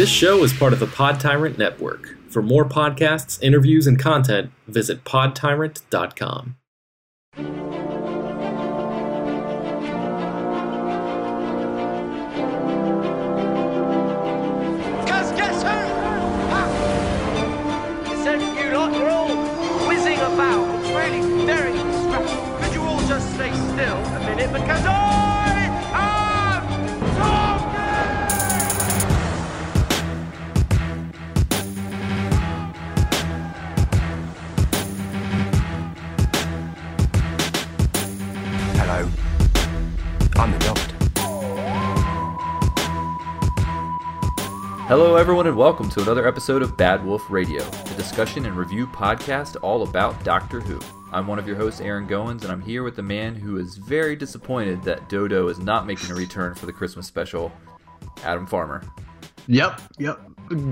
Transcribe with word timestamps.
This 0.00 0.08
show 0.08 0.42
is 0.44 0.54
part 0.54 0.72
of 0.72 0.78
the 0.80 0.86
Pod 0.86 1.20
Tyrant 1.20 1.58
Network. 1.58 2.16
For 2.30 2.40
more 2.40 2.64
podcasts, 2.64 3.38
interviews, 3.42 3.86
and 3.86 3.98
content, 3.98 4.50
visit 4.66 5.04
podtyrant.com. 5.04 6.56
Hello, 44.90 45.14
everyone, 45.14 45.46
and 45.46 45.56
welcome 45.56 45.88
to 45.88 46.02
another 46.02 46.26
episode 46.26 46.62
of 46.62 46.76
Bad 46.76 47.06
Wolf 47.06 47.30
Radio, 47.30 47.62
a 47.62 47.94
discussion 47.94 48.44
and 48.44 48.56
review 48.56 48.88
podcast 48.88 49.56
all 49.62 49.84
about 49.84 50.24
Doctor 50.24 50.58
Who. 50.58 50.80
I'm 51.12 51.28
one 51.28 51.38
of 51.38 51.46
your 51.46 51.54
hosts, 51.54 51.80
Aaron 51.80 52.08
Goins, 52.08 52.42
and 52.42 52.50
I'm 52.50 52.60
here 52.60 52.82
with 52.82 52.96
the 52.96 53.02
man 53.04 53.36
who 53.36 53.58
is 53.58 53.76
very 53.76 54.16
disappointed 54.16 54.82
that 54.82 55.08
Dodo 55.08 55.46
is 55.46 55.60
not 55.60 55.86
making 55.86 56.10
a 56.10 56.14
return 56.16 56.56
for 56.56 56.66
the 56.66 56.72
Christmas 56.72 57.06
special, 57.06 57.52
Adam 58.24 58.48
Farmer. 58.48 58.82
Yep, 59.46 59.80
yep. 60.00 60.20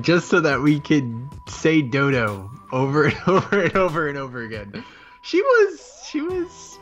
Just 0.00 0.28
so 0.30 0.40
that 0.40 0.60
we 0.60 0.80
could 0.80 1.14
say 1.48 1.80
Dodo 1.80 2.50
over 2.72 3.04
and 3.04 3.16
over 3.28 3.62
and 3.62 3.76
over 3.76 4.08
and 4.08 4.18
over 4.18 4.42
again. 4.42 4.82
She 5.22 5.40
was, 5.40 6.08
she 6.10 6.22
was, 6.22 6.76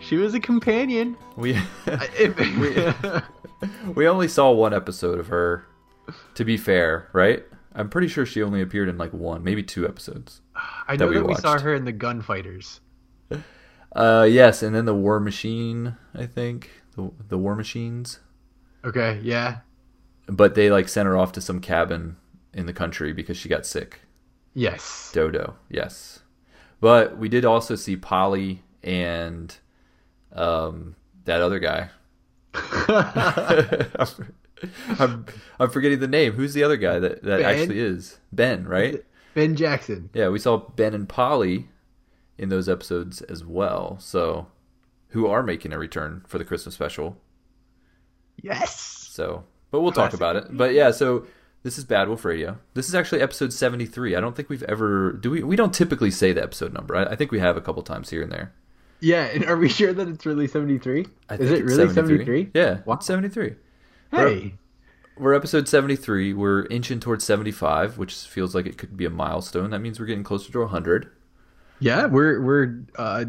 she 0.00 0.16
was 0.16 0.34
a 0.34 0.40
companion. 0.40 1.16
We 1.36 1.56
I- 1.86 3.22
we 3.94 4.08
only 4.08 4.26
saw 4.26 4.50
one 4.50 4.74
episode 4.74 5.20
of 5.20 5.28
her. 5.28 5.68
To 6.34 6.44
be 6.44 6.56
fair, 6.56 7.08
right? 7.12 7.44
I'm 7.74 7.88
pretty 7.88 8.08
sure 8.08 8.26
she 8.26 8.42
only 8.42 8.60
appeared 8.60 8.88
in 8.88 8.98
like 8.98 9.12
one, 9.12 9.44
maybe 9.44 9.62
two 9.62 9.86
episodes. 9.86 10.40
I 10.54 10.96
that 10.96 10.98
know 10.98 11.08
we 11.08 11.14
that 11.14 11.26
we 11.26 11.34
saw 11.36 11.58
her 11.58 11.74
in 11.74 11.84
the 11.84 11.92
Gunfighters. 11.92 12.80
Uh, 13.92 14.26
yes, 14.28 14.62
and 14.62 14.74
then 14.74 14.84
the 14.84 14.94
War 14.94 15.18
Machine, 15.20 15.96
I 16.14 16.26
think 16.26 16.70
the 16.96 17.10
the 17.28 17.38
War 17.38 17.54
Machines. 17.56 18.20
Okay, 18.84 19.20
yeah, 19.22 19.58
But 20.26 20.54
they 20.54 20.70
like 20.70 20.88
sent 20.88 21.06
her 21.06 21.16
off 21.16 21.32
to 21.32 21.40
some 21.40 21.60
cabin 21.60 22.16
in 22.54 22.66
the 22.66 22.72
country 22.72 23.12
because 23.12 23.36
she 23.36 23.48
got 23.48 23.66
sick. 23.66 24.00
yes. 24.54 25.10
Dodo, 25.12 25.56
yes. 25.68 26.20
But 26.80 27.18
we 27.18 27.28
did 27.28 27.44
also 27.44 27.74
see 27.74 27.96
Polly 27.96 28.62
and 28.82 29.54
um, 30.32 30.96
that 31.24 31.40
other 31.42 31.58
guy. 31.58 31.90
I'm, 34.98 35.26
I'm 35.58 35.70
forgetting 35.70 36.00
the 36.00 36.08
name. 36.08 36.32
Who's 36.32 36.54
the 36.54 36.62
other 36.64 36.76
guy 36.76 36.98
that, 36.98 37.22
that 37.22 37.40
Ben? 37.40 37.60
actually 37.60 37.80
is? 37.80 38.18
Ben, 38.32 38.66
right? 38.66 39.02
Ben 39.34 39.56
Jackson. 39.56 40.10
Yeah, 40.12 40.28
we 40.28 40.38
saw 40.38 40.56
Ben 40.58 40.94
and 40.94 41.08
Polly 41.08 41.68
in 42.38 42.48
those 42.48 42.68
episodes 42.68 43.22
as 43.22 43.44
well. 43.44 43.98
So, 44.00 44.46
who 45.08 45.26
are 45.26 45.42
making 45.42 45.72
a 45.72 45.78
return 45.78 46.22
for 46.26 46.38
the 46.38 46.44
Christmas 46.44 46.74
special. 46.74 47.16
Yes. 48.42 48.80
So, 48.80 49.44
but 49.70 49.80
we'll 49.80 49.92
talk 49.92 50.14
about 50.14 50.36
it. 50.36 50.44
But 50.50 50.72
yeah, 50.72 50.90
so 50.90 51.26
this 51.62 51.78
is 51.78 51.84
Bad 51.84 52.08
Wolf 52.08 52.24
Radio. 52.24 52.58
This 52.74 52.88
is 52.88 52.94
actually 52.94 53.20
episode 53.20 53.52
73. 53.52 54.16
I 54.16 54.20
don't 54.20 54.34
think 54.34 54.48
we've 54.48 54.62
ever 54.64 55.12
do 55.12 55.30
we 55.30 55.42
we 55.42 55.56
don't 55.56 55.74
typically 55.74 56.10
say 56.10 56.32
the 56.32 56.42
episode 56.42 56.72
number. 56.72 56.96
I, 56.96 57.04
I 57.04 57.16
think 57.16 57.30
we 57.32 57.38
have 57.40 57.56
a 57.56 57.60
couple 57.60 57.82
times 57.82 58.10
here 58.10 58.22
and 58.22 58.32
there. 58.32 58.52
Yeah, 59.00 59.24
and 59.24 59.44
are 59.46 59.56
we 59.56 59.68
sure 59.68 59.92
that 59.92 60.08
it's 60.08 60.26
really 60.26 60.46
seventy 60.46 60.78
three? 60.78 61.06
I 61.28 61.34
Is 61.34 61.48
think 61.50 61.60
it 61.60 61.64
really 61.64 61.92
seventy 61.94 62.24
three? 62.24 62.50
Yeah, 62.54 62.80
Wow. 62.84 62.98
73. 63.00 63.54
Hey, 64.12 64.54
We're 65.20 65.34
episode 65.34 65.68
73. 65.68 66.32
We're 66.32 66.64
inching 66.66 66.98
towards 66.98 67.24
75, 67.26 67.98
which 67.98 68.14
feels 68.14 68.54
like 68.54 68.64
it 68.64 68.78
could 68.78 68.96
be 68.96 69.04
a 69.04 69.10
milestone. 69.10 69.68
That 69.68 69.80
means 69.80 70.00
we're 70.00 70.06
getting 70.06 70.24
closer 70.24 70.50
to 70.50 70.60
100. 70.60 71.10
yeah, 71.78 72.06
we're 72.06 72.40
we're 72.40 72.78
uh, 72.96 73.26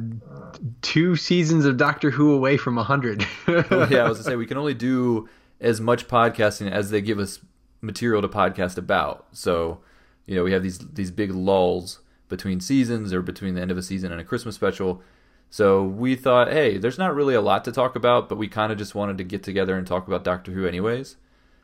two 0.82 1.18
seasons 1.18 1.66
of 1.66 1.76
Doctor 1.76 2.10
Who 2.12 2.34
away 2.34 2.56
from 2.56 2.78
hundred. 2.78 3.26
yeah, 3.48 3.64
I 3.70 4.08
was 4.08 4.20
gonna 4.20 4.24
say 4.24 4.36
we 4.38 4.46
can 4.46 4.58
only 4.58 4.74
do 4.74 5.28
as 5.60 5.82
much 5.82 6.08
podcasting 6.08 6.72
as 6.72 6.92
they 6.92 7.02
give 7.02 7.20
us 7.20 7.40
material 7.82 8.22
to 8.22 8.30
podcast 8.30 8.78
about. 8.78 9.28
So, 9.34 9.82
you 10.26 10.36
know, 10.36 10.44
we 10.46 10.54
have 10.54 10.64
these 10.64 10.80
these 10.80 11.12
big 11.12 11.32
lulls 11.32 12.00
between 12.30 12.62
seasons 12.62 13.12
or 13.12 13.22
between 13.22 13.56
the 13.56 13.62
end 13.62 13.72
of 13.72 13.78
a 13.78 13.84
season 13.84 14.14
and 14.14 14.22
a 14.22 14.24
Christmas 14.24 14.56
special. 14.56 15.02
So 15.50 15.84
we 15.84 16.16
thought, 16.16 16.50
hey, 16.50 16.78
there's 16.78 16.98
not 16.98 17.14
really 17.14 17.36
a 17.36 17.42
lot 17.42 17.66
to 17.66 17.74
talk 17.74 17.98
about, 17.98 18.30
but 18.30 18.38
we 18.38 18.48
kind 18.48 18.72
of 18.72 18.78
just 18.78 18.96
wanted 18.96 19.18
to 19.18 19.26
get 19.26 19.44
together 19.44 19.78
and 19.78 19.86
talk 19.86 20.08
about 20.08 20.24
Doctor 20.24 20.54
Who 20.54 20.66
anyways. 20.66 21.18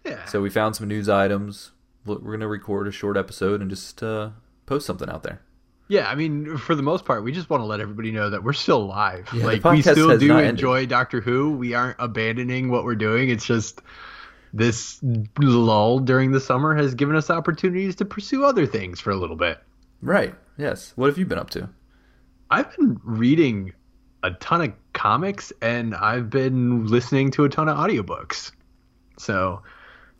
Yeah. 0.06 0.26
So 0.26 0.42
we 0.42 0.50
found 0.50 0.76
some 0.76 0.88
news 0.88 1.10
items. 1.10 1.72
We're 2.06 2.18
going 2.18 2.40
to 2.40 2.48
record 2.48 2.88
a 2.88 2.92
short 2.92 3.18
episode 3.18 3.62
and 3.62 3.70
just 3.70 4.02
uh, 4.02 4.30
post 4.66 4.86
something 4.86 5.10
out 5.10 5.24
there. 5.24 5.42
Yeah, 5.90 6.10
I 6.10 6.16
mean, 6.16 6.58
for 6.58 6.76
the 6.76 6.84
most 6.84 7.06
part, 7.06 7.24
we 7.24 7.32
just 7.32 7.50
want 7.50 7.62
to 7.62 7.66
let 7.66 7.80
everybody 7.80 8.12
know 8.12 8.30
that 8.30 8.44
we're 8.44 8.54
still 8.54 8.82
alive. 8.82 9.30
Yeah, 9.34 9.46
like 9.46 9.64
we 9.64 9.82
still 9.82 10.18
do 10.18 10.28
not 10.28 10.40
ended. 10.40 10.50
enjoy 10.50 10.86
Doctor 10.86 11.22
Who. 11.22 11.52
We 11.52 11.74
aren't 11.74 11.98
abandoning 12.00 12.70
what 12.70 12.84
we're 12.84 12.96
doing. 12.96 13.30
It's 13.30 13.46
just 13.46 13.82
this 14.54 15.00
lull 15.40 16.00
during 16.00 16.32
the 16.32 16.40
summer 16.40 16.76
has 16.76 16.96
given 16.96 17.16
us 17.16 17.30
opportunities 17.30 17.96
to 17.98 18.06
pursue 18.06 18.44
other 18.44 18.66
things 18.66 19.00
for 19.00 19.12
a 19.12 19.16
little 19.16 19.36
bit. 19.36 19.60
Right. 20.02 20.36
Yes. 20.58 20.94
What 20.96 21.08
have 21.08 21.18
you 21.18 21.26
been 21.26 21.40
up 21.40 21.50
to? 21.52 21.70
I've 22.50 22.76
been 22.76 23.00
reading 23.04 23.74
a 24.24 24.32
ton 24.32 24.62
of 24.62 24.74
comics 24.94 25.54
and 25.62 25.96
I've 25.96 26.30
been 26.30 26.88
listening 26.88 27.32
to 27.32 27.46
a 27.46 27.50
ton 27.50 27.70
of 27.70 27.78
audiobooks. 27.78 28.52
So, 29.20 29.62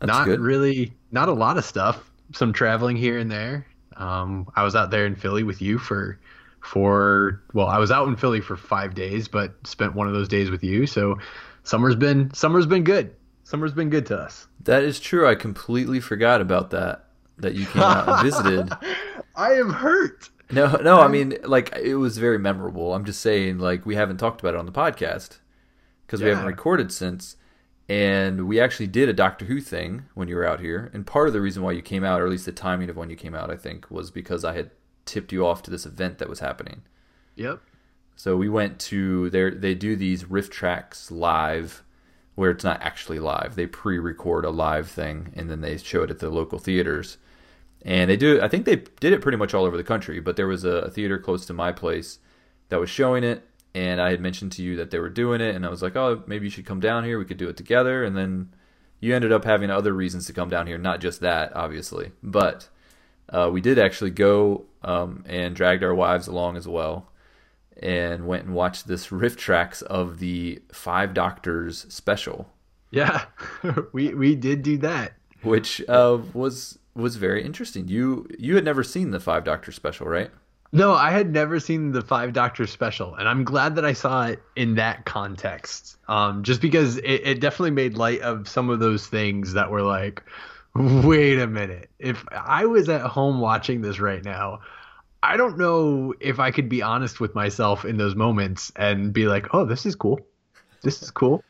That's 0.00 0.08
not 0.08 0.24
good. 0.24 0.40
really 0.40 0.92
not 1.10 1.28
a 1.28 1.32
lot 1.32 1.58
of 1.58 1.64
stuff. 1.64 2.10
Some 2.32 2.52
traveling 2.52 2.96
here 2.96 3.18
and 3.18 3.30
there. 3.30 3.66
Um, 3.96 4.46
I 4.54 4.62
was 4.62 4.76
out 4.76 4.90
there 4.90 5.06
in 5.06 5.16
Philly 5.16 5.42
with 5.42 5.60
you 5.60 5.78
for 5.78 6.18
for 6.60 7.42
well, 7.54 7.66
I 7.68 7.78
was 7.78 7.90
out 7.90 8.06
in 8.08 8.16
Philly 8.16 8.40
for 8.40 8.56
5 8.56 8.94
days 8.94 9.28
but 9.28 9.54
spent 9.66 9.94
one 9.94 10.06
of 10.06 10.12
those 10.12 10.28
days 10.28 10.50
with 10.50 10.62
you. 10.62 10.86
So, 10.86 11.18
summer's 11.62 11.96
been 11.96 12.32
summer's 12.34 12.66
been 12.66 12.84
good. 12.84 13.14
Summer's 13.44 13.72
been 13.72 13.88
good 13.88 14.04
to 14.06 14.18
us. 14.18 14.46
That 14.64 14.82
is 14.82 15.00
true. 15.00 15.26
I 15.26 15.34
completely 15.34 16.00
forgot 16.00 16.40
about 16.40 16.70
that. 16.70 17.06
That 17.38 17.54
you 17.54 17.66
came 17.66 17.82
out 17.82 18.08
and 18.08 18.22
visited. 18.22 18.70
I 19.36 19.52
am 19.54 19.70
hurt. 19.70 20.28
No, 20.50 20.76
no. 20.76 21.00
I 21.00 21.08
mean, 21.08 21.38
like 21.44 21.74
it 21.76 21.94
was 21.94 22.18
very 22.18 22.38
memorable. 22.38 22.94
I'm 22.94 23.04
just 23.04 23.20
saying, 23.20 23.58
like 23.58 23.86
we 23.86 23.94
haven't 23.94 24.18
talked 24.18 24.40
about 24.40 24.54
it 24.54 24.58
on 24.58 24.66
the 24.66 24.72
podcast 24.72 25.38
because 26.06 26.22
we 26.22 26.28
haven't 26.28 26.46
recorded 26.46 26.92
since, 26.92 27.36
and 27.88 28.46
we 28.46 28.60
actually 28.60 28.86
did 28.86 29.08
a 29.08 29.14
Doctor 29.14 29.46
Who 29.46 29.60
thing 29.60 30.04
when 30.14 30.28
you 30.28 30.36
were 30.36 30.46
out 30.46 30.60
here. 30.60 30.90
And 30.92 31.06
part 31.06 31.26
of 31.26 31.32
the 31.32 31.40
reason 31.40 31.62
why 31.62 31.72
you 31.72 31.82
came 31.82 32.04
out, 32.04 32.20
or 32.20 32.26
at 32.26 32.30
least 32.30 32.44
the 32.44 32.52
timing 32.52 32.90
of 32.90 32.96
when 32.96 33.08
you 33.08 33.16
came 33.16 33.34
out, 33.34 33.50
I 33.50 33.56
think, 33.56 33.90
was 33.90 34.10
because 34.10 34.44
I 34.44 34.52
had 34.54 34.70
tipped 35.06 35.32
you 35.32 35.46
off 35.46 35.62
to 35.62 35.70
this 35.70 35.86
event 35.86 36.18
that 36.18 36.28
was 36.28 36.40
happening. 36.40 36.82
Yep. 37.36 37.62
So 38.14 38.36
we 38.36 38.48
went 38.48 38.78
to 38.80 39.30
there. 39.30 39.50
They 39.50 39.74
do 39.74 39.96
these 39.96 40.28
riff 40.28 40.50
tracks 40.50 41.10
live, 41.10 41.82
where 42.34 42.50
it's 42.50 42.64
not 42.64 42.82
actually 42.82 43.20
live. 43.20 43.54
They 43.54 43.66
pre-record 43.66 44.44
a 44.44 44.50
live 44.50 44.88
thing 44.88 45.32
and 45.34 45.50
then 45.50 45.60
they 45.60 45.76
show 45.78 46.02
it 46.02 46.10
at 46.10 46.18
the 46.18 46.30
local 46.30 46.58
theaters. 46.58 47.16
And 47.82 48.10
they 48.10 48.16
do. 48.16 48.40
I 48.42 48.48
think 48.48 48.64
they 48.64 48.76
did 48.76 49.12
it 49.12 49.22
pretty 49.22 49.38
much 49.38 49.54
all 49.54 49.64
over 49.64 49.76
the 49.76 49.84
country. 49.84 50.20
But 50.20 50.36
there 50.36 50.46
was 50.46 50.64
a, 50.64 50.70
a 50.70 50.90
theater 50.90 51.18
close 51.18 51.46
to 51.46 51.52
my 51.52 51.72
place 51.72 52.18
that 52.68 52.80
was 52.80 52.90
showing 52.90 53.24
it, 53.24 53.48
and 53.74 54.00
I 54.00 54.10
had 54.10 54.20
mentioned 54.20 54.52
to 54.52 54.62
you 54.62 54.76
that 54.76 54.90
they 54.90 54.98
were 54.98 55.08
doing 55.10 55.40
it, 55.40 55.54
and 55.54 55.64
I 55.64 55.68
was 55.68 55.82
like, 55.82 55.96
oh, 55.96 56.22
maybe 56.26 56.46
you 56.46 56.50
should 56.50 56.66
come 56.66 56.80
down 56.80 57.04
here. 57.04 57.18
We 57.18 57.24
could 57.24 57.36
do 57.36 57.48
it 57.48 57.56
together. 57.56 58.04
And 58.04 58.16
then 58.16 58.54
you 59.00 59.14
ended 59.14 59.32
up 59.32 59.44
having 59.44 59.70
other 59.70 59.92
reasons 59.92 60.26
to 60.26 60.32
come 60.32 60.48
down 60.48 60.66
here, 60.66 60.78
not 60.78 61.00
just 61.00 61.20
that, 61.20 61.54
obviously, 61.56 62.12
but. 62.22 62.68
Uh, 63.30 63.50
we 63.52 63.60
did 63.60 63.78
actually 63.78 64.10
go 64.10 64.64
um, 64.80 65.22
and 65.28 65.54
dragged 65.54 65.84
our 65.84 65.94
wives 65.94 66.28
along 66.28 66.56
as 66.56 66.66
well 66.66 67.12
and 67.76 68.26
went 68.26 68.46
and 68.46 68.54
watched 68.54 68.88
this 68.88 69.12
riff 69.12 69.36
tracks 69.36 69.82
of 69.82 70.18
the 70.18 70.62
Five 70.72 71.12
Doctors 71.12 71.84
special, 71.90 72.48
Yeah. 72.90 73.26
we 73.92 74.14
we 74.14 74.34
did 74.34 74.62
do 74.62 74.78
that. 74.78 75.12
which 75.42 75.86
uh, 75.90 76.16
was 76.32 76.78
was 76.94 77.16
very 77.16 77.44
interesting. 77.44 77.86
You 77.86 78.26
you 78.38 78.54
had 78.54 78.64
never 78.64 78.82
seen 78.82 79.10
the 79.10 79.20
Five 79.20 79.44
Doctors 79.44 79.74
special, 79.76 80.06
right? 80.06 80.30
No, 80.70 80.92
I 80.92 81.10
had 81.10 81.32
never 81.32 81.60
seen 81.60 81.92
the 81.92 82.02
Five 82.02 82.34
Doctors 82.34 82.70
special, 82.70 83.14
and 83.14 83.26
I'm 83.26 83.44
glad 83.44 83.76
that 83.76 83.86
I 83.86 83.94
saw 83.94 84.26
it 84.26 84.42
in 84.54 84.74
that 84.74 85.06
context. 85.06 85.96
Um, 86.08 86.42
just 86.42 86.60
because 86.60 86.98
it, 86.98 87.22
it 87.24 87.40
definitely 87.40 87.70
made 87.70 87.96
light 87.96 88.20
of 88.20 88.48
some 88.48 88.68
of 88.68 88.78
those 88.78 89.06
things 89.06 89.54
that 89.54 89.70
were 89.70 89.82
like, 89.82 90.22
wait 90.74 91.38
a 91.38 91.46
minute. 91.46 91.88
If 91.98 92.24
I 92.30 92.66
was 92.66 92.88
at 92.90 93.00
home 93.00 93.40
watching 93.40 93.80
this 93.80 93.98
right 93.98 94.22
now, 94.22 94.60
I 95.22 95.36
don't 95.38 95.56
know 95.56 96.12
if 96.20 96.38
I 96.38 96.50
could 96.50 96.68
be 96.68 96.82
honest 96.82 97.18
with 97.18 97.34
myself 97.34 97.84
in 97.84 97.96
those 97.96 98.14
moments 98.14 98.70
and 98.76 99.12
be 99.12 99.26
like, 99.26 99.54
oh, 99.54 99.64
this 99.64 99.86
is 99.86 99.94
cool. 99.96 100.20
This 100.82 101.02
is 101.02 101.10
cool. 101.10 101.42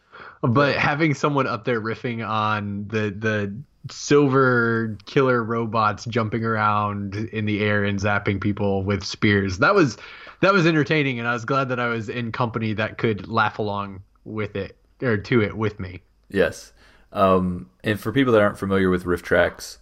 But 0.42 0.76
having 0.76 1.14
someone 1.14 1.46
up 1.46 1.64
there 1.64 1.80
riffing 1.80 2.26
on 2.26 2.86
the 2.88 3.10
the 3.10 3.54
silver 3.90 4.96
killer 5.06 5.42
robots 5.42 6.04
jumping 6.04 6.44
around 6.44 7.14
in 7.32 7.46
the 7.46 7.64
air 7.64 7.84
and 7.84 7.98
zapping 7.98 8.40
people 8.40 8.82
with 8.82 9.02
spears 9.02 9.58
that 9.58 9.74
was 9.74 9.96
that 10.40 10.52
was 10.52 10.66
entertaining 10.66 11.18
and 11.18 11.26
i 11.26 11.32
was 11.32 11.44
glad 11.44 11.68
that 11.70 11.80
i 11.80 11.86
was 11.86 12.08
in 12.08 12.30
company 12.30 12.74
that 12.74 12.98
could 12.98 13.28
laugh 13.28 13.58
along 13.58 14.02
with 14.24 14.56
it 14.56 14.76
or 15.00 15.16
to 15.16 15.40
it 15.40 15.56
with 15.56 15.80
me 15.80 16.02
Yes. 16.30 16.72
Um, 17.12 17.70
and 17.82 17.98
for 17.98 18.12
people 18.12 18.32
that 18.32 18.42
aren't 18.42 18.58
familiar 18.58 18.90
with 18.90 19.06
riff 19.06 19.22
tracks, 19.22 19.78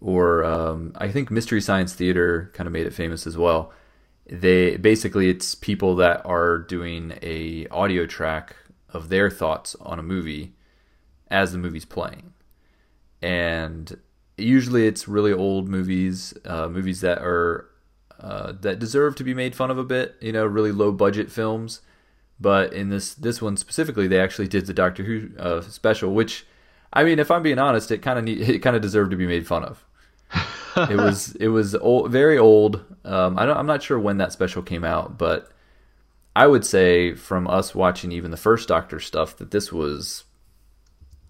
or 0.00 0.44
um, 0.44 0.92
I 0.96 1.10
think 1.10 1.30
Mystery 1.30 1.60
Science 1.60 1.94
Theater 1.94 2.50
kind 2.54 2.66
of 2.66 2.72
made 2.72 2.86
it 2.86 2.94
famous 2.94 3.26
as 3.26 3.36
well. 3.36 3.72
They 4.26 4.76
basically 4.76 5.28
it's 5.28 5.54
people 5.54 5.96
that 5.96 6.24
are 6.24 6.58
doing 6.58 7.18
a 7.22 7.66
audio 7.68 8.06
track 8.06 8.56
of 8.92 9.08
their 9.08 9.30
thoughts 9.30 9.76
on 9.80 9.98
a 9.98 10.02
movie 10.02 10.52
as 11.28 11.52
the 11.52 11.58
movie's 11.58 11.84
playing, 11.84 12.32
and 13.20 13.98
usually 14.36 14.86
it's 14.86 15.08
really 15.08 15.32
old 15.32 15.68
movies, 15.68 16.34
uh, 16.44 16.68
movies 16.68 17.00
that 17.00 17.18
are 17.18 17.68
uh, 18.20 18.52
that 18.60 18.78
deserve 18.78 19.16
to 19.16 19.24
be 19.24 19.34
made 19.34 19.54
fun 19.54 19.70
of 19.70 19.78
a 19.78 19.84
bit. 19.84 20.16
You 20.20 20.32
know, 20.32 20.44
really 20.44 20.72
low 20.72 20.92
budget 20.92 21.30
films. 21.30 21.80
But 22.40 22.72
in 22.72 22.88
this 22.88 23.14
this 23.14 23.40
one 23.40 23.56
specifically, 23.56 24.08
they 24.08 24.20
actually 24.20 24.48
did 24.48 24.66
the 24.66 24.74
Doctor 24.74 25.04
Who 25.04 25.30
uh, 25.38 25.60
special, 25.62 26.12
which 26.12 26.44
I 26.92 27.04
mean, 27.04 27.18
if 27.18 27.30
I'm 27.30 27.42
being 27.42 27.58
honest, 27.58 27.90
it 27.90 27.98
kind 27.98 28.18
of 28.18 28.28
it 28.48 28.58
kind 28.58 28.76
of 28.76 28.82
deserved 28.82 29.12
to 29.12 29.16
be 29.16 29.26
made 29.26 29.46
fun 29.46 29.64
of. 29.64 29.84
it 30.90 30.96
was 30.96 31.34
it 31.36 31.48
was 31.48 31.74
old, 31.76 32.10
very 32.10 32.38
old. 32.38 32.84
Um, 33.04 33.38
I 33.38 33.46
don't, 33.46 33.56
I'm 33.56 33.66
not 33.66 33.82
sure 33.82 33.98
when 33.98 34.18
that 34.18 34.32
special 34.32 34.62
came 34.62 34.84
out, 34.84 35.18
but 35.18 35.50
I 36.34 36.46
would 36.46 36.64
say 36.64 37.14
from 37.14 37.46
us 37.46 37.74
watching 37.74 38.12
even 38.12 38.30
the 38.30 38.36
first 38.36 38.68
Doctor 38.68 39.00
stuff 39.00 39.36
that 39.36 39.50
this 39.50 39.72
was 39.72 40.24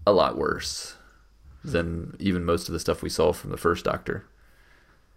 a 0.07 0.13
lot 0.13 0.37
worse 0.37 0.95
than 1.63 2.15
even 2.19 2.45
most 2.45 2.67
of 2.67 2.73
the 2.73 2.79
stuff 2.79 3.01
we 3.01 3.09
saw 3.09 3.33
from 3.33 3.51
the 3.51 3.57
first 3.57 3.85
Doctor. 3.85 4.25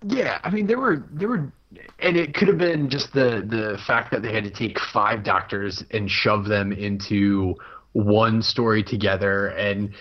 Yeah, 0.05 0.39
I 0.45 0.51
mean 0.51 0.67
there 0.67 0.79
were 0.79 1.05
there 1.11 1.29
were, 1.29 1.53
and 1.99 2.17
it 2.17 2.35
could 2.35 2.49
have 2.49 2.59
been 2.59 2.91
just 2.91 3.13
the 3.13 3.45
the 3.47 3.79
fact 3.87 4.11
that 4.11 4.23
they 4.23 4.33
had 4.33 4.45
to 4.45 4.51
take 4.51 4.79
five 4.79 5.25
doctors 5.25 5.83
and 5.91 6.11
shove 6.11 6.47
them 6.47 6.73
into 6.73 7.55
one 7.93 8.43
story 8.43 8.83
together, 8.83 9.49
and 9.49 9.95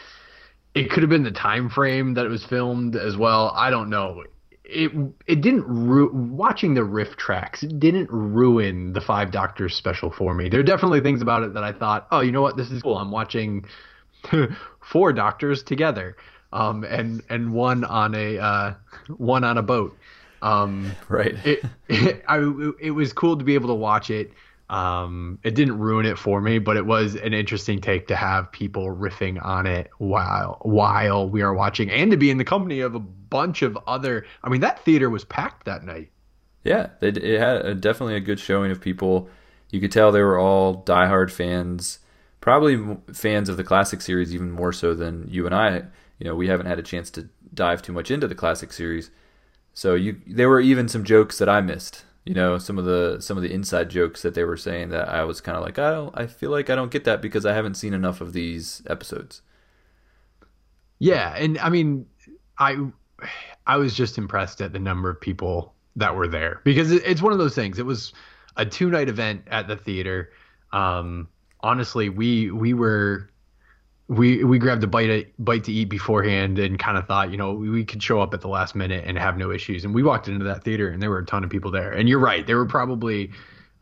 it 0.74 0.90
could 0.92 1.02
have 1.02 1.10
been 1.10 1.24
the 1.24 1.32
time 1.32 1.70
frame 1.70 2.14
that 2.16 2.26
it 2.26 2.30
was 2.30 2.46
filmed 2.46 2.96
as 2.96 3.16
well. 3.16 3.52
I 3.56 3.70
don't 3.70 3.90
know. 3.90 4.24
It 4.68 4.92
it 5.28 5.42
didn't 5.42 5.66
ru- 5.68 6.12
watching 6.14 6.74
the 6.74 6.84
riff 6.84 7.16
tracks. 7.18 7.62
It 7.64 7.80
didn't 7.80 8.10
ruin 8.12 8.94
the 8.94 9.02
five 9.02 9.32
doctors 9.32 9.76
special 9.76 10.12
for 10.12 10.34
me. 10.34 10.50
There 10.50 10.60
are 10.60 10.64
definitely 10.64 11.02
things 11.02 11.22
about 11.22 11.44
it 11.44 11.54
that 11.54 11.64
I 11.64 11.72
thought, 11.72 12.08
oh, 12.12 12.22
you 12.22 12.32
know 12.32 12.42
what, 12.42 12.58
this 12.58 12.72
is 12.72 12.82
cool. 12.82 12.98
I'm 12.98 13.12
watching 13.12 13.66
four 14.92 15.14
doctors 15.14 15.64
together 15.64 16.16
um, 16.52 16.84
and 16.84 17.22
and 17.30 17.54
one 17.54 17.84
on 17.84 18.16
a 18.16 18.38
uh, 18.40 18.74
one 19.18 19.44
on 19.44 19.58
a 19.58 19.64
boat. 19.64 19.96
Um, 20.42 20.96
Right. 21.10 21.36
it, 21.46 21.64
it, 21.90 22.24
I, 22.28 22.38
it 22.80 22.92
was 22.92 23.14
cool 23.14 23.38
to 23.38 23.44
be 23.44 23.56
able 23.56 23.70
to 23.70 23.74
watch 23.76 24.10
it. 24.10 24.32
Um, 24.70 25.38
it 25.44 25.54
didn't 25.54 25.78
ruin 25.78 26.06
it 26.06 26.18
for 26.18 26.42
me, 26.42 26.58
but 26.58 26.76
it 26.76 26.86
was 26.86 27.16
an 27.16 27.34
interesting 27.34 27.82
take 27.82 28.08
to 28.08 28.16
have 28.16 28.52
people 28.52 28.88
riffing 28.88 29.44
on 29.44 29.68
it 29.68 29.92
while 30.00 30.58
while 30.64 31.30
we 31.30 31.44
are 31.44 31.54
watching, 31.54 31.92
and 31.92 32.10
to 32.12 32.18
be 32.18 32.32
in 32.32 32.38
the 32.38 32.44
company 32.44 32.80
of 32.80 32.96
a 32.96 33.00
bunch 33.00 33.62
of 33.62 33.78
other. 33.86 34.26
I 34.44 34.50
mean, 34.50 34.62
that 34.62 34.84
theater 34.84 35.10
was 35.10 35.24
packed 35.24 35.66
that 35.66 35.84
night. 35.84 36.10
Yeah, 36.64 36.90
they, 37.00 37.10
it 37.10 37.40
had 37.40 37.58
a, 37.58 37.76
definitely 37.76 38.16
a 38.16 38.22
good 38.22 38.40
showing 38.40 38.72
of 38.72 38.82
people. 38.82 39.30
You 39.70 39.80
could 39.80 39.92
tell 39.92 40.12
they 40.12 40.22
were 40.22 40.40
all 40.40 40.84
diehard 40.84 41.30
fans, 41.32 42.00
probably 42.42 42.98
fans 43.14 43.50
of 43.50 43.58
the 43.58 43.64
classic 43.64 44.02
series 44.02 44.34
even 44.34 44.52
more 44.52 44.74
so 44.74 44.96
than 44.96 45.28
you 45.30 45.46
and 45.46 45.54
I. 45.54 45.84
You 46.18 46.26
know, 46.26 46.36
we 46.36 46.48
haven't 46.48 46.66
had 46.66 46.80
a 46.80 46.84
chance 46.84 47.12
to 47.12 47.30
dive 47.54 47.84
too 47.84 47.94
much 47.94 48.10
into 48.10 48.28
the 48.28 48.36
classic 48.36 48.74
series, 48.74 49.12
so 49.76 49.94
you 49.94 50.22
there 50.26 50.50
were 50.50 50.60
even 50.60 50.88
some 50.88 51.04
jokes 51.04 51.38
that 51.38 51.50
I 51.50 51.62
missed. 51.62 52.05
You 52.26 52.34
know, 52.34 52.58
some 52.58 52.80
of 52.80 52.86
the 52.86 53.18
some 53.20 53.38
of 53.38 53.44
the 53.44 53.54
inside 53.54 53.90
jokes 53.90 54.24
that 54.24 54.34
they 54.34 54.44
were 54.44 54.58
saying 54.58 54.90
that 54.90 55.10
I 55.10 55.24
was 55.24 55.42
kind 55.42 55.58
of 55.58 55.64
like, 55.64 55.78
I 55.78 55.92
don't, 55.92 56.18
I 56.18 56.26
feel 56.26 56.50
like 56.50 56.70
I 56.72 56.76
don't 56.76 56.92
get 56.92 57.04
that 57.04 57.22
because 57.22 57.46
I 57.46 57.54
haven't 57.54 57.76
seen 57.76 57.94
enough 57.94 58.20
of 58.20 58.34
these 58.34 58.82
episodes. 58.88 59.42
Yeah, 60.98 61.36
and 61.36 61.60
I 61.60 61.70
mean, 61.70 62.08
I 62.58 62.78
I 63.68 63.78
was 63.78 63.94
just 63.94 64.18
impressed 64.18 64.62
at 64.62 64.74
the 64.74 64.80
number 64.80 65.10
of 65.10 65.22
people 65.22 65.74
that 65.96 66.16
were 66.16 66.28
there 66.28 66.62
because 66.64 66.92
it's 66.92 67.22
one 67.22 67.32
of 67.32 67.40
those 67.40 67.56
things. 67.56 67.80
It 67.80 67.86
was 67.86 68.12
a 68.58 68.66
two 68.66 68.90
night 68.90 69.08
event 69.10 69.44
at 69.48 69.68
the 69.68 69.76
theater. 69.76 70.32
Um, 70.74 71.28
honestly, 71.62 72.10
we 72.10 72.52
we 72.52 72.74
were 72.74 73.30
we 74.08 74.44
we 74.44 74.60
grabbed 74.60 74.84
a 74.84 74.88
bite 74.88 75.08
to, 75.08 75.26
bite 75.40 75.64
to 75.64 75.72
eat 75.72 75.86
beforehand 75.86 76.60
and 76.60 76.78
kind 76.78 76.98
of 76.98 77.08
thought, 77.08 77.32
you 77.32 77.38
know, 77.38 77.54
we, 77.54 77.70
we 77.70 77.84
could 77.84 78.04
show 78.04 78.22
up 78.22 78.34
at 78.34 78.42
the 78.42 78.48
last 78.48 78.76
minute 78.76 79.04
and 79.08 79.18
have 79.18 79.38
no 79.38 79.52
issues. 79.52 79.84
And 79.84 79.96
we 79.96 80.04
walked 80.04 80.28
into 80.28 80.46
that 80.46 80.64
theater 80.64 80.90
and 80.90 81.02
there 81.02 81.10
were 81.10 81.20
a 81.20 81.26
ton 81.26 81.44
of 81.44 81.50
people 81.50 81.72
there. 81.72 81.92
And 81.92 82.08
you're 82.08 82.20
right, 82.20 82.46
there 82.46 82.58
were 82.58 82.68
probably 82.68 83.32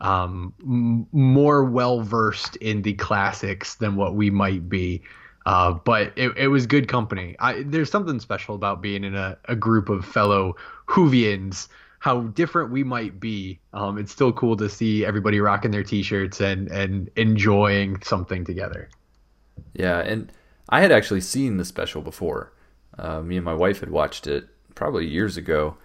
um, 0.00 0.54
m- 0.62 1.06
more 1.12 1.64
well 1.64 2.00
versed 2.00 2.56
in 2.56 2.82
the 2.82 2.94
classics 2.94 3.74
than 3.74 3.96
what 3.96 4.14
we 4.14 4.30
might 4.30 4.68
be. 4.68 5.02
Uh, 5.46 5.72
but 5.72 6.12
it, 6.16 6.34
it 6.38 6.48
was 6.48 6.66
good 6.66 6.88
company. 6.88 7.36
I, 7.38 7.62
there's 7.62 7.90
something 7.90 8.18
special 8.18 8.54
about 8.54 8.80
being 8.80 9.04
in 9.04 9.14
a, 9.14 9.36
a 9.44 9.54
group 9.54 9.90
of 9.90 10.06
fellow 10.06 10.56
Whovians. 10.88 11.68
How 11.98 12.22
different 12.22 12.70
we 12.70 12.84
might 12.84 13.18
be, 13.18 13.60
um, 13.72 13.96
it's 13.98 14.12
still 14.12 14.32
cool 14.32 14.56
to 14.58 14.68
see 14.68 15.06
everybody 15.06 15.40
rocking 15.40 15.70
their 15.70 15.82
T-shirts 15.82 16.40
and 16.40 16.70
and 16.70 17.10
enjoying 17.16 18.02
something 18.02 18.44
together. 18.44 18.90
Yeah, 19.74 20.00
and 20.00 20.32
I 20.68 20.80
had 20.80 20.92
actually 20.92 21.20
seen 21.20 21.56
the 21.56 21.64
special 21.64 22.02
before. 22.02 22.52
Uh, 22.98 23.20
me 23.20 23.36
and 23.36 23.44
my 23.44 23.54
wife 23.54 23.80
had 23.80 23.90
watched 23.90 24.26
it 24.26 24.46
probably 24.74 25.06
years 25.06 25.36
ago 25.36 25.76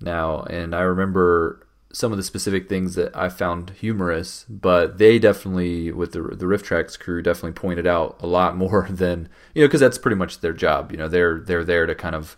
now, 0.00 0.42
and 0.42 0.74
I 0.74 0.80
remember 0.80 1.66
some 1.92 2.12
of 2.12 2.18
the 2.18 2.22
specific 2.22 2.68
things 2.68 2.94
that 2.96 3.16
I 3.16 3.28
found 3.28 3.70
humorous, 3.70 4.44
but 4.48 4.98
they 4.98 5.18
definitely, 5.18 5.90
with 5.92 6.12
the 6.12 6.22
the 6.22 6.46
Riff 6.46 6.62
Tracks 6.62 6.96
crew, 6.96 7.22
definitely 7.22 7.52
pointed 7.52 7.86
out 7.86 8.16
a 8.20 8.26
lot 8.26 8.56
more 8.64 8.86
than 8.90 9.28
you 9.54 9.62
know, 9.62 9.68
because 9.68 9.80
that's 9.80 9.98
pretty 9.98 10.16
much 10.16 10.40
their 10.40 10.52
job. 10.52 10.92
You 10.92 10.98
know, 10.98 11.08
they're 11.08 11.40
they're 11.40 11.64
there 11.64 11.86
to 11.86 11.94
kind 11.94 12.14
of, 12.14 12.36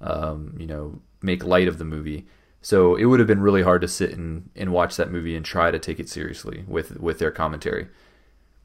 um, 0.00 0.54
you 0.58 0.66
know, 0.66 1.00
make 1.22 1.44
light 1.44 1.68
of 1.68 1.78
the 1.78 1.84
movie. 1.84 2.26
So 2.60 2.94
it 2.94 3.06
would 3.06 3.18
have 3.18 3.26
been 3.26 3.40
really 3.40 3.62
hard 3.62 3.80
to 3.82 3.88
sit 3.88 4.12
and, 4.12 4.48
and 4.54 4.72
watch 4.72 4.96
that 4.96 5.10
movie 5.10 5.34
and 5.34 5.44
try 5.44 5.72
to 5.72 5.80
take 5.80 5.98
it 5.98 6.08
seriously 6.08 6.64
with 6.68 7.00
with 7.00 7.18
their 7.18 7.32
commentary 7.32 7.88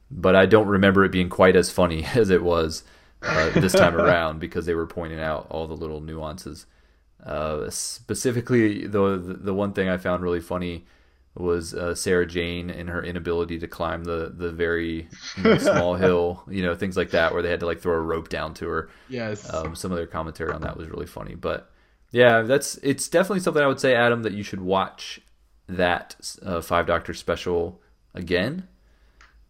but 0.10 0.36
I 0.36 0.46
don't 0.46 0.68
remember 0.68 1.04
it 1.04 1.12
being 1.12 1.30
quite 1.30 1.56
as 1.56 1.72
funny 1.72 2.06
as 2.16 2.30
it 2.30 2.44
was 2.44 2.84
uh, 3.22 3.50
this 3.52 3.74
time 3.74 3.96
around 4.00 4.40
because 4.40 4.66
they 4.66 4.74
were 4.76 4.88
pointing 4.88 5.20
out 5.20 5.48
all 5.50 5.68
the 5.68 5.76
little 5.76 6.02
nuances. 6.02 6.66
Uh, 7.24 7.70
specifically, 7.70 8.88
the 8.88 9.18
the 9.18 9.54
one 9.54 9.74
thing 9.74 9.90
I 9.90 9.98
found 9.98 10.24
really 10.24 10.40
funny 10.40 10.86
was 11.36 11.74
uh, 11.74 11.94
Sarah 11.94 12.26
Jane 12.26 12.70
and 12.70 12.90
her 12.90 13.04
inability 13.04 13.60
to 13.60 13.68
climb 13.68 14.04
the 14.04 14.34
the 14.36 14.52
very 14.52 15.08
you 15.36 15.44
know, 15.44 15.58
small 15.58 15.96
hill, 16.06 16.44
you 16.48 16.62
know, 16.62 16.76
things 16.76 16.96
like 16.96 17.12
that, 17.12 17.34
where 17.34 17.42
they 17.42 17.50
had 17.50 17.60
to 17.62 17.66
like 17.66 17.80
throw 17.80 17.96
a 17.96 18.00
rope 18.00 18.30
down 18.30 18.54
to 18.56 18.68
her. 18.68 18.90
Yes. 19.10 19.52
Um, 19.52 19.76
some 19.76 19.92
of 19.92 19.98
their 19.98 20.08
commentary 20.08 20.54
on 20.54 20.62
that 20.62 20.78
was 20.78 20.90
really 20.90 21.08
funny, 21.08 21.36
but 21.36 21.72
yeah, 22.12 22.44
that's 22.44 22.76
it's 22.78 23.08
definitely 23.08 23.42
something 23.42 23.64
I 23.64 23.68
would 23.68 23.80
say, 23.80 23.96
Adam, 23.96 24.24
that 24.24 24.34
you 24.34 24.44
should 24.44 24.62
watch 24.62 25.20
that 25.68 26.16
uh, 26.46 26.62
Five 26.62 26.88
Doctor 26.88 27.14
special 27.14 27.82
again 28.14 28.68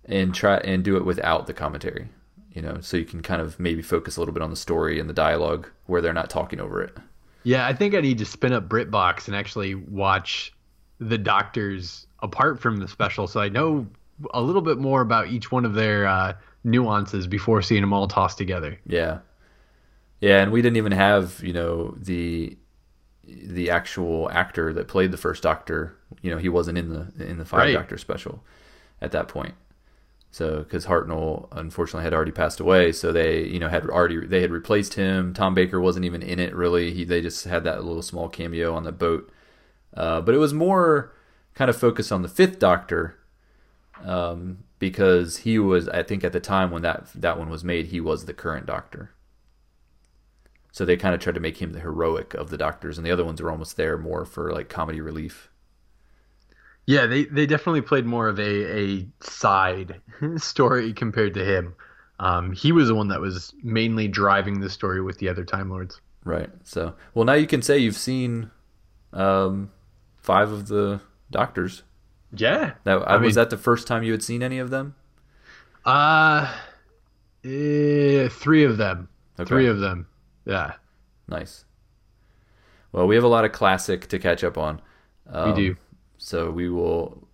and 0.07 0.33
try 0.33 0.57
and 0.57 0.83
do 0.83 0.97
it 0.97 1.05
without 1.05 1.47
the 1.47 1.53
commentary. 1.53 2.09
You 2.51 2.61
know, 2.61 2.79
so 2.81 2.97
you 2.97 3.05
can 3.05 3.21
kind 3.21 3.39
of 3.41 3.59
maybe 3.59 3.83
focus 3.83 4.17
a 4.17 4.21
little 4.21 4.33
bit 4.33 4.41
on 4.41 4.49
the 4.49 4.55
story 4.55 4.99
and 4.99 5.07
the 5.07 5.13
dialogue 5.13 5.69
where 5.85 6.01
they're 6.01 6.13
not 6.13 6.29
talking 6.29 6.59
over 6.59 6.81
it. 6.81 6.97
Yeah, 7.43 7.67
I 7.67 7.73
think 7.73 7.93
I 7.93 8.01
need 8.01 8.17
to 8.17 8.25
spin 8.25 8.51
up 8.51 8.67
BritBox 8.67 9.27
and 9.27 9.35
actually 9.35 9.75
watch 9.75 10.53
the 10.99 11.19
doctors 11.19 12.07
apart 12.19 12.59
from 12.59 12.77
the 12.77 12.87
special, 12.87 13.27
so 13.27 13.39
I 13.39 13.49
know 13.49 13.85
a 14.33 14.41
little 14.41 14.63
bit 14.63 14.79
more 14.79 15.01
about 15.01 15.27
each 15.27 15.51
one 15.51 15.65
of 15.65 15.75
their 15.75 16.07
uh, 16.07 16.33
nuances 16.63 17.27
before 17.27 17.61
seeing 17.61 17.81
them 17.81 17.93
all 17.93 18.07
tossed 18.07 18.39
together. 18.39 18.79
Yeah, 18.87 19.19
yeah, 20.19 20.41
and 20.41 20.51
we 20.51 20.61
didn't 20.61 20.77
even 20.77 20.91
have 20.93 21.39
you 21.43 21.53
know 21.53 21.95
the 21.97 22.57
the 23.23 23.69
actual 23.69 24.31
actor 24.31 24.73
that 24.73 24.87
played 24.87 25.11
the 25.11 25.17
first 25.17 25.43
Doctor. 25.43 25.95
You 26.21 26.31
know, 26.31 26.37
he 26.37 26.49
wasn't 26.49 26.77
in 26.77 26.89
the 26.89 27.11
in 27.23 27.37
the 27.37 27.45
Five 27.45 27.59
Right. 27.59 27.73
Doctor 27.73 27.97
special 27.97 28.43
at 29.01 29.11
that 29.11 29.27
point. 29.27 29.53
So, 30.29 30.59
because 30.59 30.85
Hartnell 30.85 31.47
unfortunately 31.51 32.03
had 32.03 32.13
already 32.13 32.31
passed 32.31 32.59
away, 32.59 32.91
so 32.91 33.11
they, 33.11 33.45
you 33.45 33.59
know, 33.59 33.69
had 33.69 33.89
already 33.89 34.25
they 34.25 34.41
had 34.41 34.51
replaced 34.51 34.93
him. 34.93 35.33
Tom 35.33 35.55
Baker 35.55 35.79
wasn't 35.79 36.05
even 36.05 36.21
in 36.21 36.39
it 36.39 36.53
really. 36.53 36.93
He 36.93 37.05
they 37.05 37.21
just 37.21 37.45
had 37.45 37.63
that 37.63 37.83
little 37.83 38.03
small 38.03 38.29
cameo 38.29 38.75
on 38.75 38.83
the 38.83 38.91
boat, 38.91 39.31
uh, 39.95 40.21
but 40.21 40.35
it 40.35 40.39
was 40.39 40.53
more 40.53 41.13
kind 41.55 41.69
of 41.69 41.77
focused 41.77 42.11
on 42.11 42.21
the 42.21 42.27
Fifth 42.27 42.59
Doctor, 42.59 43.17
um, 44.03 44.59
because 44.79 45.37
he 45.37 45.57
was, 45.57 45.89
I 45.89 46.03
think, 46.03 46.23
at 46.23 46.33
the 46.33 46.39
time 46.39 46.71
when 46.71 46.83
that 46.83 47.07
that 47.15 47.39
one 47.39 47.49
was 47.49 47.63
made, 47.63 47.87
he 47.87 48.01
was 48.01 48.25
the 48.25 48.33
current 48.33 48.65
Doctor. 48.67 49.11
So 50.71 50.85
they 50.85 50.97
kind 50.97 51.15
of 51.15 51.21
tried 51.21 51.35
to 51.35 51.41
make 51.41 51.59
him 51.59 51.71
the 51.71 51.79
heroic 51.79 52.35
of 52.35 52.51
the 52.51 52.57
Doctors, 52.57 52.97
and 52.97 53.07
the 53.07 53.11
other 53.11 53.25
ones 53.25 53.41
were 53.41 53.49
almost 53.49 53.77
there 53.77 53.97
more 53.97 54.25
for 54.25 54.51
like 54.51 54.69
comedy 54.69 55.01
relief. 55.01 55.49
Yeah, 56.87 57.05
they, 57.05 57.25
they 57.25 57.45
definitely 57.45 57.81
played 57.81 58.05
more 58.05 58.27
of 58.29 58.39
a, 58.39 58.79
a 58.79 59.07
side 59.19 60.01
story 60.37 60.93
compared 60.93 61.33
to 61.35 61.43
him. 61.45 61.75
um, 62.19 62.53
he 62.53 62.71
was 62.71 62.87
the 62.87 62.95
one 62.95 63.09
that 63.09 63.19
was 63.21 63.53
mainly 63.61 64.07
driving 64.07 64.61
the 64.61 64.69
story 64.69 65.01
with 65.01 65.19
the 65.19 65.27
other 65.29 65.43
Time 65.43 65.69
Lords. 65.69 66.01
Right. 66.23 66.49
So, 66.63 66.95
well, 67.13 67.25
now 67.25 67.33
you 67.33 67.45
can 67.45 67.61
say 67.61 67.77
you've 67.77 67.95
seen 67.97 68.49
um, 69.13 69.69
five 70.15 70.49
of 70.51 70.67
the 70.67 71.01
Doctors. 71.29 71.83
Yeah. 72.33 72.73
Now, 72.85 73.01
I 73.03 73.17
was 73.17 73.35
mean- 73.35 73.35
that 73.43 73.49
the 73.49 73.57
first 73.57 73.85
time 73.85 74.03
you 74.03 74.11
had 74.13 74.23
seen 74.23 74.41
any 74.41 74.57
of 74.57 74.69
them? 74.69 74.95
Uh, 75.85 76.51
eh, 77.43 78.27
three 78.29 78.63
of 78.63 78.77
them. 78.77 79.09
Okay. 79.39 79.47
Three 79.47 79.67
of 79.67 79.79
them. 79.79 80.07
Yeah, 80.45 80.73
Nice. 81.27 81.65
Well, 82.93 83.05
we 83.07 83.15
have 83.15 83.23
a 83.25 83.27
lot 83.29 83.43
of 83.45 83.51
classic 83.51 84.07
to 84.07 84.17
catch 84.19 84.43
up 84.43 84.57
on. 84.57 84.81
Um, 85.29 85.49
we 85.53 85.55
do. 85.55 85.75
So 86.17 86.51
we 86.51 86.69
will, 86.69 87.27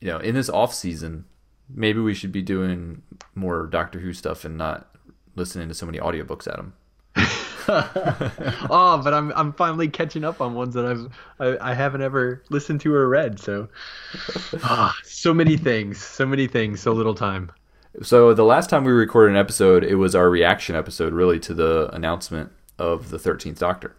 you 0.00 0.08
know, 0.08 0.18
in 0.18 0.34
this 0.34 0.48
off 0.48 0.74
season, 0.74 1.24
maybe 1.68 2.00
we 2.00 2.14
should 2.14 2.32
be 2.32 2.42
doing 2.42 3.02
more 3.34 3.66
Doctor 3.66 3.98
Who 3.98 4.12
stuff 4.12 4.44
and 4.44 4.56
not 4.56 4.88
listening 5.34 5.68
to 5.68 5.74
so 5.74 5.86
many 5.86 5.98
audiobooks 5.98 6.46
at 6.48 6.56
them. 6.56 6.74
oh, 7.68 9.00
but 9.04 9.12
I'm 9.12 9.32
I'm 9.32 9.52
finally 9.52 9.88
catching 9.88 10.24
up 10.24 10.40
on 10.40 10.54
ones 10.54 10.74
that 10.74 10.86
I've 10.86 11.08
I, 11.38 11.70
I 11.70 11.74
haven't 11.74 12.02
ever 12.02 12.42
listened 12.48 12.80
to 12.82 12.94
or 12.94 13.08
read. 13.08 13.38
So, 13.38 13.68
ah, 14.62 14.96
so 15.04 15.34
many 15.34 15.56
things, 15.56 16.02
so 16.02 16.24
many 16.24 16.46
things, 16.46 16.80
so 16.80 16.92
little 16.92 17.14
time. 17.14 17.50
So 18.02 18.32
the 18.32 18.44
last 18.44 18.70
time 18.70 18.84
we 18.84 18.92
recorded 18.92 19.32
an 19.32 19.38
episode, 19.38 19.82
it 19.84 19.96
was 19.96 20.14
our 20.14 20.30
reaction 20.30 20.76
episode, 20.76 21.12
really, 21.12 21.38
to 21.40 21.54
the 21.54 21.90
announcement 21.92 22.52
of 22.78 23.10
the 23.10 23.18
Thirteenth 23.18 23.58
Doctor 23.58 23.96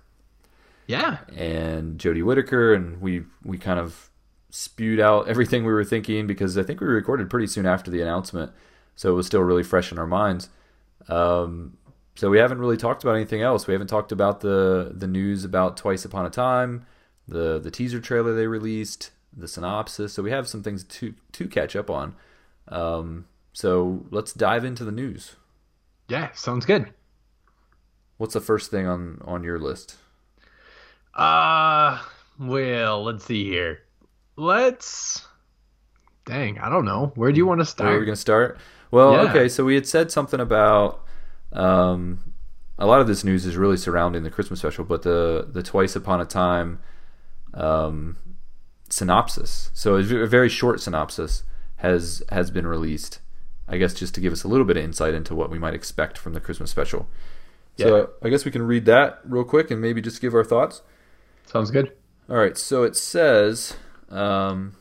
Yeah, 0.88 1.18
and 1.36 2.00
Jodie 2.00 2.24
Whittaker, 2.24 2.74
and 2.74 3.02
we 3.02 3.24
we 3.44 3.58
kind 3.58 3.80
of 3.80 4.09
spewed 4.50 5.00
out 5.00 5.28
everything 5.28 5.64
we 5.64 5.72
were 5.74 5.84
thinking 5.84 6.28
because 6.28 6.58
I 6.58 6.64
think 6.64 6.82
we 6.82 6.88
recorded 6.88 7.30
pretty 7.30 7.48
soon 7.48 7.66
after 7.66 7.92
the 7.92 8.02
announcement, 8.02 8.52
so 8.96 9.10
it 9.12 9.14
was 9.14 9.28
still 9.28 9.42
really 9.42 9.64
fresh 9.64 9.92
in 9.92 10.00
our 10.00 10.08
minds. 10.08 10.50
Um, 11.08 11.78
so 12.16 12.30
we 12.30 12.38
haven't 12.40 12.60
really 12.60 12.78
talked 12.78 13.04
about 13.04 13.16
anything 13.16 13.42
else. 13.42 13.66
We 13.68 13.74
haven't 13.74 13.88
talked 13.88 14.12
about 14.12 14.42
the 14.42 14.92
the 14.94 15.08
news 15.08 15.46
about 15.46 15.78
Twice 15.78 16.04
Upon 16.06 16.26
a 16.26 16.30
Time, 16.30 16.86
the 17.28 17.60
the 17.60 17.72
teaser 17.72 18.00
trailer 18.02 18.34
they 18.36 18.48
released, 18.48 19.12
the 19.36 19.48
synopsis. 19.48 20.14
So 20.14 20.22
we 20.24 20.32
have 20.32 20.48
some 20.48 20.64
things 20.64 20.84
to 20.84 21.14
to 21.34 21.48
catch 21.48 21.76
up 21.76 21.90
on. 21.90 22.16
Um, 22.68 23.26
so 23.54 24.06
let's 24.12 24.34
dive 24.34 24.66
into 24.66 24.84
the 24.84 24.92
news. 24.92 25.36
yeah, 26.08 26.30
sounds 26.34 26.66
good. 26.66 26.94
What's 28.18 28.34
the 28.34 28.42
first 28.42 28.70
thing 28.70 28.86
on 28.86 29.22
on 29.24 29.44
your 29.44 29.60
list? 29.60 29.96
Uh, 31.14 32.02
well, 32.38 33.04
let's 33.04 33.26
see 33.26 33.46
here. 33.46 33.80
Let's. 34.40 35.26
Dang, 36.26 36.60
I 36.60 36.70
don't 36.70 36.86
know. 36.86 37.12
Where 37.16 37.32
do 37.32 37.38
you 37.38 37.46
want 37.46 37.60
to 37.60 37.66
start? 37.66 37.88
Where 37.90 37.98
are 37.98 38.00
we 38.00 38.06
going 38.06 38.16
to 38.16 38.22
start? 38.22 38.58
Well, 38.90 39.12
Yeah. 39.14 39.30
okay, 39.30 39.50
so 39.50 39.66
we 39.66 39.76
had 39.76 39.86
said 39.86 40.12
something 40.12 40.40
about 40.40 41.04
um, 41.52 42.20
a 42.78 42.86
lot 42.86 43.02
of 43.02 43.08
this 43.08 43.24
news 43.26 43.46
is 43.46 43.58
really 43.58 43.76
surrounding 43.76 44.24
the 44.24 44.30
Christmas 44.30 44.60
special, 44.60 44.86
but 44.86 45.02
the 45.02 45.46
the 45.52 45.62
Twice 45.62 45.96
Upon 45.96 46.22
a 46.22 46.26
Time 46.26 46.80
um, 47.54 48.16
synopsis. 48.90 49.72
So 49.74 49.96
a 49.96 50.04
very 50.28 50.50
short 50.50 50.80
synopsis 50.80 51.44
has 51.78 52.24
has 52.30 52.50
been 52.50 52.66
released. 52.66 53.20
I 53.68 53.78
guess 53.78 53.94
just 53.94 54.16
to 54.16 54.22
give 54.22 54.32
us 54.32 54.44
a 54.44 54.48
little 54.48 54.66
bit 54.66 54.78
of 54.78 54.84
insight 54.84 55.14
into 55.14 55.36
what 55.36 55.52
we 55.52 55.60
might 55.60 55.74
expect 55.74 56.18
from 56.18 56.34
the 56.34 56.40
Christmas 56.40 56.72
special. 56.72 57.08
So 57.78 58.10
I 58.24 58.30
guess 58.30 58.44
we 58.46 58.52
can 58.52 58.64
read 58.64 58.86
that 58.86 59.20
real 59.24 59.44
quick 59.46 59.70
and 59.72 59.80
maybe 59.82 60.02
just 60.02 60.22
give 60.22 60.34
our 60.34 60.44
thoughts. 60.44 60.82
Sounds 61.46 61.72
good. 61.72 61.94
All 62.30 62.36
right, 62.36 62.58
so 62.58 62.84
it 62.84 62.96
says, 62.96 63.76
um, 64.10 64.74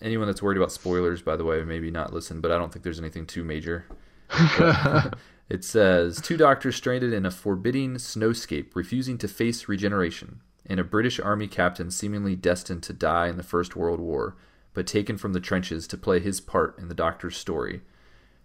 anyone 0.00 0.26
that's 0.26 0.42
worried 0.42 0.58
about 0.58 0.72
spoilers, 0.72 1.22
by 1.22 1.36
the 1.36 1.44
way, 1.44 1.62
maybe 1.62 1.90
not 1.90 2.12
listen, 2.12 2.40
but 2.40 2.50
I 2.50 2.58
don't 2.58 2.72
think 2.72 2.82
there's 2.82 3.00
anything 3.00 3.26
too 3.26 3.44
major. 3.44 3.86
It 5.52 5.64
says 5.64 6.18
two 6.18 6.38
doctors 6.38 6.76
stranded 6.76 7.12
in 7.12 7.26
a 7.26 7.30
forbidding 7.30 7.96
snowscape, 7.96 8.74
refusing 8.74 9.18
to 9.18 9.28
face 9.28 9.68
regeneration, 9.68 10.40
and 10.64 10.80
a 10.80 10.84
British 10.84 11.20
army 11.20 11.46
captain 11.46 11.90
seemingly 11.90 12.34
destined 12.34 12.82
to 12.84 12.94
die 12.94 13.28
in 13.28 13.36
the 13.36 13.42
First 13.42 13.76
World 13.76 14.00
War, 14.00 14.34
but 14.72 14.86
taken 14.86 15.18
from 15.18 15.34
the 15.34 15.40
trenches 15.40 15.86
to 15.88 15.98
play 15.98 16.20
his 16.20 16.40
part 16.40 16.78
in 16.78 16.88
the 16.88 16.94
Doctor's 16.94 17.36
story. 17.36 17.82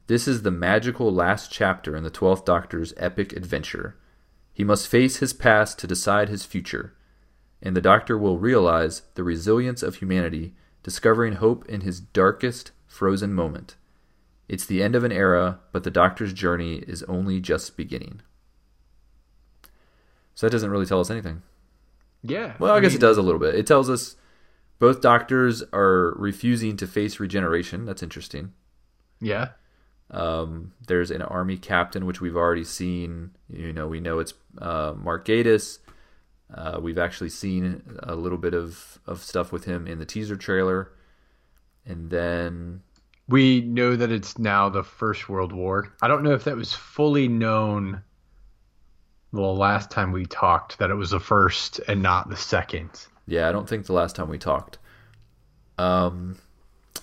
This 0.08 0.28
is 0.28 0.42
the 0.42 0.52
magical 0.52 1.10
last 1.10 1.50
chapter 1.50 1.96
in 1.96 2.04
the 2.04 2.10
Twelfth 2.10 2.44
Doctor's 2.44 2.94
epic 2.98 3.32
adventure. 3.32 3.96
He 4.52 4.66
must 4.66 4.90
face 4.90 5.18
his 5.18 5.32
past 5.32 5.80
to 5.80 5.88
decide 5.88 6.28
his 6.28 6.44
future 6.44 6.94
and 7.62 7.76
the 7.76 7.82
Doctor 7.82 8.18
will 8.18 8.38
realize 8.38 9.04
the 9.16 9.24
resilience 9.24 9.84
of 9.84 9.96
humanity, 9.96 10.54
discovering 10.84 11.34
hope 11.34 11.66
in 11.68 11.82
his 11.82 12.00
darkest, 12.00 12.72
frozen 12.86 13.34
moment. 13.34 13.76
It's 14.48 14.66
the 14.66 14.82
end 14.82 14.96
of 14.96 15.04
an 15.04 15.12
era, 15.12 15.60
but 15.72 15.84
the 15.84 15.92
Doctor's 15.92 16.34
journey 16.34 16.78
is 16.88 17.04
only 17.04 17.40
just 17.40 17.76
beginning. 17.76 18.22
So 20.36 20.46
that 20.46 20.52
doesn't 20.52 20.70
really 20.70 20.86
tell 20.86 21.00
us 21.00 21.10
anything. 21.10 21.42
Yeah. 22.22 22.54
Well, 22.60 22.74
I 22.74 22.80
guess 22.80 22.92
mean, 22.92 22.98
it 22.98 23.02
does 23.02 23.18
a 23.18 23.22
little 23.22 23.40
bit. 23.40 23.56
It 23.56 23.68
tells 23.68 23.90
us 23.90 24.16
both 24.80 25.02
doctors 25.02 25.64
are 25.74 26.14
refusing 26.18 26.78
to 26.78 26.88
face 26.88 27.20
regeneration. 27.20 27.86
That's 27.86 28.04
interesting. 28.04 28.54
Yeah. 29.20 29.50
Um, 30.12 30.74
there's 30.88 31.12
an 31.12 31.22
army 31.22 31.58
captain, 31.58 32.06
which 32.06 32.22
we've 32.22 32.36
already 32.36 32.64
seen. 32.64 33.32
You 33.50 33.74
know, 33.74 33.88
we 33.88 34.00
know 34.00 34.20
it's 34.20 34.34
uh, 34.60 34.94
Mark 34.96 35.26
Gatiss. 35.26 35.80
Uh, 36.54 36.80
we've 36.82 36.98
actually 36.98 37.30
seen 37.30 37.82
a 38.04 38.16
little 38.16 38.38
bit 38.38 38.54
of, 38.54 39.00
of 39.06 39.22
stuff 39.22 39.52
with 39.52 39.66
him 39.66 39.86
in 39.86 40.00
the 40.00 40.06
teaser 40.06 40.36
trailer. 40.38 40.92
And 41.86 42.10
then, 42.10 42.82
We 43.28 43.62
know 43.62 43.96
that 43.96 44.12
it's 44.12 44.38
now 44.38 44.70
the 44.70 44.84
First 44.84 45.28
World 45.30 45.52
War. 45.52 45.94
I 46.02 46.08
don't 46.08 46.24
know 46.24 46.32
if 46.34 46.46
that 46.46 46.56
was 46.56 46.74
fully 46.74 47.28
known 47.28 48.02
the 49.34 49.42
last 49.42 49.92
time 49.92 50.12
we 50.12 50.26
talked 50.26 50.80
that 50.80 50.90
it 50.90 50.96
was 50.96 51.10
the 51.12 51.20
first 51.20 51.80
and 51.88 52.02
not 52.02 52.30
the 52.30 52.38
second. 52.38 52.90
yeah, 53.28 53.50
I 53.50 53.52
don't 53.52 53.68
think 53.68 53.86
the 53.86 53.94
last 53.94 54.16
time 54.16 54.30
we 54.30 54.38
talked. 54.38 54.78
Um, 55.78 56.38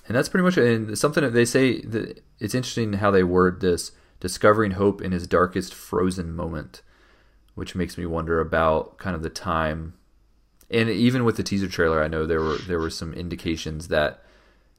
and 0.08 0.16
that's 0.16 0.28
pretty 0.28 0.44
much 0.44 0.56
it. 0.58 0.64
And 0.64 0.98
something 0.98 1.22
that 1.22 1.34
they 1.34 1.44
say 1.44 1.80
that 1.82 2.22
it's 2.40 2.54
interesting 2.54 2.94
how 2.94 3.10
they 3.10 3.22
word 3.22 3.60
this 3.60 3.92
discovering 4.20 4.72
hope 4.72 5.02
in 5.02 5.12
his 5.12 5.26
darkest 5.26 5.74
frozen 5.74 6.34
moment, 6.34 6.80
which 7.54 7.74
makes 7.74 7.96
me 7.98 8.06
wonder 8.06 8.40
about 8.40 8.98
kind 8.98 9.14
of 9.16 9.22
the 9.22 9.30
time. 9.30 9.94
And 10.70 10.88
even 10.88 11.24
with 11.24 11.36
the 11.36 11.42
teaser 11.42 11.68
trailer, 11.68 12.02
I 12.02 12.08
know 12.08 12.26
there 12.26 12.40
were 12.40 12.56
there 12.58 12.78
were 12.78 12.90
some 12.90 13.12
indications 13.14 13.88
that 13.88 14.22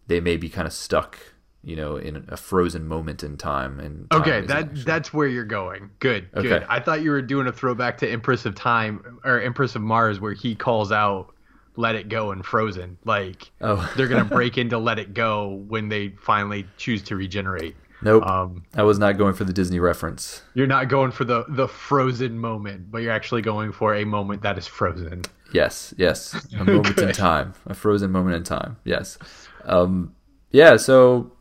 they 0.08 0.20
may 0.20 0.38
be 0.38 0.50
kind 0.50 0.67
of 0.67 0.74
stuck, 0.74 1.17
you 1.63 1.75
know, 1.75 1.96
in 1.96 2.25
a 2.29 2.38
frozen 2.38 2.88
moment 2.88 3.24
in 3.24 3.38
time. 3.38 3.79
And 3.79 4.10
time 4.12 4.22
Okay, 4.22 4.41
that 4.41 4.58
actually- 4.65 4.84
that's 4.84 5.13
where 5.13 5.27
you're 5.27 5.44
going. 5.46 5.91
Good, 6.00 6.32
good. 6.34 6.65
I 6.70 6.79
thought 6.79 7.01
you 7.01 7.12
were 7.12 7.22
doing 7.22 7.48
a 7.48 7.51
throwback 7.51 7.98
to 8.00 8.10
Empress 8.10 8.46
of 8.46 8.55
Time 8.55 9.20
or 9.24 9.39
Empress 9.39 9.75
of 9.75 9.82
Mars, 9.82 10.20
where 10.20 10.34
he 10.34 10.53
calls 10.55 10.91
out 10.91 11.34
"Let 11.77 11.96
It 11.96 12.10
Go" 12.10 12.32
and 12.32 12.46
Frozen. 12.46 12.98
Like 13.05 13.51
Oh. 13.62 13.91
they're 13.96 14.08
gonna 14.08 14.25
break 14.39 14.58
into 14.58 14.77
"Let 14.77 15.00
It 15.00 15.13
Go" 15.13 15.63
when 15.67 15.89
they 15.89 16.10
finally 16.20 16.65
choose 16.77 17.01
to 17.03 17.15
regenerate. 17.15 17.75
Nope. 18.02 18.25
Um, 18.25 18.64
I 18.74 18.84
was 18.84 19.00
not 19.00 19.18
going 19.18 19.34
for 19.34 19.44
the 19.44 19.54
Disney 19.54 19.80
reference. 19.80 20.42
you're 20.54 20.68
not 20.68 20.88
going 20.90 21.12
for 21.12 21.24
the 21.25 21.46
the 21.48 21.68
frozen 21.68 22.38
moment, 22.40 22.92
but 22.92 23.02
you're 23.02 23.12
actually 23.12 23.42
going 23.42 23.72
for 23.72 23.96
a 23.96 24.06
moment 24.06 24.42
that 24.44 24.58
is 24.58 24.68
frozen. 24.68 25.24
Yes, 25.52 25.94
yes. 25.98 26.34
A 26.60 26.64
moment 26.66 26.98
in 26.98 27.12
time. 27.14 27.54
A 27.66 27.74
frozen 27.74 28.12
moment 28.12 28.36
in 28.36 28.44
time. 28.44 28.78
Yes. 28.84 29.18
Um, 29.64 30.14
yeah, 30.52 30.78
so 30.78 31.32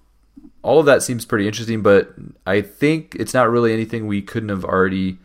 all 0.63 0.81
of 0.81 0.87
that 0.87 1.03
seems 1.03 1.25
pretty 1.25 1.47
interesting, 1.47 1.83
but 1.83 2.15
I 2.47 2.61
think 2.63 3.17
it's 3.19 3.35
not 3.35 3.51
really 3.51 3.73
anything 3.73 4.07
we 4.07 4.23
couldn't 4.23 4.49
have 4.49 4.65
already 4.65 5.19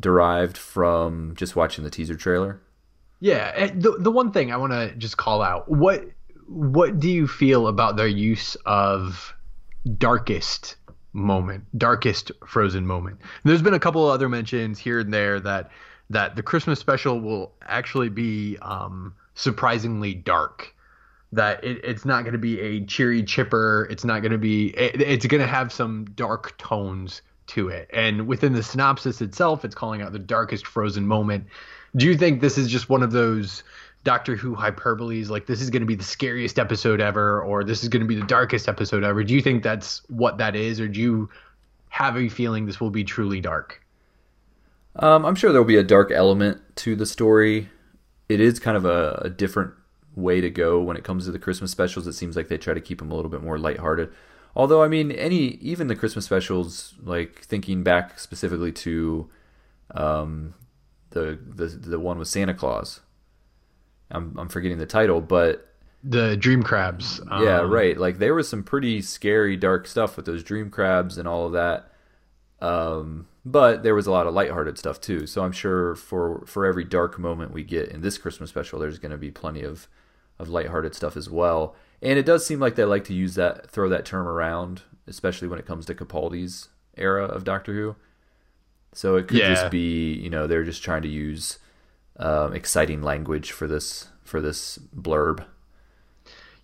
derived 0.00 0.56
from 0.56 1.34
just 1.36 1.56
watching 1.56 1.84
the 1.84 1.90
teaser 1.90 2.14
trailer. 2.14 2.60
Yeah, 3.20 3.66
the 3.74 3.96
the 3.98 4.10
one 4.10 4.32
thing 4.32 4.52
I 4.52 4.56
want 4.56 4.72
to 4.72 4.94
just 4.96 5.16
call 5.16 5.40
out 5.42 5.70
what 5.70 6.04
what 6.48 7.00
do 7.00 7.08
you 7.08 7.26
feel 7.26 7.66
about 7.66 7.96
their 7.96 8.06
use 8.06 8.56
of 8.66 9.34
darkest 9.98 10.76
moment, 11.12 11.64
darkest 11.76 12.32
frozen 12.46 12.86
moment? 12.86 13.20
There's 13.44 13.62
been 13.62 13.74
a 13.74 13.80
couple 13.80 14.08
other 14.08 14.28
mentions 14.28 14.78
here 14.78 15.00
and 15.00 15.12
there 15.12 15.40
that 15.40 15.70
that 16.10 16.36
the 16.36 16.42
Christmas 16.42 16.78
special 16.78 17.20
will 17.20 17.52
actually 17.62 18.08
be 18.08 18.56
um, 18.62 19.14
surprisingly 19.34 20.14
dark. 20.14 20.72
That 21.32 21.64
it, 21.64 21.80
it's 21.84 22.04
not 22.04 22.22
going 22.22 22.32
to 22.32 22.38
be 22.38 22.60
a 22.60 22.84
cheery 22.84 23.22
chipper. 23.24 23.88
It's 23.90 24.04
not 24.04 24.20
going 24.20 24.32
to 24.32 24.38
be. 24.38 24.68
It, 24.68 25.00
it's 25.02 25.26
going 25.26 25.42
to 25.42 25.48
have 25.48 25.72
some 25.72 26.04
dark 26.14 26.56
tones 26.58 27.22
to 27.48 27.68
it. 27.68 27.90
And 27.92 28.26
within 28.26 28.52
the 28.52 28.62
synopsis 28.62 29.20
itself, 29.20 29.64
it's 29.64 29.74
calling 29.74 30.02
out 30.02 30.12
the 30.12 30.18
darkest 30.18 30.66
frozen 30.66 31.06
moment. 31.06 31.46
Do 31.94 32.06
you 32.06 32.16
think 32.16 32.40
this 32.40 32.58
is 32.58 32.68
just 32.68 32.88
one 32.88 33.02
of 33.02 33.12
those 33.12 33.62
Doctor 34.06 34.36
Who 34.36 34.54
hyperboles? 34.54 35.28
Like 35.28 35.46
this 35.46 35.60
is 35.60 35.68
going 35.68 35.82
to 35.82 35.86
be 35.86 35.96
the 35.96 36.04
scariest 36.04 36.60
episode 36.60 37.00
ever, 37.00 37.42
or 37.42 37.64
this 37.64 37.82
is 37.82 37.88
going 37.88 38.02
to 38.02 38.06
be 38.06 38.14
the 38.14 38.24
darkest 38.26 38.68
episode 38.68 39.02
ever? 39.02 39.24
Do 39.24 39.34
you 39.34 39.42
think 39.42 39.64
that's 39.64 40.08
what 40.08 40.38
that 40.38 40.54
is, 40.54 40.80
or 40.80 40.86
do 40.86 41.00
you 41.00 41.28
have 41.88 42.16
a 42.16 42.28
feeling 42.28 42.66
this 42.66 42.80
will 42.80 42.90
be 42.90 43.02
truly 43.02 43.40
dark? 43.40 43.82
Um, 44.94 45.26
I'm 45.26 45.34
sure 45.34 45.50
there'll 45.50 45.66
be 45.66 45.76
a 45.76 45.82
dark 45.82 46.12
element 46.12 46.62
to 46.76 46.94
the 46.94 47.04
story. 47.04 47.68
It 48.28 48.40
is 48.40 48.60
kind 48.60 48.76
of 48.76 48.84
a, 48.84 49.22
a 49.24 49.28
different 49.28 49.74
way 50.14 50.40
to 50.40 50.50
go 50.50 50.80
when 50.80 50.96
it 50.96 51.02
comes 51.02 51.24
to 51.24 51.32
the 51.32 51.38
Christmas 51.40 51.72
specials. 51.72 52.06
It 52.06 52.12
seems 52.12 52.36
like 52.36 52.46
they 52.46 52.58
try 52.58 52.74
to 52.74 52.80
keep 52.80 53.00
them 53.00 53.10
a 53.10 53.14
little 53.16 53.30
bit 53.30 53.42
more 53.42 53.58
lighthearted. 53.58 54.10
Although 54.54 54.84
I 54.84 54.88
mean, 54.88 55.10
any 55.10 55.58
even 55.60 55.88
the 55.88 55.96
Christmas 55.96 56.24
specials, 56.24 56.94
like 57.02 57.40
thinking 57.40 57.82
back 57.82 58.20
specifically 58.20 58.70
to 58.72 59.28
um, 59.96 60.54
the 61.10 61.36
the 61.44 61.66
the 61.66 61.98
one 61.98 62.20
with 62.20 62.28
Santa 62.28 62.54
Claus. 62.54 63.00
I'm 64.10 64.36
I'm 64.38 64.48
forgetting 64.48 64.78
the 64.78 64.86
title, 64.86 65.20
but 65.20 65.68
The 66.04 66.36
dream 66.36 66.62
crabs. 66.62 67.20
yeah, 67.40 67.60
um, 67.60 67.70
right. 67.70 67.96
Like 67.98 68.18
there 68.18 68.34
was 68.34 68.48
some 68.48 68.62
pretty 68.62 69.02
scary, 69.02 69.56
dark 69.56 69.86
stuff 69.86 70.16
with 70.16 70.26
those 70.26 70.42
dream 70.42 70.70
crabs 70.70 71.18
and 71.18 71.26
all 71.28 71.46
of 71.46 71.52
that. 71.52 71.90
Um, 72.60 73.26
but 73.44 73.82
there 73.82 73.94
was 73.94 74.06
a 74.06 74.10
lot 74.10 74.26
of 74.26 74.34
lighthearted 74.34 74.78
stuff 74.78 75.00
too. 75.00 75.26
So 75.26 75.44
I'm 75.44 75.52
sure 75.52 75.94
for 75.94 76.44
for 76.46 76.64
every 76.66 76.84
dark 76.84 77.18
moment 77.18 77.52
we 77.52 77.62
get 77.62 77.88
in 77.88 78.00
this 78.00 78.18
Christmas 78.18 78.50
special, 78.50 78.78
there's 78.78 78.98
going 78.98 79.12
to 79.12 79.18
be 79.18 79.30
plenty 79.30 79.62
of 79.62 79.88
of 80.38 80.48
lighthearted 80.48 80.94
stuff 80.94 81.16
as 81.16 81.30
well. 81.30 81.74
And 82.02 82.18
it 82.18 82.26
does 82.26 82.44
seem 82.46 82.60
like 82.60 82.74
they 82.74 82.84
like 82.84 83.04
to 83.04 83.14
use 83.14 83.36
that, 83.36 83.70
throw 83.70 83.88
that 83.88 84.04
term 84.04 84.26
around, 84.28 84.82
especially 85.06 85.48
when 85.48 85.58
it 85.58 85.64
comes 85.64 85.86
to 85.86 85.94
Capaldi's 85.94 86.68
era 86.96 87.24
of 87.24 87.42
Doctor 87.44 87.72
Who. 87.72 87.96
So 88.92 89.16
it 89.16 89.28
could 89.28 89.38
Yeah. 89.38 89.54
just 89.54 89.70
be, 89.70 90.12
you 90.12 90.28
know, 90.28 90.46
they're 90.46 90.64
just 90.64 90.82
trying 90.82 91.02
to 91.02 91.08
use 91.08 91.58
um, 92.18 92.54
exciting 92.54 93.02
language 93.02 93.52
for 93.52 93.66
this 93.66 94.08
for 94.24 94.40
this 94.40 94.78
blurb. 94.96 95.44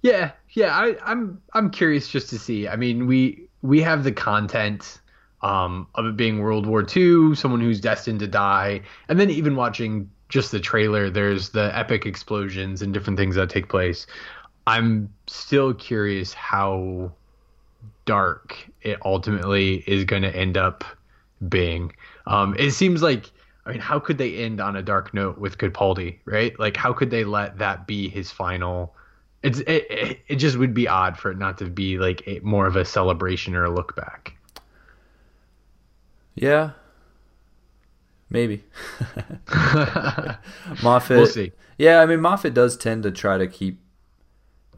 Yeah, 0.02 0.32
yeah. 0.50 0.76
I, 0.76 0.96
I'm 1.04 1.40
I'm 1.54 1.70
curious 1.70 2.08
just 2.08 2.28
to 2.30 2.38
see. 2.38 2.68
I 2.68 2.76
mean, 2.76 3.06
we 3.06 3.46
we 3.62 3.80
have 3.82 4.04
the 4.04 4.12
content 4.12 5.00
um, 5.42 5.86
of 5.94 6.06
it 6.06 6.16
being 6.16 6.40
World 6.40 6.66
War 6.66 6.84
II, 6.84 7.34
someone 7.34 7.60
who's 7.60 7.80
destined 7.80 8.20
to 8.20 8.26
die, 8.26 8.82
and 9.08 9.18
then 9.18 9.30
even 9.30 9.56
watching 9.56 10.10
just 10.28 10.50
the 10.50 10.60
trailer, 10.60 11.10
there's 11.10 11.50
the 11.50 11.76
epic 11.76 12.06
explosions 12.06 12.80
and 12.80 12.94
different 12.94 13.18
things 13.18 13.36
that 13.36 13.50
take 13.50 13.68
place. 13.68 14.06
I'm 14.66 15.12
still 15.26 15.74
curious 15.74 16.32
how 16.32 17.12
dark 18.06 18.56
it 18.80 18.98
ultimately 19.04 19.84
is 19.86 20.04
going 20.04 20.22
to 20.22 20.34
end 20.34 20.56
up 20.56 20.84
being. 21.48 21.92
Um, 22.26 22.56
it 22.58 22.70
seems 22.70 23.02
like, 23.02 23.30
I 23.64 23.70
mean, 23.70 23.80
how 23.80 24.00
could 24.00 24.18
they 24.18 24.36
end 24.36 24.60
on 24.60 24.76
a 24.76 24.82
dark 24.82 25.14
note 25.14 25.38
with 25.38 25.58
Capaldi, 25.58 26.18
right? 26.24 26.58
Like, 26.58 26.76
how 26.76 26.92
could 26.92 27.10
they 27.10 27.24
let 27.24 27.58
that 27.58 27.86
be 27.86 28.08
his 28.08 28.30
final? 28.30 28.94
It's 29.42 29.60
it, 29.60 29.86
it, 29.90 30.20
it 30.28 30.36
just 30.36 30.56
would 30.56 30.74
be 30.74 30.88
odd 30.88 31.16
for 31.16 31.30
it 31.30 31.38
not 31.38 31.58
to 31.58 31.66
be 31.66 31.98
like 31.98 32.26
a, 32.26 32.40
more 32.40 32.66
of 32.66 32.76
a 32.76 32.84
celebration 32.84 33.54
or 33.54 33.64
a 33.64 33.70
look 33.70 33.94
back. 33.94 34.34
Yeah. 36.34 36.70
Maybe. 38.30 38.64
Moffat. 40.82 41.16
We'll 41.16 41.26
see. 41.26 41.52
Yeah, 41.78 42.00
I 42.00 42.06
mean 42.06 42.20
Moffat 42.20 42.54
does 42.54 42.76
tend 42.76 43.02
to 43.02 43.10
try 43.10 43.38
to 43.38 43.46
keep 43.46 43.80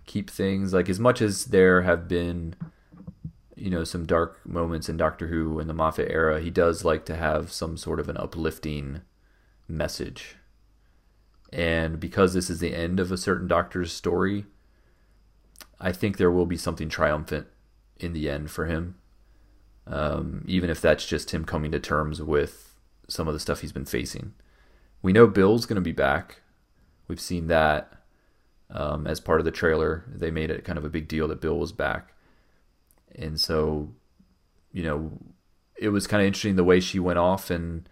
keep 0.06 0.28
things 0.28 0.74
like 0.74 0.88
as 0.90 1.00
much 1.00 1.22
as 1.22 1.46
there 1.46 1.82
have 1.82 2.08
been 2.08 2.54
you 3.56 3.70
know 3.70 3.84
some 3.84 4.06
dark 4.06 4.44
moments 4.46 4.88
in 4.88 4.96
Doctor 4.96 5.28
Who 5.28 5.60
in 5.60 5.66
the 5.66 5.74
Moffat 5.74 6.10
era, 6.10 6.40
he 6.40 6.50
does 6.50 6.84
like 6.84 7.04
to 7.06 7.16
have 7.16 7.52
some 7.52 7.76
sort 7.76 8.00
of 8.00 8.08
an 8.08 8.16
uplifting 8.16 9.02
message. 9.68 10.36
And 11.52 12.00
because 12.00 12.34
this 12.34 12.50
is 12.50 12.58
the 12.58 12.74
end 12.74 12.98
of 12.98 13.12
a 13.12 13.16
certain 13.16 13.46
doctor's 13.46 13.92
story, 13.92 14.46
I 15.80 15.92
think 15.92 16.16
there 16.16 16.30
will 16.30 16.46
be 16.46 16.56
something 16.56 16.88
triumphant 16.88 17.46
in 17.98 18.12
the 18.12 18.28
end 18.28 18.50
for 18.50 18.66
him 18.66 18.96
um, 19.86 20.44
even 20.46 20.70
if 20.70 20.80
that's 20.80 21.06
just 21.06 21.32
him 21.32 21.44
coming 21.44 21.70
to 21.72 21.80
terms 21.80 22.22
with 22.22 22.74
some 23.08 23.28
of 23.28 23.34
the 23.34 23.40
stuff 23.40 23.60
he's 23.60 23.72
been 23.72 23.84
facing. 23.84 24.32
We 25.02 25.12
know 25.12 25.26
Bill's 25.26 25.66
going 25.66 25.76
to 25.76 25.82
be 25.82 25.92
back. 25.92 26.40
We've 27.06 27.20
seen 27.20 27.48
that 27.48 27.92
um, 28.70 29.06
as 29.06 29.20
part 29.20 29.40
of 29.40 29.44
the 29.44 29.50
trailer. 29.50 30.04
They 30.08 30.30
made 30.30 30.50
it 30.50 30.64
kind 30.64 30.78
of 30.78 30.84
a 30.84 30.90
big 30.90 31.08
deal 31.08 31.28
that 31.28 31.40
Bill 31.40 31.58
was 31.58 31.72
back. 31.72 32.13
And 33.16 33.40
so, 33.40 33.90
you 34.72 34.82
know, 34.82 35.12
it 35.76 35.88
was 35.90 36.06
kind 36.06 36.20
of 36.22 36.26
interesting 36.26 36.56
the 36.56 36.64
way 36.64 36.80
she 36.80 36.98
went 36.98 37.18
off 37.18 37.50
and 37.50 37.88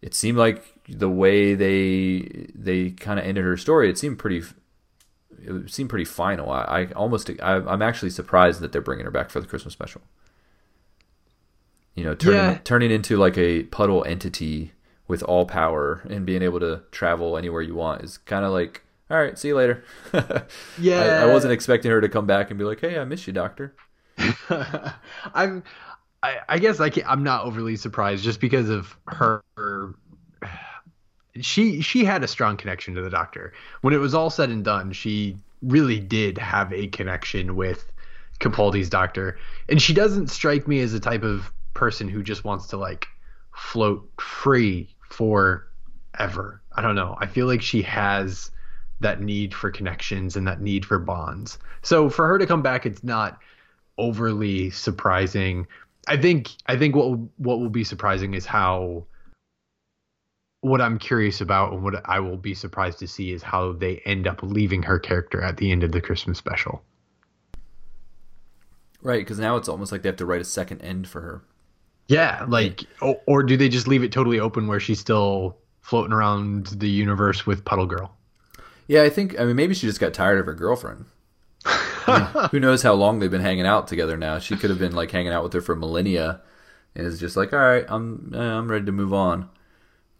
it 0.00 0.14
seemed 0.14 0.38
like 0.38 0.64
the 0.88 1.08
way 1.10 1.54
they 1.54 2.46
they 2.54 2.90
kind 2.90 3.18
of 3.18 3.26
ended 3.26 3.44
her 3.44 3.56
story 3.56 3.90
it 3.90 3.98
seemed 3.98 4.18
pretty 4.18 4.42
it 5.42 5.70
seemed 5.70 5.90
pretty 5.90 6.04
final. 6.04 6.50
I, 6.50 6.62
I 6.62 6.84
almost 6.92 7.28
I, 7.42 7.56
i'm 7.56 7.82
actually 7.82 8.10
surprised 8.10 8.60
that 8.60 8.70
they're 8.72 8.80
bringing 8.80 9.04
her 9.04 9.10
back 9.10 9.28
for 9.30 9.40
the 9.40 9.46
christmas 9.46 9.72
special. 9.74 10.00
You 11.94 12.04
know 12.04 12.14
turning 12.14 12.38
Yeah. 12.40 12.58
turning 12.64 12.90
into 12.92 13.16
like 13.16 13.36
a 13.36 13.64
puddle 13.64 14.04
entity 14.04 14.72
with 15.08 15.22
all 15.24 15.46
power 15.46 16.02
and 16.08 16.24
being 16.24 16.42
able 16.42 16.60
to 16.60 16.82
travel 16.92 17.36
anywhere 17.36 17.62
you 17.62 17.74
want 17.74 18.02
is 18.04 18.18
kind 18.18 18.44
of 18.44 18.52
like 18.52 18.82
all 19.10 19.18
right 19.18 19.36
see 19.38 19.48
you 19.48 19.56
later. 19.56 19.82
Yeah, 20.76 21.00
I, 21.20 21.22
I 21.22 21.26
wasn't 21.26 21.52
expecting 21.52 21.90
her 21.90 22.00
to 22.00 22.08
come 22.08 22.26
back 22.26 22.50
and 22.50 22.58
be 22.58 22.64
like 22.64 22.80
hey 22.80 22.98
i 22.98 23.04
miss 23.04 23.26
you 23.26 23.32
doctor 23.32 23.74
I'm. 25.34 25.62
I, 26.20 26.38
I 26.48 26.58
guess 26.58 26.80
I 26.80 26.90
can, 26.90 27.04
I'm 27.06 27.22
not 27.22 27.44
overly 27.44 27.76
surprised 27.76 28.24
just 28.24 28.40
because 28.40 28.68
of 28.68 28.96
her. 29.06 29.44
She 31.40 31.80
she 31.80 32.04
had 32.04 32.24
a 32.24 32.28
strong 32.28 32.56
connection 32.56 32.94
to 32.96 33.02
the 33.02 33.10
doctor. 33.10 33.52
When 33.82 33.94
it 33.94 33.98
was 33.98 34.14
all 34.14 34.30
said 34.30 34.50
and 34.50 34.64
done, 34.64 34.92
she 34.92 35.36
really 35.62 36.00
did 36.00 36.36
have 36.38 36.72
a 36.72 36.88
connection 36.88 37.54
with 37.54 37.92
Capaldi's 38.40 38.88
doctor, 38.88 39.38
and 39.68 39.80
she 39.80 39.94
doesn't 39.94 40.28
strike 40.28 40.66
me 40.66 40.80
as 40.80 40.92
the 40.92 41.00
type 41.00 41.22
of 41.22 41.52
person 41.74 42.08
who 42.08 42.22
just 42.24 42.42
wants 42.42 42.66
to 42.68 42.76
like 42.76 43.06
float 43.54 44.08
free 44.20 44.88
forever. 45.08 46.60
I 46.72 46.82
don't 46.82 46.96
know. 46.96 47.16
I 47.20 47.26
feel 47.26 47.46
like 47.46 47.62
she 47.62 47.82
has 47.82 48.50
that 49.00 49.20
need 49.20 49.54
for 49.54 49.70
connections 49.70 50.36
and 50.36 50.46
that 50.48 50.60
need 50.60 50.84
for 50.84 50.98
bonds. 50.98 51.58
So 51.82 52.10
for 52.10 52.26
her 52.26 52.38
to 52.38 52.46
come 52.46 52.62
back, 52.62 52.86
it's 52.86 53.04
not 53.04 53.38
overly 53.98 54.70
surprising. 54.70 55.66
I 56.06 56.16
think 56.16 56.50
I 56.66 56.76
think 56.76 56.96
what 56.96 57.06
will, 57.10 57.30
what 57.36 57.60
will 57.60 57.70
be 57.70 57.84
surprising 57.84 58.34
is 58.34 58.46
how 58.46 59.06
what 60.60 60.80
I'm 60.80 60.98
curious 60.98 61.40
about 61.40 61.72
and 61.72 61.82
what 61.82 62.00
I 62.08 62.20
will 62.20 62.36
be 62.36 62.54
surprised 62.54 62.98
to 63.00 63.08
see 63.08 63.32
is 63.32 63.42
how 63.42 63.72
they 63.72 63.98
end 64.04 64.26
up 64.28 64.40
leaving 64.42 64.82
her 64.84 64.98
character 64.98 65.40
at 65.42 65.56
the 65.56 65.70
end 65.72 65.82
of 65.84 65.92
the 65.92 66.00
Christmas 66.00 66.38
special. 66.38 66.82
right 69.02 69.20
because 69.20 69.38
now 69.38 69.56
it's 69.56 69.68
almost 69.68 69.92
like 69.92 70.02
they 70.02 70.08
have 70.08 70.16
to 70.16 70.26
write 70.26 70.40
a 70.40 70.44
second 70.44 70.80
end 70.82 71.08
for 71.08 71.20
her 71.20 71.42
Yeah, 72.08 72.44
like 72.48 72.84
or, 73.00 73.20
or 73.26 73.42
do 73.42 73.56
they 73.56 73.68
just 73.68 73.86
leave 73.86 74.02
it 74.02 74.12
totally 74.12 74.40
open 74.40 74.66
where 74.66 74.80
she's 74.80 74.98
still 75.00 75.56
floating 75.80 76.12
around 76.12 76.66
the 76.66 76.88
universe 76.88 77.46
with 77.46 77.64
Puddle 77.64 77.86
Girl? 77.86 78.16
Yeah, 78.86 79.02
I 79.02 79.10
think. 79.10 79.38
I 79.38 79.44
mean, 79.44 79.56
maybe 79.56 79.74
she 79.74 79.86
just 79.86 80.00
got 80.00 80.14
tired 80.14 80.38
of 80.38 80.46
her 80.46 80.54
girlfriend. 80.54 81.06
Mean, 82.08 82.48
who 82.50 82.60
knows 82.60 82.82
how 82.82 82.94
long 82.94 83.18
they've 83.18 83.30
been 83.30 83.40
hanging 83.40 83.66
out 83.66 83.86
together 83.86 84.16
now? 84.16 84.38
She 84.38 84.56
could 84.56 84.70
have 84.70 84.78
been 84.78 84.94
like 84.94 85.10
hanging 85.10 85.32
out 85.32 85.42
with 85.42 85.52
her 85.52 85.60
for 85.60 85.76
millennia, 85.76 86.40
and 86.94 87.06
is 87.06 87.20
just 87.20 87.36
like, 87.36 87.52
all 87.52 87.58
right, 87.58 87.84
I'm 87.88 88.32
I'm 88.34 88.70
ready 88.70 88.86
to 88.86 88.92
move 88.92 89.12
on. 89.12 89.48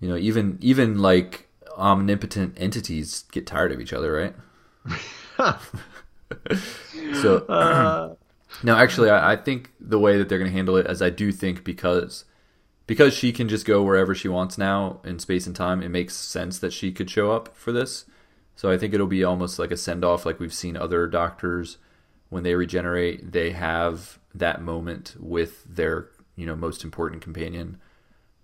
You 0.01 0.09
know, 0.09 0.16
even 0.16 0.59
even 0.61 0.98
like 0.98 1.48
omnipotent 1.77 2.55
entities 2.57 3.24
get 3.33 3.46
tired 3.46 3.72
of 3.72 3.81
each 3.81 3.92
other, 3.92 4.12
right? 4.12 4.35
so 7.20 7.38
uh, 7.48 8.14
no, 8.62 8.77
actually, 8.77 9.11
I, 9.11 9.33
I 9.33 9.37
think 9.37 9.70
the 9.81 9.98
way 9.98 10.18
that 10.18 10.29
they're 10.29 10.38
going 10.38 10.51
to 10.51 10.57
handle 10.57 10.77
it, 10.77 10.87
as 10.87 11.03
I 11.03 11.11
do 11.11 11.33
think, 11.33 11.64
because 11.64 12.24
because 12.87 13.12
she 13.14 13.33
can 13.33 13.48
just 13.48 13.66
go 13.66 13.83
wherever 13.83 14.14
she 14.14 14.29
wants 14.29 14.57
now 14.59 15.01
in 15.05 15.18
space 15.18 15.46
and 15.46 15.55
time, 15.55 15.83
it 15.83 15.90
makes 15.90 16.14
sense 16.14 16.59
that 16.59 16.72
she 16.72 16.90
could 16.90 17.11
show 17.11 17.31
up 17.31 17.55
for 17.57 17.70
this. 17.70 18.07
So 18.59 18.73
I 18.73 18.77
think 18.77 18.92
it'll 18.92 19.07
be 19.07 19.23
almost 19.23 19.61
like 19.61 19.71
a 19.71 19.77
send 19.77 20.05
off, 20.05 20.27
like 20.27 20.40
we've 20.40 20.53
seen 20.53 20.77
other 20.77 21.07
doctors 21.07 21.79
when 22.29 22.42
they 22.42 22.57
regenerate, 22.57 23.31
they 23.31 23.53
have 23.53 24.18
that 24.35 24.61
moment 24.61 25.14
with 25.21 25.62
their 25.62 26.09
you 26.35 26.44
know 26.44 26.57
most 26.57 26.83
important 26.83 27.23
companion, 27.23 27.79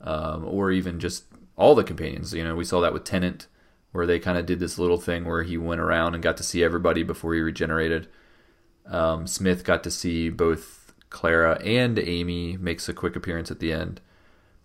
um, 0.00 0.44
or 0.46 0.70
even 0.70 1.00
just 1.00 1.24
all 1.56 1.74
the 1.74 1.82
companions. 1.82 2.32
You 2.32 2.44
know, 2.44 2.54
we 2.54 2.64
saw 2.64 2.80
that 2.80 2.92
with 2.92 3.02
Tennant, 3.02 3.48
where 3.90 4.06
they 4.06 4.20
kind 4.20 4.38
of 4.38 4.46
did 4.46 4.60
this 4.60 4.78
little 4.78 5.00
thing 5.00 5.24
where 5.24 5.42
he 5.42 5.58
went 5.58 5.80
around 5.80 6.14
and 6.14 6.22
got 6.22 6.36
to 6.36 6.44
see 6.44 6.62
everybody 6.62 7.02
before 7.02 7.34
he 7.34 7.40
regenerated. 7.40 8.06
Um, 8.86 9.26
Smith 9.26 9.64
got 9.64 9.82
to 9.82 9.90
see 9.90 10.30
both 10.30 10.94
Clara 11.10 11.60
and 11.64 11.98
Amy 11.98 12.56
makes 12.56 12.88
a 12.88 12.94
quick 12.94 13.16
appearance 13.16 13.50
at 13.50 13.58
the 13.58 13.72
end. 13.72 14.00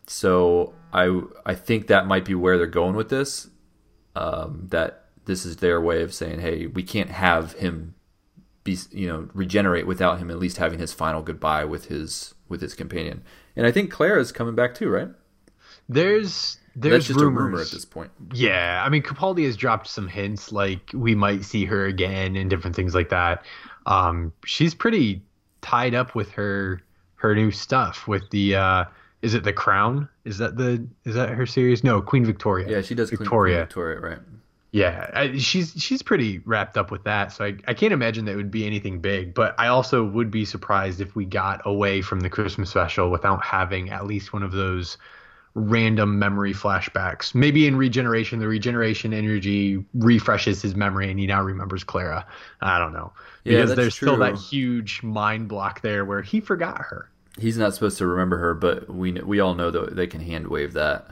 So 0.06 0.76
I 0.94 1.24
I 1.44 1.56
think 1.56 1.88
that 1.88 2.06
might 2.06 2.26
be 2.26 2.36
where 2.36 2.60
they're 2.60 2.68
going 2.68 2.96
with 2.96 3.10
this. 3.10 3.50
Um, 4.16 4.68
that 4.70 5.09
this 5.30 5.46
is 5.46 5.58
their 5.58 5.80
way 5.80 6.02
of 6.02 6.12
saying, 6.12 6.40
hey, 6.40 6.66
we 6.66 6.82
can't 6.82 7.12
have 7.12 7.54
him 7.54 7.94
be 8.64 8.78
you 8.92 9.08
know 9.08 9.30
regenerate 9.34 9.86
without 9.86 10.18
him 10.18 10.30
at 10.32 10.40
least 10.40 10.58
having 10.58 10.80
his 10.80 10.92
final 10.92 11.22
goodbye 11.22 11.64
with 11.64 11.86
his 11.86 12.34
with 12.50 12.62
his 12.62 12.74
companion. 12.74 13.22
And 13.56 13.68
I 13.68 13.72
think 13.72 13.92
Claire 13.92 14.18
is 14.18 14.32
coming 14.32 14.56
back 14.56 14.74
too, 14.74 14.90
right? 14.90 15.10
There's 15.88 16.58
there's 16.76 17.08
just 17.08 17.20
rumors. 17.20 17.42
a 17.42 17.44
rumor 17.44 17.62
at 17.62 17.70
this 17.70 17.86
point. 17.86 18.12
Yeah, 18.34 18.84
I 18.84 18.90
mean 18.90 19.04
Capaldi 19.04 19.46
has 19.46 19.56
dropped 19.56 19.88
some 19.88 20.08
hints 20.08 20.52
like 20.52 20.82
we 20.94 21.14
might 21.14 21.46
see 21.46 21.64
her 21.66 21.86
again 21.86 22.36
and 22.36 22.50
different 22.50 22.76
things 22.76 22.96
like 22.96 23.10
that. 23.10 23.46
Um, 23.86 24.34
she's 24.46 24.74
pretty 24.74 25.22
tied 25.62 25.94
up 25.94 26.16
with 26.16 26.32
her 26.32 26.82
her 27.18 27.36
new 27.36 27.52
stuff 27.52 28.08
with 28.08 28.28
the 28.32 28.56
uh, 28.56 28.86
is 29.22 29.36
it 29.36 29.44
the 29.44 29.54
Crown? 29.54 30.10
Is 30.26 30.40
that 30.40 30.58
the 30.58 30.88
is 31.06 31.14
that 31.14 31.30
her 31.30 31.46
series? 31.46 31.84
No, 31.84 32.02
Queen 32.02 32.26
Victoria. 32.26 32.68
Yeah, 32.68 32.82
she 32.82 32.96
does 32.96 33.12
Victoria. 33.12 33.58
Queen 33.58 33.66
Victoria, 33.66 34.00
right? 34.00 34.20
Yeah, 34.72 35.10
I, 35.14 35.38
she's 35.38 35.74
she's 35.78 36.04
pretty 36.04 36.40
wrapped 36.40 36.78
up 36.78 36.92
with 36.92 37.04
that, 37.06 37.32
so 37.32 37.46
I, 37.46 37.58
I 37.68 37.74
can't 37.74 37.92
imagine 37.92 38.26
that 38.26 38.34
it 38.34 38.36
would 38.36 38.52
be 38.52 38.68
anything 38.68 39.00
big. 39.00 39.34
But 39.34 39.56
I 39.58 39.68
also 39.68 40.06
would 40.06 40.30
be 40.30 40.46
surprised 40.46 41.02
if 41.02 41.16
we 41.16 41.26
got 41.26 41.62
away 41.66 42.02
from 42.02 42.20
the 42.20 42.30
Christmas 42.30 42.70
special 42.70 43.10
without 43.10 43.44
having 43.44 43.90
at 43.90 44.06
least 44.06 44.32
one 44.32 44.44
of 44.44 44.52
those 44.52 44.98
random 45.56 46.20
memory 46.20 46.54
flashbacks. 46.54 47.34
Maybe 47.34 47.68
in 47.68 47.76
regeneration, 47.76 48.40
the 48.40 48.48
regeneration 48.48 49.14
energy 49.14 49.84
refreshes 49.94 50.62
his 50.62 50.76
memory 50.76 51.10
and 51.10 51.20
he 51.20 51.28
now 51.28 51.42
remembers 51.42 51.84
Clara. 51.84 52.26
I 52.62 52.80
don't 52.80 52.94
know 52.94 53.12
Yeah, 53.44 53.54
because 53.54 53.70
that's 53.72 53.78
there's 53.78 53.96
still 53.96 54.18
that 54.18 54.36
huge 54.36 55.04
mind 55.04 55.48
block 55.48 55.82
there 55.82 56.06
where 56.06 56.22
he 56.22 56.40
forgot 56.40 56.78
her. 56.78 57.10
He's 57.38 57.58
not 57.58 57.74
supposed 57.74 57.98
to 58.00 58.06
remember 58.06 58.38
her, 58.38 58.54
but 58.54 58.90
we 58.90 59.14
we 59.14 59.40
all 59.40 59.56
know 59.56 59.72
that 59.72 59.96
they 59.96 60.08
can 60.08 60.22
hand 60.22 60.48
wave 60.48 60.74
that. 60.74 61.10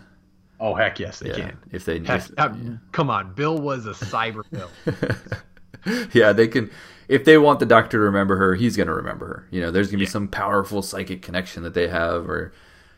Oh 0.59 0.73
heck 0.73 0.99
yes, 0.99 1.19
they 1.19 1.29
Yeah, 1.29 1.35
can. 1.35 1.57
if 1.71 1.85
they 1.85 1.99
Heck, 1.99 2.21
if- 2.29 2.31
uh, 2.37 2.49
Come 2.91 3.09
on, 3.09 3.33
Bill 3.33 3.57
was 3.57 3.85
a 3.85 3.91
cyber 3.91 4.43
Bill. 4.51 4.69
yeah, 6.13 6.33
they 6.33 6.47
can. 6.47 6.69
If 7.07 7.23
they 7.25 7.37
want 7.37 7.59
the 7.59 7.65
doctor 7.65 7.97
to 7.97 8.03
remember 8.03 8.35
her, 8.37 8.55
he's 8.55 8.75
going 8.75 8.87
to 8.87 8.93
remember 8.93 9.25
her. 9.27 9.47
You 9.51 9.61
know, 9.61 9.71
there's 9.71 9.87
going 9.87 9.99
to 9.99 10.05
be 10.05 10.09
some 10.09 10.27
powerful 10.27 10.81
psychic 10.81 11.21
connection 11.21 11.63
that 11.63 11.73
they 11.73 11.87
have, 11.87 12.29
or 12.29 12.51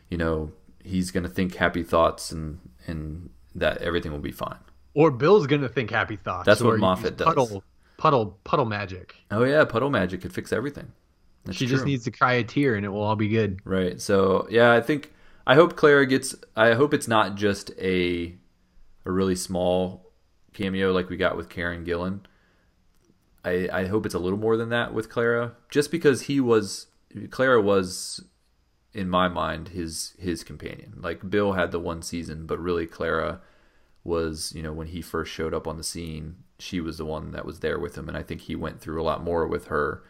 you 0.08 0.18
know, 0.18 0.52
he's 0.82 1.10
going 1.12 1.22
to 1.22 1.28
think 1.28 1.54
happy 1.54 1.82
thoughts, 1.82 2.32
and 2.32 2.58
and 2.86 3.30
that 3.54 3.78
everything 3.78 4.10
will 4.12 4.18
be 4.18 4.32
fine. 4.32 4.58
or 4.94 5.10
Bill's 5.10 5.46
gonna 5.46 5.68
think 5.68 5.90
happy 5.90 6.16
thoughts. 6.16 6.46
That's 6.46 6.60
what 6.62 6.78
Moffat 6.78 7.16
does. 7.16 7.26
Puddle, 7.26 7.62
puddle, 7.98 8.38
puddle 8.44 8.64
magic. 8.64 9.16
Oh 9.30 9.44
yeah, 9.44 9.64
puddle 9.64 9.90
magic 9.90 10.22
could 10.22 10.32
fix 10.32 10.52
everything. 10.52 10.90
That's 11.44 11.56
she 11.58 11.66
just 11.66 11.84
needs 11.84 12.04
to 12.04 12.10
cry 12.10 12.34
a 12.34 12.44
tear 12.44 12.74
and 12.76 12.84
it 12.84 12.88
will 12.90 13.00
all 13.02 13.16
be 13.16 13.28
good. 13.28 13.60
Right. 13.64 14.00
So 14.00 14.46
yeah, 14.50 14.72
I 14.72 14.80
think 14.80 15.12
I 15.50 15.56
hope 15.56 15.74
Clara 15.74 16.06
gets. 16.06 16.36
I 16.54 16.74
hope 16.74 16.94
it's 16.94 17.08
not 17.08 17.34
just 17.34 17.72
a 17.76 18.36
a 19.04 19.10
really 19.10 19.34
small 19.34 20.12
cameo 20.52 20.92
like 20.92 21.08
we 21.08 21.16
got 21.16 21.36
with 21.36 21.48
Karen 21.48 21.84
Gillan. 21.84 22.20
I 23.44 23.68
I 23.72 23.86
hope 23.86 24.06
it's 24.06 24.14
a 24.14 24.20
little 24.20 24.38
more 24.38 24.56
than 24.56 24.68
that 24.68 24.94
with 24.94 25.10
Clara, 25.10 25.56
just 25.68 25.90
because 25.90 26.22
he 26.22 26.38
was 26.38 26.86
Clara 27.30 27.60
was 27.60 28.22
in 28.94 29.10
my 29.10 29.26
mind 29.26 29.70
his 29.70 30.14
his 30.20 30.44
companion. 30.44 31.00
Like 31.02 31.28
Bill 31.28 31.54
had 31.54 31.72
the 31.72 31.80
one 31.80 32.02
season, 32.02 32.46
but 32.46 32.60
really 32.60 32.86
Clara 32.86 33.40
was 34.04 34.52
you 34.54 34.62
know 34.62 34.72
when 34.72 34.86
he 34.86 35.02
first 35.02 35.32
showed 35.32 35.52
up 35.52 35.66
on 35.66 35.78
the 35.78 35.82
scene, 35.82 36.36
she 36.60 36.80
was 36.80 36.96
the 36.96 37.04
one 37.04 37.32
that 37.32 37.44
was 37.44 37.58
there 37.58 37.80
with 37.80 37.98
him, 37.98 38.06
and 38.06 38.16
I 38.16 38.22
think 38.22 38.42
he 38.42 38.54
went 38.54 38.80
through 38.80 39.02
a 39.02 39.08
lot 39.10 39.24
more 39.24 39.48
with 39.48 39.66
her 39.66 40.04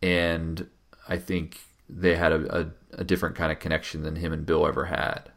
and 0.00 0.70
I 1.06 1.18
think 1.18 1.60
they 1.88 2.16
had 2.16 2.32
a, 2.32 2.60
a, 2.60 2.70
a 3.00 3.04
different 3.04 3.36
kind 3.36 3.50
of 3.50 3.58
connection 3.58 4.02
than 4.02 4.16
him 4.16 4.32
and 4.32 4.44
Bill 4.44 4.66
ever 4.66 4.86
had. 4.86 5.30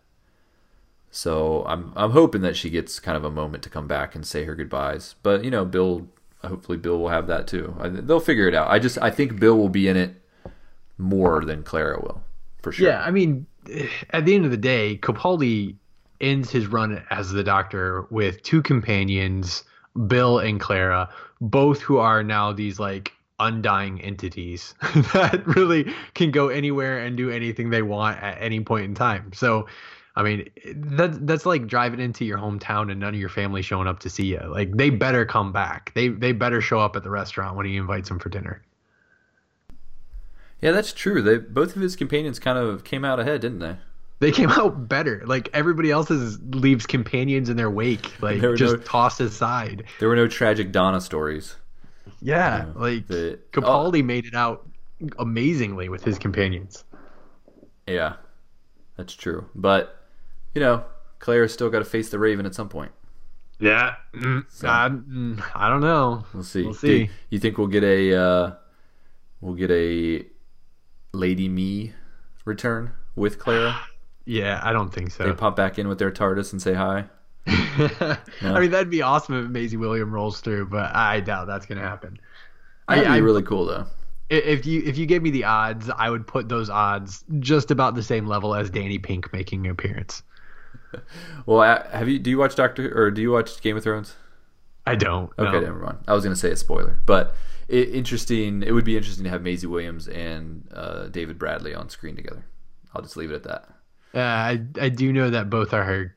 So 1.11 1.65
I'm 1.67 1.91
I'm 1.95 2.11
hoping 2.11 2.41
that 2.41 2.55
she 2.55 2.69
gets 2.69 2.99
kind 2.99 3.17
of 3.17 3.25
a 3.25 3.31
moment 3.31 3.63
to 3.63 3.69
come 3.69 3.87
back 3.87 4.15
and 4.15 4.25
say 4.25 4.45
her 4.45 4.55
goodbyes. 4.55 5.15
But 5.23 5.43
you 5.43 5.51
know, 5.51 5.65
Bill, 5.65 6.07
hopefully 6.43 6.77
Bill 6.77 6.99
will 6.99 7.09
have 7.09 7.27
that 7.27 7.47
too. 7.47 7.75
I, 7.79 7.89
they'll 7.89 8.21
figure 8.21 8.47
it 8.47 8.55
out. 8.55 8.69
I 8.69 8.79
just 8.79 8.97
I 9.01 9.11
think 9.11 9.39
Bill 9.39 9.57
will 9.57 9.69
be 9.69 9.87
in 9.89 9.97
it 9.97 10.15
more 10.97 11.43
than 11.43 11.63
Clara 11.63 11.99
will, 11.99 12.23
for 12.61 12.71
sure. 12.71 12.87
Yeah, 12.87 13.01
I 13.01 13.11
mean, 13.11 13.45
at 14.11 14.25
the 14.25 14.35
end 14.35 14.45
of 14.45 14.51
the 14.51 14.57
day, 14.57 14.97
Capaldi 15.01 15.75
ends 16.21 16.49
his 16.49 16.67
run 16.67 17.03
as 17.09 17.31
the 17.31 17.43
Doctor 17.43 18.03
with 18.09 18.41
two 18.43 18.61
companions, 18.61 19.63
Bill 20.07 20.39
and 20.39 20.59
Clara, 20.61 21.09
both 21.41 21.81
who 21.81 21.97
are 21.97 22.23
now 22.23 22.53
these 22.53 22.79
like 22.79 23.11
undying 23.41 23.99
entities 24.01 24.75
that 25.13 25.41
really 25.45 25.93
can 26.13 26.31
go 26.31 26.49
anywhere 26.49 26.99
and 26.99 27.17
do 27.17 27.29
anything 27.29 27.69
they 27.69 27.81
want 27.81 28.21
at 28.21 28.41
any 28.41 28.59
point 28.61 28.85
in 28.85 28.93
time. 28.95 29.31
So, 29.33 29.67
I 30.15 30.23
mean, 30.23 30.49
that 30.75 31.25
that's 31.25 31.45
like 31.45 31.67
driving 31.67 31.99
into 31.99 32.25
your 32.25 32.37
hometown 32.37 32.91
and 32.91 32.99
none 32.99 33.13
of 33.13 33.19
your 33.19 33.29
family 33.29 33.61
showing 33.61 33.87
up 33.87 33.99
to 33.99 34.09
see 34.09 34.25
you. 34.25 34.39
Like 34.47 34.75
they 34.77 34.89
better 34.89 35.25
come 35.25 35.51
back. 35.51 35.91
They 35.95 36.09
they 36.09 36.31
better 36.31 36.61
show 36.61 36.79
up 36.79 36.95
at 36.95 37.03
the 37.03 37.09
restaurant 37.09 37.57
when 37.57 37.65
he 37.65 37.77
invites 37.77 38.09
them 38.09 38.19
for 38.19 38.29
dinner. 38.29 38.61
yeah, 40.61 40.71
that's 40.71 40.93
true. 40.93 41.21
They 41.21 41.37
both 41.37 41.75
of 41.75 41.81
his 41.81 41.95
companions 41.95 42.39
kind 42.39 42.57
of 42.57 42.83
came 42.83 43.03
out 43.03 43.19
ahead, 43.19 43.41
didn't 43.41 43.59
they? 43.59 43.77
They 44.19 44.31
came 44.31 44.49
out 44.51 44.87
better. 44.87 45.23
Like 45.25 45.49
everybody 45.51 45.89
else's 45.89 46.39
leaves 46.43 46.85
companions 46.85 47.49
in 47.49 47.57
their 47.57 47.71
wake, 47.71 48.11
like 48.21 48.39
just 48.55 48.77
no- 48.77 48.83
tossed 48.83 49.19
aside. 49.19 49.85
There 49.99 50.07
were 50.09 50.15
no 50.15 50.27
tragic 50.27 50.71
Donna 50.71 51.01
stories. 51.01 51.55
Yeah, 52.21 52.67
like 52.75 53.07
the- 53.07 53.39
Capaldi 53.51 54.03
made 54.03 54.25
it 54.25 54.35
out 54.35 54.67
amazingly 55.17 55.89
with 55.89 56.03
his 56.03 56.17
companions. 56.19 56.83
Yeah, 57.87 58.15
that's 58.97 59.13
true. 59.13 59.45
But 59.55 59.97
you 60.55 60.61
know, 60.61 60.83
Claire's 61.19 61.53
still 61.53 61.69
got 61.69 61.79
to 61.79 61.85
face 61.85 62.09
the 62.09 62.19
Raven 62.19 62.45
at 62.45 62.55
some 62.55 62.69
point. 62.69 62.91
Yeah, 63.59 63.95
mm, 64.13 64.43
I, 64.63 64.89
mm, 64.89 65.43
I 65.53 65.69
don't 65.69 65.81
know. 65.81 66.25
We'll 66.33 66.43
see. 66.43 66.63
We'll 66.63 66.73
see. 66.73 67.05
Do 67.05 67.11
you 67.29 67.39
think 67.39 67.57
we'll 67.57 67.67
get 67.67 67.83
a 67.83 68.15
uh, 68.15 68.51
we'll 69.39 69.53
get 69.53 69.69
a 69.71 70.25
Lady 71.13 71.47
Me 71.49 71.93
return 72.45 72.91
with 73.15 73.39
Clara? 73.39 73.75
Yeah, 74.23 74.61
I 74.63 74.71
don't 74.71 74.91
think 74.93 75.09
so. 75.09 75.23
They 75.23 75.33
pop 75.33 75.55
back 75.55 75.79
in 75.79 75.87
with 75.87 75.97
their 75.97 76.11
TARDIS 76.11 76.51
and 76.51 76.61
say 76.61 76.75
hi. 76.75 77.05
I 77.47 78.17
mean, 78.59 78.71
that'd 78.71 78.89
be 78.89 79.01
awesome 79.01 79.43
if 79.43 79.49
Maisie 79.49 79.77
William 79.77 80.11
rolls 80.11 80.41
through, 80.41 80.67
but 80.67 80.95
I 80.95 81.19
doubt 81.19 81.47
that's 81.47 81.65
gonna 81.65 81.81
happen. 81.81 82.19
That'd 82.87 83.05
I, 83.05 83.07
be 83.07 83.13
I, 83.15 83.17
really 83.17 83.41
cool 83.41 83.65
though. 83.65 83.87
if 84.29 84.65
you 84.65 84.83
if 84.85 84.97
you 84.97 85.05
gave 85.05 85.21
me 85.21 85.31
the 85.31 85.45
odds, 85.45 85.89
I 85.89 86.09
would 86.09 86.27
put 86.27 86.49
those 86.49 86.69
odds 86.69 87.23
just 87.39 87.71
about 87.71 87.95
the 87.95 88.03
same 88.03 88.27
level 88.27 88.53
as 88.53 88.69
Danny 88.69 88.99
Pink 88.99 89.31
making 89.33 89.65
an 89.65 89.71
appearance. 89.71 90.23
Well, 91.45 91.61
have 91.89 92.09
you? 92.09 92.19
Do 92.19 92.29
you 92.29 92.37
watch 92.37 92.55
Doctor 92.55 92.93
or 92.93 93.11
do 93.11 93.21
you 93.21 93.31
watch 93.31 93.61
Game 93.61 93.77
of 93.77 93.83
Thrones? 93.83 94.13
I 94.85 94.95
don't. 94.95 95.31
Okay, 95.39 95.51
no. 95.51 95.59
never 95.61 95.79
mind. 95.79 95.99
I 96.05 96.13
was 96.13 96.23
gonna 96.23 96.35
say 96.35 96.51
a 96.51 96.55
spoiler, 96.57 96.99
but 97.05 97.33
it, 97.69 97.89
interesting. 97.95 98.61
It 98.61 98.73
would 98.73 98.83
be 98.83 98.97
interesting 98.97 99.23
to 99.23 99.29
have 99.29 99.41
Maisie 99.41 99.67
Williams 99.67 100.09
and 100.09 100.67
uh, 100.73 101.07
David 101.07 101.39
Bradley 101.39 101.73
on 101.73 101.87
screen 101.89 102.17
together. 102.17 102.43
I'll 102.93 103.01
just 103.01 103.15
leave 103.15 103.31
it 103.31 103.35
at 103.35 103.43
that. 103.43 103.69
Uh, 104.13 104.19
I 104.19 104.61
I 104.81 104.89
do 104.89 105.13
know 105.13 105.29
that 105.29 105.49
both 105.49 105.73
are 105.73 105.85
her 105.85 106.13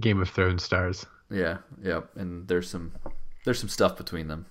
Game 0.00 0.20
of 0.20 0.28
Thrones 0.28 0.62
stars. 0.62 1.06
Yeah, 1.30 1.58
yeah, 1.82 2.02
and 2.16 2.48
there's 2.48 2.70
some 2.70 2.92
there's 3.44 3.58
some 3.58 3.68
stuff 3.68 3.96
between 3.96 4.28
them. 4.28 4.46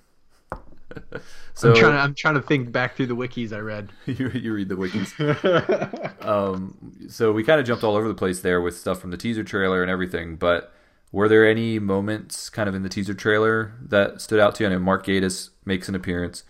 so 1.53 1.69
I'm 1.69 1.75
trying 1.75 1.91
to 1.91 1.99
I'm 1.99 2.15
trying 2.15 2.35
to 2.35 2.41
think 2.41 2.71
back 2.71 2.95
through 2.95 3.07
the 3.07 3.15
wikis 3.15 3.53
I 3.53 3.59
read. 3.59 3.91
you, 4.05 4.29
you 4.29 4.53
read 4.53 4.69
the 4.69 4.75
wikis. 4.75 6.21
um, 6.25 7.07
so 7.09 7.31
we 7.31 7.43
kind 7.43 7.59
of 7.59 7.65
jumped 7.65 7.83
all 7.83 7.95
over 7.95 8.07
the 8.07 8.13
place 8.13 8.41
there 8.41 8.61
with 8.61 8.77
stuff 8.77 8.99
from 8.99 9.11
the 9.11 9.17
teaser 9.17 9.43
trailer 9.43 9.81
and 9.81 9.91
everything. 9.91 10.35
But 10.35 10.73
were 11.11 11.27
there 11.27 11.47
any 11.47 11.79
moments 11.79 12.49
kind 12.49 12.67
of 12.67 12.75
in 12.75 12.83
the 12.83 12.89
teaser 12.89 13.13
trailer 13.13 13.73
that 13.81 14.21
stood 14.21 14.39
out 14.39 14.55
to 14.55 14.63
you? 14.63 14.69
I 14.69 14.73
know 14.73 14.79
Mark 14.79 15.05
Gatiss 15.05 15.49
makes 15.65 15.89
an 15.89 15.95
appearance. 15.95 16.43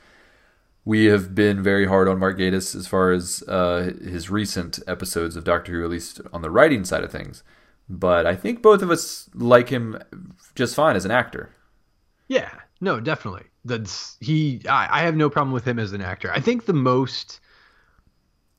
We 0.85 1.05
have 1.05 1.35
been 1.35 1.61
very 1.61 1.85
hard 1.85 2.07
on 2.07 2.17
Mark 2.17 2.37
Gatiss 2.37 2.73
as 2.73 2.87
far 2.87 3.11
as 3.11 3.43
uh, 3.47 3.91
his 4.01 4.29
recent 4.29 4.79
episodes 4.87 5.35
of 5.35 5.43
Doctor 5.43 5.73
Who, 5.73 5.83
at 5.83 5.89
least 5.89 6.21
on 6.31 6.41
the 6.41 6.49
writing 6.49 6.85
side 6.85 7.03
of 7.03 7.11
things. 7.11 7.43
But 7.89 8.25
I 8.25 8.35
think 8.35 8.61
both 8.61 8.81
of 8.81 8.91
us 8.91 9.29
like 9.33 9.69
him 9.69 9.97
just 10.55 10.75
fine 10.75 10.95
as 10.95 11.05
an 11.05 11.11
actor. 11.11 11.49
Yeah, 12.27 12.49
no, 12.81 12.99
definitely. 12.99 13.43
That's 13.63 14.17
he. 14.19 14.61
I, 14.67 14.99
I 14.99 15.01
have 15.03 15.15
no 15.15 15.29
problem 15.29 15.53
with 15.53 15.65
him 15.65 15.79
as 15.79 15.93
an 15.93 16.01
actor. 16.01 16.31
I 16.31 16.39
think 16.39 16.65
the 16.65 16.73
most. 16.73 17.39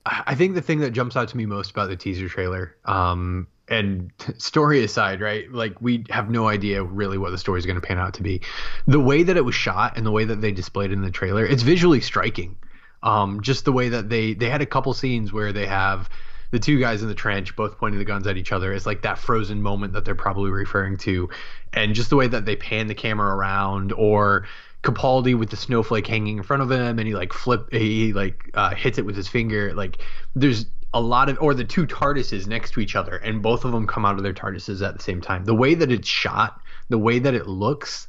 I 0.06 0.34
think 0.34 0.54
the 0.54 0.62
thing 0.62 0.80
that 0.80 0.92
jumps 0.92 1.16
out 1.16 1.28
to 1.28 1.36
me 1.36 1.44
most 1.44 1.70
about 1.70 1.90
the 1.90 1.96
teaser 1.96 2.30
trailer, 2.30 2.74
um, 2.86 3.46
and 3.68 4.10
story 4.38 4.82
aside, 4.82 5.20
right? 5.20 5.50
Like 5.52 5.80
we 5.82 6.04
have 6.08 6.30
no 6.30 6.48
idea 6.48 6.82
really 6.82 7.18
what 7.18 7.30
the 7.30 7.38
story 7.38 7.58
is 7.58 7.66
going 7.66 7.80
to 7.80 7.86
pan 7.86 7.98
out 7.98 8.14
to 8.14 8.22
be. 8.22 8.40
The 8.86 9.00
way 9.00 9.22
that 9.22 9.36
it 9.36 9.44
was 9.44 9.54
shot 9.54 9.96
and 9.96 10.06
the 10.06 10.10
way 10.10 10.24
that 10.24 10.40
they 10.40 10.52
displayed 10.52 10.90
it 10.90 10.94
in 10.94 11.02
the 11.02 11.10
trailer, 11.10 11.44
it's 11.44 11.62
visually 11.62 12.00
striking. 12.00 12.56
Um, 13.02 13.42
just 13.42 13.64
the 13.64 13.72
way 13.72 13.90
that 13.90 14.08
they 14.08 14.32
they 14.34 14.48
had 14.48 14.62
a 14.62 14.66
couple 14.66 14.94
scenes 14.94 15.32
where 15.32 15.52
they 15.52 15.66
have 15.66 16.08
the 16.50 16.58
two 16.58 16.78
guys 16.78 17.02
in 17.02 17.08
the 17.08 17.14
trench 17.14 17.54
both 17.56 17.78
pointing 17.78 17.98
the 17.98 18.04
guns 18.04 18.26
at 18.26 18.36
each 18.36 18.52
other. 18.52 18.72
is 18.72 18.86
like 18.86 19.02
that 19.02 19.18
frozen 19.18 19.62
moment 19.62 19.92
that 19.92 20.04
they're 20.04 20.14
probably 20.14 20.50
referring 20.50 20.96
to, 20.98 21.28
and 21.72 21.94
just 21.94 22.10
the 22.10 22.16
way 22.16 22.26
that 22.26 22.46
they 22.46 22.56
pan 22.56 22.86
the 22.86 22.94
camera 22.94 23.34
around 23.34 23.92
or. 23.92 24.46
Capaldi 24.84 25.36
with 25.36 25.50
the 25.50 25.56
snowflake 25.56 26.06
hanging 26.06 26.36
in 26.36 26.44
front 26.44 26.62
of 26.62 26.70
him, 26.70 27.00
and 27.00 27.08
he 27.08 27.12
like 27.12 27.32
flip, 27.32 27.66
he 27.72 28.12
like 28.12 28.48
uh, 28.54 28.72
hits 28.76 28.96
it 28.96 29.04
with 29.04 29.16
his 29.16 29.26
finger. 29.26 29.74
Like 29.74 30.00
there's 30.36 30.66
a 30.94 31.00
lot 31.00 31.28
of, 31.28 31.36
or 31.40 31.52
the 31.52 31.64
two 31.64 31.84
TARDISes 31.84 32.46
next 32.46 32.70
to 32.72 32.80
each 32.80 32.94
other, 32.94 33.16
and 33.16 33.42
both 33.42 33.64
of 33.64 33.72
them 33.72 33.88
come 33.88 34.04
out 34.04 34.16
of 34.16 34.22
their 34.22 34.32
TARDISes 34.32 34.86
at 34.86 34.96
the 34.96 35.02
same 35.02 35.20
time. 35.20 35.44
The 35.44 35.54
way 35.54 35.74
that 35.74 35.90
it's 35.90 36.06
shot, 36.06 36.60
the 36.88 36.96
way 36.96 37.18
that 37.18 37.34
it 37.34 37.48
looks, 37.48 38.06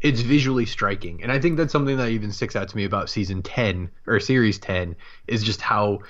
it's 0.00 0.22
visually 0.22 0.64
striking, 0.64 1.22
and 1.22 1.30
I 1.30 1.38
think 1.38 1.58
that's 1.58 1.72
something 1.72 1.98
that 1.98 2.08
even 2.08 2.32
sticks 2.32 2.56
out 2.56 2.68
to 2.70 2.76
me 2.76 2.84
about 2.84 3.10
season 3.10 3.42
ten 3.42 3.90
or 4.06 4.18
series 4.18 4.58
ten 4.58 4.96
is 5.26 5.42
just 5.42 5.60
how 5.60 6.00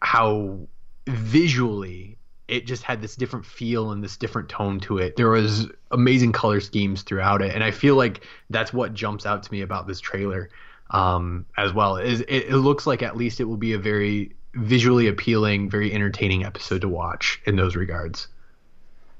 how 0.00 0.60
visually 1.06 2.18
it 2.48 2.66
just 2.66 2.82
had 2.82 3.00
this 3.00 3.16
different 3.16 3.46
feel 3.46 3.92
and 3.92 4.04
this 4.04 4.16
different 4.16 4.48
tone 4.48 4.78
to 4.80 4.98
it. 4.98 5.16
There 5.16 5.30
was 5.30 5.68
amazing 5.90 6.32
color 6.32 6.60
schemes 6.60 7.02
throughout 7.02 7.40
it, 7.40 7.54
and 7.54 7.64
I 7.64 7.70
feel 7.70 7.96
like 7.96 8.26
that's 8.50 8.72
what 8.72 8.92
jumps 8.92 9.24
out 9.24 9.42
to 9.42 9.52
me 9.52 9.62
about 9.62 9.86
this 9.86 10.00
trailer 10.00 10.50
um, 10.90 11.46
as 11.56 11.72
well. 11.72 11.96
Is 11.96 12.20
it, 12.22 12.48
it 12.50 12.56
looks 12.56 12.86
like 12.86 13.02
at 13.02 13.16
least 13.16 13.40
it 13.40 13.44
will 13.44 13.56
be 13.56 13.72
a 13.72 13.78
very 13.78 14.34
visually 14.54 15.08
appealing, 15.08 15.70
very 15.70 15.92
entertaining 15.94 16.44
episode 16.44 16.82
to 16.82 16.88
watch 16.88 17.40
in 17.46 17.56
those 17.56 17.74
regards. 17.74 18.28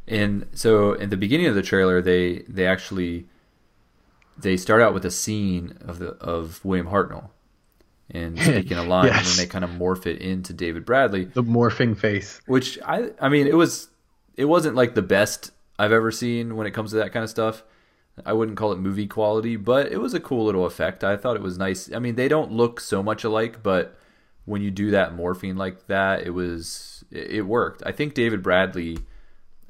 And 0.06 0.46
so 0.52 1.00
at 1.00 1.10
the 1.10 1.16
beginning 1.16 1.46
of 1.46 1.54
the 1.54 1.62
trailer, 1.62 2.02
they 2.02 2.40
they 2.48 2.66
actually 2.66 3.26
they 4.36 4.56
start 4.56 4.82
out 4.82 4.92
with 4.92 5.04
a 5.06 5.10
scene 5.10 5.78
of 5.80 6.00
the 6.00 6.10
of 6.16 6.62
William 6.64 6.88
Hartnell 6.88 7.30
and 8.12 8.38
speaking 8.40 8.76
a 8.78 8.84
line, 8.84 9.08
and 9.08 9.26
then 9.26 9.36
they 9.36 9.46
kind 9.46 9.64
of 9.64 9.70
morph 9.70 10.06
it 10.06 10.20
into 10.20 10.52
David 10.52 10.84
Bradley, 10.84 11.24
The 11.24 11.42
morphing 11.42 11.96
face. 11.96 12.40
which 12.46 12.78
I 12.84 13.10
I 13.20 13.28
mean 13.28 13.46
it 13.46 13.56
was 13.56 13.88
it 14.36 14.44
wasn't 14.44 14.76
like 14.76 14.94
the 14.94 15.02
best 15.02 15.50
I've 15.78 15.92
ever 15.92 16.10
seen 16.10 16.56
when 16.56 16.66
it 16.66 16.72
comes 16.72 16.90
to 16.90 16.96
that 16.96 17.12
kind 17.12 17.24
of 17.24 17.30
stuff. 17.30 17.64
I 18.26 18.34
wouldn't 18.34 18.58
call 18.58 18.72
it 18.72 18.78
movie 18.78 19.06
quality, 19.06 19.56
but 19.56 19.90
it 19.90 19.96
was 19.98 20.12
a 20.12 20.20
cool 20.20 20.44
little 20.44 20.66
effect. 20.66 21.02
I 21.02 21.16
thought 21.16 21.34
it 21.34 21.42
was 21.42 21.56
nice. 21.56 21.90
I 21.92 21.98
mean, 21.98 22.14
they 22.14 22.28
don't 22.28 22.52
look 22.52 22.78
so 22.78 23.02
much 23.02 23.24
alike, 23.24 23.62
but 23.62 23.98
when 24.44 24.60
you 24.60 24.70
do 24.70 24.90
that 24.90 25.14
morphine 25.14 25.56
like 25.56 25.86
that, 25.86 26.26
it 26.26 26.30
was 26.30 27.04
it 27.10 27.46
worked. 27.46 27.82
I 27.86 27.92
think 27.92 28.12
David 28.14 28.42
Bradley 28.42 28.98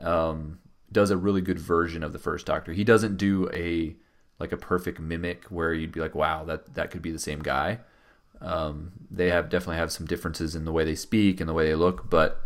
um, 0.00 0.58
does 0.90 1.10
a 1.10 1.16
really 1.16 1.40
good 1.40 1.58
version 1.58 2.02
of 2.02 2.12
the 2.12 2.18
first 2.18 2.46
Doctor. 2.46 2.72
He 2.72 2.84
doesn't 2.84 3.16
do 3.16 3.48
a 3.52 3.94
like 4.38 4.50
a 4.52 4.56
perfect 4.56 4.98
mimic 4.98 5.44
where 5.44 5.72
you'd 5.72 5.92
be 5.92 6.00
like, 6.00 6.14
wow, 6.16 6.44
that 6.44 6.74
that 6.74 6.90
could 6.90 7.02
be 7.02 7.12
the 7.12 7.18
same 7.18 7.40
guy. 7.40 7.78
Um, 8.42 8.92
they 9.10 9.30
have 9.30 9.48
definitely 9.48 9.76
have 9.76 9.92
some 9.92 10.06
differences 10.06 10.54
in 10.54 10.64
the 10.64 10.72
way 10.72 10.84
they 10.84 10.94
speak 10.94 11.40
and 11.40 11.48
the 11.48 11.54
way 11.54 11.66
they 11.66 11.74
look, 11.74 12.10
but 12.10 12.40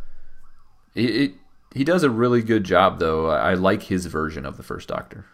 it, 0.94 1.10
it 1.10 1.34
he 1.74 1.84
does 1.84 2.02
a 2.02 2.10
really 2.10 2.42
good 2.42 2.64
job 2.64 2.98
though. 2.98 3.28
I, 3.28 3.52
I 3.52 3.54
like 3.54 3.82
his 3.82 4.06
version 4.06 4.44
of 4.46 4.56
the 4.56 4.62
first 4.62 4.88
Doctor. 4.88 5.24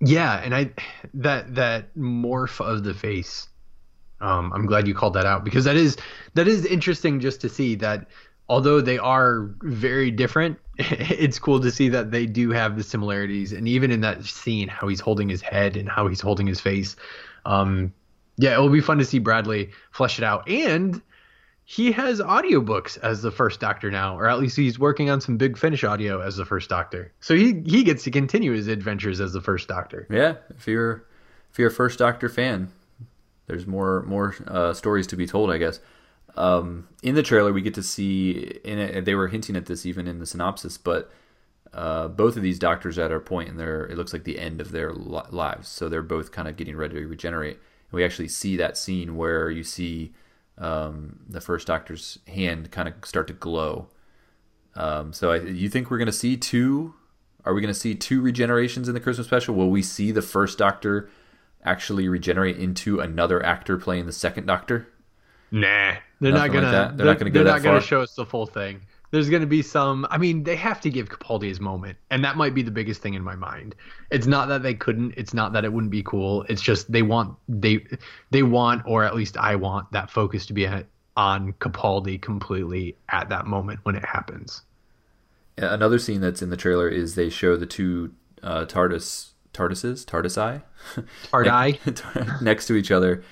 Yeah, 0.00 0.40
and 0.42 0.54
I 0.54 0.70
that 1.14 1.54
that 1.54 1.94
morph 1.96 2.60
of 2.64 2.84
the 2.84 2.94
face. 2.94 3.48
Um, 4.20 4.52
I'm 4.52 4.66
glad 4.66 4.88
you 4.88 4.94
called 4.94 5.14
that 5.14 5.26
out 5.26 5.44
because 5.44 5.64
that 5.64 5.76
is 5.76 5.96
that 6.34 6.48
is 6.48 6.64
interesting 6.64 7.20
just 7.20 7.40
to 7.42 7.48
see 7.48 7.74
that 7.76 8.08
although 8.48 8.80
they 8.80 8.98
are 8.98 9.50
very 9.62 10.10
different, 10.10 10.58
it's 10.78 11.38
cool 11.38 11.60
to 11.60 11.70
see 11.70 11.88
that 11.90 12.10
they 12.10 12.26
do 12.26 12.50
have 12.50 12.76
the 12.76 12.82
similarities. 12.82 13.52
And 13.52 13.68
even 13.68 13.90
in 13.90 14.00
that 14.02 14.24
scene, 14.24 14.68
how 14.68 14.88
he's 14.88 15.00
holding 15.00 15.28
his 15.28 15.42
head 15.42 15.76
and 15.76 15.88
how 15.88 16.08
he's 16.08 16.20
holding 16.20 16.46
his 16.46 16.60
face. 16.60 16.96
Um, 17.44 17.92
yeah, 18.38 18.56
it 18.56 18.60
will 18.60 18.70
be 18.70 18.80
fun 18.80 18.98
to 18.98 19.04
see 19.04 19.18
Bradley 19.18 19.70
flesh 19.90 20.18
it 20.18 20.24
out. 20.24 20.48
And 20.48 21.02
he 21.64 21.92
has 21.92 22.20
audiobooks 22.20 22.96
as 23.02 23.20
the 23.20 23.30
first 23.30 23.60
doctor 23.60 23.90
now, 23.90 24.18
or 24.18 24.26
at 24.26 24.38
least 24.38 24.56
he's 24.56 24.78
working 24.78 25.10
on 25.10 25.20
some 25.20 25.36
big 25.36 25.58
finish 25.58 25.84
audio 25.84 26.22
as 26.22 26.36
the 26.36 26.46
first 26.46 26.70
doctor. 26.70 27.12
So 27.20 27.34
he 27.34 27.62
he 27.66 27.84
gets 27.84 28.04
to 28.04 28.10
continue 28.10 28.52
his 28.52 28.68
adventures 28.68 29.20
as 29.20 29.34
the 29.34 29.42
first 29.42 29.68
doctor. 29.68 30.06
Yeah, 30.08 30.36
if 30.56 30.66
you're 30.66 31.04
if 31.50 31.58
you're 31.58 31.68
a 31.68 31.72
first 31.74 31.98
Doctor 31.98 32.28
fan, 32.28 32.70
there's 33.46 33.66
more 33.66 34.02
more 34.02 34.34
uh, 34.46 34.72
stories 34.72 35.06
to 35.08 35.16
be 35.16 35.26
told, 35.26 35.50
I 35.50 35.58
guess. 35.58 35.80
Um, 36.36 36.86
in 37.02 37.16
the 37.16 37.22
trailer, 37.22 37.52
we 37.52 37.62
get 37.62 37.74
to 37.74 37.82
see, 37.82 38.60
and 38.64 39.04
they 39.04 39.14
were 39.14 39.28
hinting 39.28 39.56
at 39.56 39.66
this 39.66 39.84
even 39.84 40.06
in 40.06 40.20
the 40.20 40.26
synopsis, 40.26 40.78
but 40.78 41.10
uh, 41.72 42.08
both 42.08 42.36
of 42.36 42.42
these 42.42 42.58
doctors 42.58 42.98
at 42.98 43.10
a 43.10 43.18
point 43.18 43.48
in 43.48 43.56
their, 43.56 43.86
it 43.86 43.96
looks 43.96 44.12
like 44.12 44.24
the 44.24 44.38
end 44.38 44.60
of 44.60 44.70
their 44.70 44.92
li- 44.92 45.22
lives. 45.30 45.68
So 45.68 45.88
they're 45.88 46.02
both 46.02 46.30
kind 46.30 46.46
of 46.46 46.56
getting 46.56 46.76
ready 46.76 46.94
to 46.94 47.06
regenerate. 47.06 47.58
And 47.90 47.96
we 47.96 48.04
actually 48.04 48.28
see 48.28 48.56
that 48.56 48.76
scene 48.76 49.16
where 49.16 49.50
you 49.50 49.64
see 49.64 50.12
um, 50.58 51.20
the 51.28 51.40
first 51.40 51.66
doctor's 51.66 52.18
hand 52.26 52.70
kind 52.70 52.88
of 52.88 52.94
start 53.04 53.26
to 53.28 53.32
glow. 53.32 53.88
Um, 54.74 55.12
so 55.12 55.30
I, 55.32 55.36
you 55.40 55.68
think 55.68 55.90
we're 55.90 55.98
going 55.98 56.06
to 56.06 56.12
see 56.12 56.36
two? 56.36 56.94
Are 57.44 57.54
we 57.54 57.60
going 57.60 57.72
to 57.72 57.78
see 57.78 57.94
two 57.94 58.20
regenerations 58.22 58.88
in 58.88 58.94
the 58.94 59.00
Christmas 59.00 59.26
special? 59.26 59.54
Will 59.54 59.70
we 59.70 59.82
see 59.82 60.12
the 60.12 60.22
first 60.22 60.58
Doctor 60.58 61.08
actually 61.64 62.08
regenerate 62.08 62.58
into 62.58 63.00
another 63.00 63.44
actor 63.44 63.76
playing 63.78 64.06
the 64.06 64.12
second 64.12 64.46
Doctor? 64.46 64.88
Nah, 65.50 65.66
they're 66.20 66.32
Nothing 66.32 66.32
not 66.32 66.40
like 66.40 66.52
gonna. 66.52 66.70
that? 66.70 66.96
They're 66.96 67.06
not 67.06 67.18
gonna 67.18 67.30
go 67.30 67.42
They're 67.42 67.44
that 67.44 67.62
not 67.62 67.62
gonna 67.62 67.80
show 67.80 68.02
us 68.02 68.14
the 68.14 68.26
full 68.26 68.46
thing. 68.46 68.82
There's 69.10 69.30
gonna 69.30 69.46
be 69.46 69.62
some. 69.62 70.06
I 70.10 70.18
mean, 70.18 70.44
they 70.44 70.56
have 70.56 70.80
to 70.82 70.90
give 70.90 71.08
Capaldi 71.08 71.48
his 71.48 71.60
moment, 71.60 71.96
and 72.10 72.22
that 72.24 72.36
might 72.36 72.54
be 72.54 72.62
the 72.62 72.70
biggest 72.70 73.00
thing 73.00 73.14
in 73.14 73.22
my 73.22 73.36
mind. 73.36 73.74
It's 74.10 74.26
not 74.26 74.48
that 74.48 74.62
they 74.62 74.74
couldn't. 74.74 75.14
It's 75.16 75.32
not 75.32 75.52
that 75.54 75.64
it 75.64 75.72
wouldn't 75.72 75.90
be 75.90 76.02
cool. 76.02 76.44
It's 76.48 76.60
just 76.60 76.90
they 76.92 77.02
want 77.02 77.36
they 77.48 77.86
they 78.30 78.42
want, 78.42 78.82
or 78.86 79.04
at 79.04 79.14
least 79.14 79.36
I 79.38 79.56
want 79.56 79.90
that 79.92 80.10
focus 80.10 80.46
to 80.46 80.52
be 80.52 80.68
on 81.16 81.52
Capaldi 81.54 82.20
completely 82.20 82.96
at 83.08 83.28
that 83.30 83.46
moment 83.46 83.80
when 83.82 83.96
it 83.96 84.04
happens. 84.04 84.62
Another 85.56 85.98
scene 85.98 86.20
that's 86.20 86.42
in 86.42 86.50
the 86.50 86.56
trailer 86.56 86.88
is 86.88 87.16
they 87.16 87.28
show 87.28 87.56
the 87.56 87.66
two 87.66 88.12
uh, 88.42 88.64
TARDIS 88.66 89.30
TARDISes 89.52 90.04
TARDISi 90.04 90.62
Tardai. 91.24 92.40
next 92.42 92.66
to 92.66 92.74
each 92.74 92.90
other, 92.90 93.24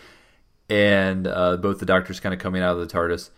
and 0.69 1.27
uh, 1.27 1.57
both 1.59 1.79
the 1.79 1.87
Doctors 1.87 2.19
kind 2.19 2.35
of 2.35 2.41
coming 2.41 2.63
out 2.63 2.77
of 2.77 2.81
the 2.81 2.93
TARDIS, 2.93 3.31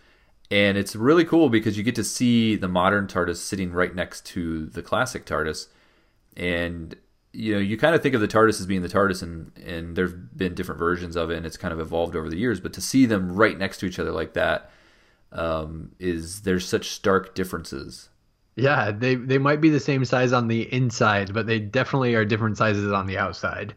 and 0.51 0.77
it's 0.77 0.95
really 0.95 1.25
cool 1.25 1.49
because 1.49 1.77
you 1.77 1.83
get 1.83 1.95
to 1.95 2.03
see 2.03 2.55
the 2.55 2.67
modern 2.67 3.07
TARDIS 3.07 3.37
sitting 3.37 3.71
right 3.71 3.93
next 3.93 4.25
to 4.27 4.65
the 4.67 4.81
classic 4.81 5.25
TARDIS, 5.25 5.67
and 6.37 6.95
you 7.33 7.53
know 7.53 7.59
you 7.59 7.77
kind 7.77 7.95
of 7.95 8.01
think 8.01 8.15
of 8.15 8.21
the 8.21 8.27
TARDIS 8.27 8.59
as 8.59 8.65
being 8.65 8.81
the 8.81 8.89
TARDIS, 8.89 9.21
and 9.21 9.51
and 9.57 9.95
there've 9.95 10.35
been 10.37 10.55
different 10.55 10.79
versions 10.79 11.15
of 11.15 11.29
it, 11.31 11.37
and 11.37 11.45
it's 11.45 11.57
kind 11.57 11.73
of 11.73 11.79
evolved 11.79 12.15
over 12.15 12.29
the 12.29 12.37
years, 12.37 12.59
but 12.59 12.73
to 12.73 12.81
see 12.81 13.05
them 13.05 13.31
right 13.31 13.57
next 13.57 13.79
to 13.79 13.85
each 13.85 13.99
other 13.99 14.11
like 14.11 14.33
that 14.33 14.71
um, 15.31 15.91
is 15.99 16.41
there's 16.41 16.67
such 16.67 16.89
stark 16.89 17.35
differences. 17.35 18.09
Yeah, 18.55 18.91
they 18.91 19.15
they 19.15 19.37
might 19.39 19.59
be 19.61 19.69
the 19.69 19.79
same 19.79 20.05
size 20.05 20.33
on 20.33 20.47
the 20.49 20.71
inside, 20.73 21.33
but 21.33 21.47
they 21.47 21.59
definitely 21.59 22.13
are 22.15 22.25
different 22.25 22.57
sizes 22.57 22.91
on 22.91 23.07
the 23.07 23.17
outside. 23.17 23.73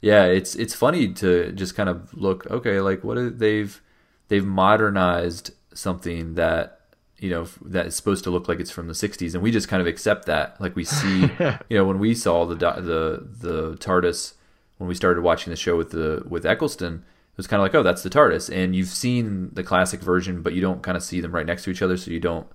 yeah 0.00 0.24
it's 0.24 0.54
it's 0.54 0.74
funny 0.74 1.12
to 1.12 1.52
just 1.52 1.74
kind 1.74 1.88
of 1.88 2.12
look 2.14 2.46
okay 2.50 2.80
like 2.80 3.02
what 3.02 3.16
are, 3.16 3.30
they've 3.30 3.80
they've 4.28 4.44
modernized 4.44 5.52
something 5.76 6.34
that 6.34 6.80
you 7.18 7.30
know 7.30 7.46
that 7.64 7.86
is 7.86 7.96
supposed 7.96 8.24
to 8.24 8.30
look 8.30 8.48
like 8.48 8.60
it's 8.60 8.70
from 8.70 8.88
the 8.88 8.92
60s 8.92 9.34
and 9.34 9.42
we 9.42 9.50
just 9.50 9.68
kind 9.68 9.80
of 9.80 9.86
accept 9.86 10.26
that. 10.26 10.60
Like 10.60 10.76
we 10.76 10.84
see 10.84 11.22
you 11.68 11.76
know 11.78 11.84
when 11.84 11.98
we 11.98 12.14
saw 12.14 12.44
the 12.44 12.54
the 12.54 13.26
the 13.40 13.76
TARDIS 13.76 14.34
when 14.78 14.88
we 14.88 14.94
started 14.94 15.22
watching 15.22 15.50
the 15.50 15.56
show 15.56 15.76
with 15.76 15.90
the 15.90 16.22
with 16.28 16.44
Eccleston 16.44 16.94
it 16.94 17.36
was 17.36 17.46
kind 17.46 17.60
of 17.60 17.64
like 17.64 17.74
oh 17.74 17.82
that's 17.82 18.02
the 18.02 18.10
TARDIS. 18.10 18.54
And 18.54 18.74
you've 18.74 18.88
seen 18.88 19.50
the 19.52 19.62
classic 19.62 20.00
version 20.00 20.42
but 20.42 20.52
you 20.52 20.60
don't 20.60 20.82
kind 20.82 20.96
of 20.96 21.02
see 21.02 21.20
them 21.20 21.32
right 21.32 21.46
next 21.46 21.64
to 21.64 21.70
each 21.70 21.82
other 21.82 21.96
so 21.96 22.10
you 22.10 22.20
don't 22.20 22.46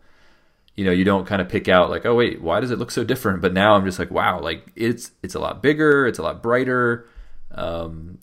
you 0.76 0.86
know 0.86 0.92
you 0.92 1.04
don't 1.04 1.26
kind 1.26 1.42
of 1.42 1.50
pick 1.50 1.68
out 1.68 1.90
like 1.90 2.06
oh 2.06 2.16
wait 2.16 2.42
why 2.42 2.60
does 2.60 2.72
it 2.72 2.80
look 2.80 2.92
so 2.92 3.04
different? 3.04 3.42
But 3.42 3.54
now 3.54 3.76
i'm 3.76 3.86
just 3.86 4.00
like 4.00 4.12
wow 4.12 4.40
like 4.40 4.72
it's 4.76 5.12
it's 5.24 5.36
a 5.36 5.40
lot 5.40 5.62
bigger 5.62 6.08
it's 6.08 6.20
a 6.20 6.24
lot 6.24 6.44
brighter. 6.44 7.08
Um, 7.54 8.20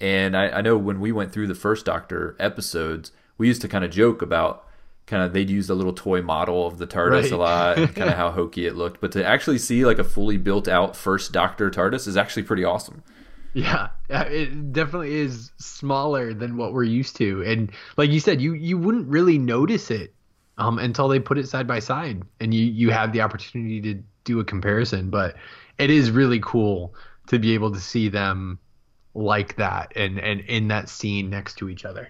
and 0.00 0.36
I, 0.36 0.48
I 0.48 0.60
know 0.60 0.76
when 0.76 1.00
we 1.00 1.12
went 1.12 1.32
through 1.32 1.46
the 1.46 1.54
first 1.54 1.86
doctor 1.86 2.36
episodes 2.38 3.12
we 3.42 3.48
used 3.48 3.62
to 3.62 3.68
kind 3.68 3.84
of 3.84 3.90
joke 3.90 4.22
about 4.22 4.64
kind 5.06 5.22
of 5.24 5.32
they'd 5.32 5.50
use 5.50 5.68
a 5.68 5.74
little 5.74 5.92
toy 5.92 6.22
model 6.22 6.66
of 6.66 6.78
the 6.78 6.86
tardis 6.86 7.22
Right. 7.22 7.32
a 7.32 7.36
lot 7.36 7.78
and 7.78 7.94
kind 7.94 8.08
of 8.08 8.16
how 8.22 8.30
hokey 8.30 8.66
it 8.66 8.76
looked 8.76 9.00
but 9.00 9.10
to 9.12 9.24
actually 9.34 9.58
see 9.58 9.84
like 9.84 9.98
a 9.98 10.04
fully 10.04 10.36
built 10.38 10.68
out 10.68 10.94
first 10.96 11.32
doctor 11.32 11.70
tardis 11.70 12.06
is 12.06 12.16
actually 12.16 12.44
pretty 12.44 12.64
awesome 12.64 13.02
Yeah, 13.54 13.88
yeah, 14.08 14.22
it 14.22 14.72
definitely 14.72 15.14
is 15.14 15.50
smaller 15.58 16.32
than 16.32 16.56
what 16.56 16.72
we're 16.72 16.84
used 17.00 17.16
to, 17.16 17.42
and 17.42 17.70
like 17.98 18.10
you 18.10 18.18
said, 18.20 18.40
you 18.40 18.54
you 18.54 18.78
wouldn't 18.78 19.08
really 19.08 19.36
notice 19.38 19.90
it 19.90 20.14
um, 20.56 20.78
until 20.78 21.06
they 21.08 21.20
put 21.20 21.36
it 21.36 21.46
side 21.48 21.66
by 21.66 21.78
side, 21.80 22.22
and 22.40 22.54
you 22.54 22.64
you 22.64 22.88
have 22.90 23.12
the 23.12 23.20
opportunity 23.20 23.78
to 23.82 24.02
do 24.24 24.40
a 24.40 24.44
comparison. 24.44 25.10
But 25.10 25.36
it 25.76 25.90
is 25.90 26.10
really 26.10 26.40
cool 26.40 26.94
to 27.26 27.38
be 27.38 27.52
able 27.52 27.70
to 27.72 27.80
see 27.80 28.08
them 28.08 28.58
like 29.14 29.56
that 29.56 29.92
and 29.96 30.18
and 30.18 30.40
in 30.48 30.68
that 30.68 30.88
scene 30.88 31.28
next 31.28 31.56
to 31.58 31.68
each 31.68 31.84
other. 31.84 32.08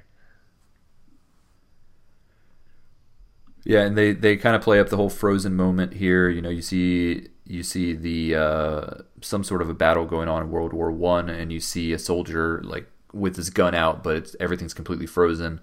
Yeah, 3.65 3.83
and 3.83 3.97
they, 3.97 4.13
they 4.13 4.37
kind 4.37 4.57
of 4.57 4.63
play 4.63 4.81
up 4.81 4.89
the 4.89 4.97
whole 4.97 5.11
frozen 5.11 5.55
moment 5.55 5.95
here. 5.95 6.29
You 6.29 6.43
know, 6.43 6.51
you 6.51 6.63
see 6.63 7.29
you 7.45 7.63
see 7.63 7.93
the 7.93 8.35
uh, 8.35 8.87
some 9.21 9.45
sort 9.45 9.63
of 9.63 9.69
a 9.69 9.75
battle 9.75 10.05
going 10.05 10.29
on 10.29 10.43
in 10.43 10.51
World 10.51 10.73
War 10.73 10.91
One, 10.91 11.29
and 11.29 11.53
you 11.53 11.61
see 11.61 11.93
a 11.93 11.99
soldier 11.99 12.61
like 12.65 12.87
with 13.13 13.37
his 13.37 13.51
gun 13.51 13.75
out, 13.75 14.03
but 14.03 14.35
everything's 14.41 14.75
completely 14.75 15.07
frozen. 15.07 15.61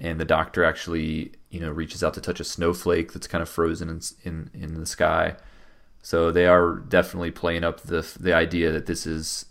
And 0.00 0.20
the 0.20 0.24
doctor 0.24 0.64
actually, 0.64 1.32
you 1.50 1.60
know, 1.60 1.70
reaches 1.70 2.04
out 2.04 2.14
to 2.14 2.20
touch 2.20 2.38
a 2.40 2.44
snowflake 2.44 3.12
that's 3.12 3.26
kind 3.26 3.42
of 3.42 3.48
frozen 3.48 3.88
in 3.88 4.00
in, 4.24 4.50
in 4.54 4.74
the 4.74 4.86
sky. 4.86 5.36
So 6.02 6.30
they 6.30 6.46
are 6.46 6.76
definitely 6.76 7.32
playing 7.32 7.64
up 7.64 7.80
the 7.80 8.06
the 8.18 8.32
idea 8.32 8.70
that 8.72 8.86
this 8.86 9.06
is 9.06 9.46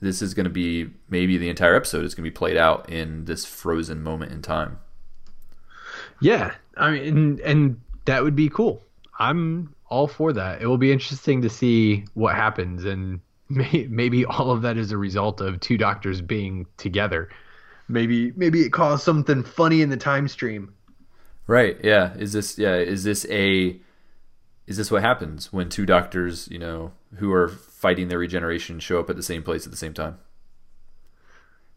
this 0.00 0.22
is 0.22 0.34
going 0.34 0.44
to 0.44 0.50
be 0.50 0.90
maybe 1.08 1.38
the 1.38 1.48
entire 1.48 1.74
episode 1.74 2.04
is 2.04 2.14
going 2.14 2.24
to 2.24 2.30
be 2.30 2.34
played 2.34 2.56
out 2.56 2.88
in 2.88 3.24
this 3.24 3.44
frozen 3.44 4.02
moment 4.02 4.30
in 4.30 4.42
time. 4.42 4.78
Yeah, 6.20 6.54
I 6.78 6.90
mean, 6.90 7.08
and, 7.08 7.40
and 7.40 7.80
that 8.04 8.22
would 8.22 8.36
be 8.36 8.48
cool. 8.48 8.82
I'm 9.18 9.74
all 9.88 10.06
for 10.06 10.32
that. 10.32 10.62
It 10.62 10.66
will 10.66 10.78
be 10.78 10.92
interesting 10.92 11.42
to 11.42 11.50
see 11.50 12.04
what 12.14 12.34
happens, 12.34 12.84
and 12.84 13.20
may, 13.48 13.86
maybe 13.88 14.24
all 14.24 14.50
of 14.50 14.62
that 14.62 14.76
is 14.76 14.92
a 14.92 14.98
result 14.98 15.40
of 15.40 15.60
two 15.60 15.78
doctors 15.78 16.20
being 16.20 16.66
together. 16.76 17.28
Maybe 17.88 18.32
maybe 18.36 18.60
it 18.62 18.70
caused 18.70 19.02
something 19.02 19.42
funny 19.42 19.80
in 19.80 19.88
the 19.88 19.96
time 19.96 20.28
stream. 20.28 20.74
Right. 21.46 21.78
Yeah. 21.82 22.14
Is 22.18 22.34
this 22.34 22.58
yeah, 22.58 22.74
is 22.76 23.04
this 23.04 23.26
a 23.30 23.80
is 24.66 24.76
this 24.76 24.90
what 24.90 25.02
happens 25.02 25.50
when 25.50 25.70
two 25.70 25.86
doctors, 25.86 26.46
you 26.50 26.58
know, 26.58 26.92
who 27.16 27.32
are 27.32 27.48
fighting 27.48 28.08
their 28.08 28.18
regeneration 28.18 28.78
show 28.80 29.00
up 29.00 29.08
at 29.08 29.16
the 29.16 29.22
same 29.22 29.42
place 29.42 29.64
at 29.64 29.70
the 29.70 29.78
same 29.78 29.94
time? 29.94 30.18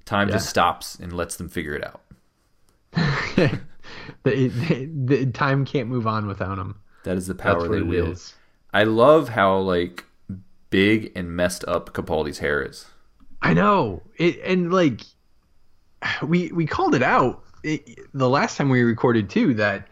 Time 0.04 0.30
just 0.30 0.50
stops 0.50 0.96
and 0.96 1.14
lets 1.14 1.38
them 1.38 1.48
figure 1.48 1.74
it 1.74 1.86
out. 1.86 2.02
the, 4.24 4.48
the, 4.48 4.86
the 5.06 5.26
time 5.28 5.66
can't 5.66 5.90
move 5.90 6.08
on 6.08 6.28
without 6.28 6.58
them. 6.58 6.80
That 7.04 7.18
is 7.18 7.28
the 7.28 7.36
power 7.36 7.68
they 7.68 7.82
wield. 7.82 8.22
I 8.74 8.84
love 8.84 9.30
how 9.30 9.58
like 9.58 10.06
big 10.70 11.12
and 11.16 11.36
messed 11.36 11.66
up 11.68 11.94
Capaldi's 11.94 12.40
hair 12.40 12.62
is. 12.62 12.86
I 13.42 13.54
know 13.54 14.04
it, 14.18 14.40
and 14.44 14.72
like 14.72 15.02
we 16.24 16.52
we 16.52 16.66
called 16.66 16.96
it 16.96 17.04
out 17.04 17.44
it, 17.64 18.00
the 18.14 18.30
last 18.30 18.58
time 18.58 18.70
we 18.70 18.82
recorded 18.82 19.30
too 19.30 19.54
that 19.56 19.88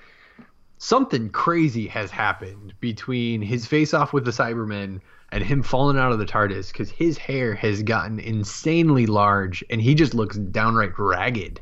something 0.78 1.30
crazy 1.30 1.88
has 1.88 2.10
happened 2.12 2.74
between 2.80 3.42
his 3.42 3.66
face 3.66 3.94
off 3.94 4.14
with 4.14 4.26
the 4.26 4.32
Cybermen 4.32 5.02
and 5.32 5.44
him 5.44 5.62
falling 5.62 5.98
out 5.98 6.12
of 6.12 6.20
the 6.20 6.26
TARDIS 6.26 6.72
because 6.72 6.90
his 6.90 7.18
hair 7.18 7.54
has 7.54 7.84
gotten 7.84 8.20
insanely 8.20 9.06
large 9.06 9.64
and 9.70 9.82
he 9.82 9.94
just 9.94 10.14
looks 10.14 10.38
downright 10.38 10.98
ragged. 10.98 11.62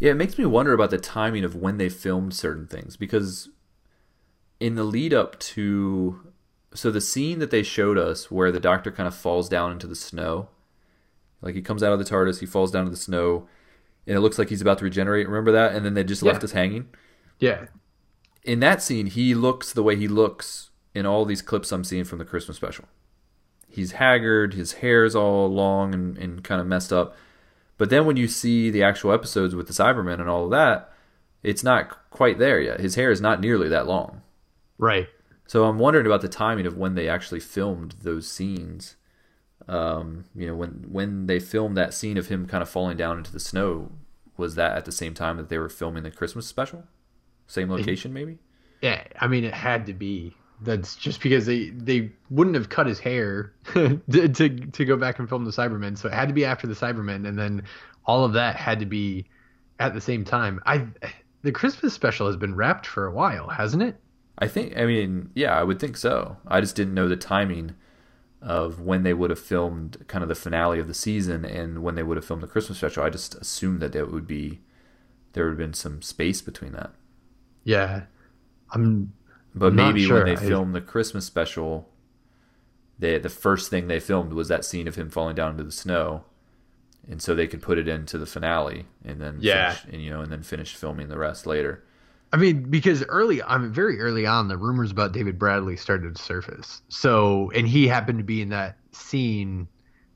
Yeah, 0.00 0.10
it 0.10 0.16
makes 0.16 0.36
me 0.38 0.44
wonder 0.46 0.72
about 0.72 0.90
the 0.90 0.98
timing 0.98 1.44
of 1.44 1.54
when 1.54 1.78
they 1.78 1.88
filmed 1.88 2.34
certain 2.34 2.66
things 2.66 2.96
because 2.96 3.48
in 4.60 4.74
the 4.74 4.84
lead 4.84 5.12
up 5.14 5.38
to 5.40 6.32
so 6.74 6.90
the 6.90 7.00
scene 7.00 7.38
that 7.38 7.50
they 7.50 7.62
showed 7.62 7.96
us 7.98 8.30
where 8.30 8.50
the 8.50 8.60
doctor 8.60 8.90
kind 8.90 9.06
of 9.06 9.14
falls 9.14 9.48
down 9.48 9.70
into 9.72 9.86
the 9.86 9.94
snow 9.94 10.48
like 11.40 11.54
he 11.54 11.62
comes 11.62 11.82
out 11.82 11.92
of 11.92 11.98
the 11.98 12.04
TARDIS, 12.06 12.40
he 12.40 12.46
falls 12.46 12.70
down 12.70 12.84
to 12.84 12.90
the 12.90 12.96
snow 12.96 13.46
and 14.06 14.16
it 14.16 14.20
looks 14.20 14.38
like 14.38 14.48
he's 14.48 14.60
about 14.62 14.78
to 14.78 14.84
regenerate. 14.84 15.28
Remember 15.28 15.52
that? 15.52 15.74
And 15.74 15.84
then 15.84 15.94
they 15.94 16.04
just 16.04 16.22
Yeah. 16.22 16.32
left 16.32 16.44
us 16.44 16.52
hanging. 16.52 16.88
Yeah, 17.38 17.66
In 18.44 18.60
that 18.60 18.82
scene, 18.82 19.06
he 19.06 19.34
looks 19.34 19.72
the 19.72 19.82
way 19.82 19.96
he 19.96 20.06
looks 20.08 20.70
in 20.94 21.06
all 21.06 21.24
these 21.24 21.42
clips 21.42 21.72
I'm 21.72 21.82
seeing 21.84 22.04
from 22.04 22.18
the 22.18 22.24
Christmas 22.24 22.56
special. 22.58 22.84
He's 23.68 23.92
haggard, 23.92 24.54
his 24.54 24.74
hair's 24.74 25.14
all 25.16 25.48
long 25.52 25.92
and, 25.94 26.16
and 26.18 26.44
kind 26.44 26.60
of 26.60 26.66
messed 26.66 26.92
up. 26.92 27.16
But 27.76 27.90
then 27.90 28.06
when 28.06 28.16
you 28.16 28.28
see 28.28 28.70
the 28.70 28.82
actual 28.82 29.12
episodes 29.12 29.54
with 29.54 29.66
the 29.66 29.72
Cybermen 29.72 30.20
and 30.20 30.28
all 30.28 30.44
of 30.44 30.50
that, 30.52 30.92
it's 31.42 31.64
not 31.64 32.10
quite 32.10 32.38
there 32.38 32.60
yet. 32.60 32.80
His 32.80 32.94
hair 32.94 33.10
is 33.10 33.20
not 33.20 33.40
nearly 33.40 33.68
that 33.68 33.86
long. 33.86 34.22
right. 34.78 35.08
So 35.46 35.64
I'm 35.64 35.78
wondering 35.78 36.06
about 36.06 36.22
the 36.22 36.28
timing 36.28 36.64
of 36.64 36.78
when 36.78 36.94
they 36.94 37.06
actually 37.06 37.40
filmed 37.40 37.96
those 38.00 38.26
scenes. 38.26 38.96
Um, 39.68 40.24
you 40.34 40.46
know, 40.46 40.54
when 40.54 40.86
when 40.88 41.26
they 41.26 41.38
filmed 41.38 41.76
that 41.76 41.92
scene 41.92 42.16
of 42.16 42.28
him 42.28 42.46
kind 42.46 42.62
of 42.62 42.68
falling 42.70 42.96
down 42.96 43.18
into 43.18 43.30
the 43.30 43.38
snow, 43.38 43.92
was 44.38 44.54
that 44.54 44.74
at 44.74 44.86
the 44.86 44.92
same 44.92 45.12
time 45.12 45.36
that 45.36 45.50
they 45.50 45.58
were 45.58 45.68
filming 45.68 46.02
the 46.02 46.10
Christmas 46.10 46.46
special? 46.46 46.84
Same 47.46 47.70
location, 47.70 48.14
maybe? 48.14 48.38
Yeah, 48.80 49.04
I 49.20 49.26
mean, 49.26 49.44
it 49.44 49.52
had 49.52 49.84
to 49.86 49.92
be. 49.92 50.34
That's 50.62 50.96
just 50.96 51.20
because 51.20 51.46
they 51.46 51.70
they 51.70 52.12
wouldn't 52.30 52.56
have 52.56 52.68
cut 52.68 52.86
his 52.86 52.98
hair 52.98 53.52
to, 53.74 53.98
to 54.28 54.48
to 54.48 54.84
go 54.84 54.96
back 54.96 55.18
and 55.18 55.28
film 55.28 55.44
the 55.44 55.50
Cybermen, 55.50 55.98
so 55.98 56.08
it 56.08 56.14
had 56.14 56.28
to 56.28 56.34
be 56.34 56.44
after 56.44 56.66
the 56.66 56.74
Cybermen, 56.74 57.26
and 57.26 57.38
then 57.38 57.64
all 58.06 58.24
of 58.24 58.32
that 58.34 58.56
had 58.56 58.78
to 58.80 58.86
be 58.86 59.26
at 59.80 59.94
the 59.94 60.00
same 60.00 60.24
time. 60.24 60.60
I 60.64 60.86
the 61.42 61.52
Christmas 61.52 61.92
special 61.92 62.26
has 62.26 62.36
been 62.36 62.54
wrapped 62.54 62.86
for 62.86 63.06
a 63.06 63.12
while, 63.12 63.48
hasn't 63.48 63.82
it? 63.82 63.96
I 64.38 64.48
think. 64.48 64.76
I 64.76 64.86
mean, 64.86 65.30
yeah, 65.34 65.58
I 65.58 65.62
would 65.62 65.78
think 65.78 65.96
so. 65.96 66.38
I 66.46 66.60
just 66.60 66.76
didn't 66.76 66.94
know 66.94 67.08
the 67.08 67.16
timing 67.16 67.74
of 68.40 68.80
when 68.80 69.02
they 69.02 69.14
would 69.14 69.30
have 69.30 69.38
filmed 69.38 70.04
kind 70.06 70.22
of 70.22 70.28
the 70.28 70.34
finale 70.34 70.78
of 70.78 70.86
the 70.86 70.94
season 70.94 71.44
and 71.44 71.82
when 71.82 71.94
they 71.94 72.02
would 72.02 72.16
have 72.16 72.24
filmed 72.24 72.42
the 72.42 72.46
Christmas 72.48 72.78
special. 72.78 73.02
I 73.02 73.10
just 73.10 73.34
assumed 73.36 73.80
that 73.80 73.94
it 73.94 74.10
would 74.10 74.26
be 74.26 74.60
there 75.32 75.44
would 75.44 75.52
have 75.52 75.58
been 75.58 75.74
some 75.74 76.02
space 76.02 76.40
between 76.42 76.72
that. 76.72 76.92
Yeah, 77.64 78.02
I'm. 78.72 79.12
But 79.54 79.66
I'm 79.68 79.76
maybe 79.76 80.04
sure. 80.04 80.16
when 80.24 80.26
they 80.26 80.32
I- 80.32 80.48
filmed 80.48 80.74
the 80.74 80.80
Christmas 80.80 81.24
special, 81.26 81.88
they 82.98 83.18
the 83.18 83.28
first 83.28 83.70
thing 83.70 83.86
they 83.86 84.00
filmed 84.00 84.32
was 84.32 84.48
that 84.48 84.64
scene 84.64 84.88
of 84.88 84.96
him 84.96 85.10
falling 85.10 85.34
down 85.36 85.52
into 85.52 85.64
the 85.64 85.72
snow, 85.72 86.24
and 87.08 87.20
so 87.22 87.34
they 87.34 87.46
could 87.46 87.62
put 87.62 87.78
it 87.78 87.88
into 87.88 88.18
the 88.18 88.26
finale 88.26 88.86
and 89.04 89.20
then 89.20 89.38
Yeah. 89.40 89.72
finish, 89.74 89.94
and 89.94 90.02
you 90.02 90.10
know 90.10 90.20
and 90.20 90.32
then 90.32 90.42
finish 90.42 90.74
filming 90.74 91.08
the 91.08 91.18
rest 91.18 91.46
later. 91.46 91.84
I 92.32 92.36
mean, 92.36 92.64
because 92.68 93.04
early, 93.04 93.40
I 93.44 93.58
mean, 93.58 93.70
very 93.72 94.00
early 94.00 94.26
on, 94.26 94.48
the 94.48 94.56
rumors 94.56 94.90
about 94.90 95.12
David 95.12 95.38
Bradley 95.38 95.76
started 95.76 96.16
to 96.16 96.20
surface. 96.22 96.82
So, 96.88 97.52
and 97.54 97.68
he 97.68 97.86
happened 97.86 98.18
to 98.18 98.24
be 98.24 98.42
in 98.42 98.48
that 98.48 98.76
scene 98.90 99.68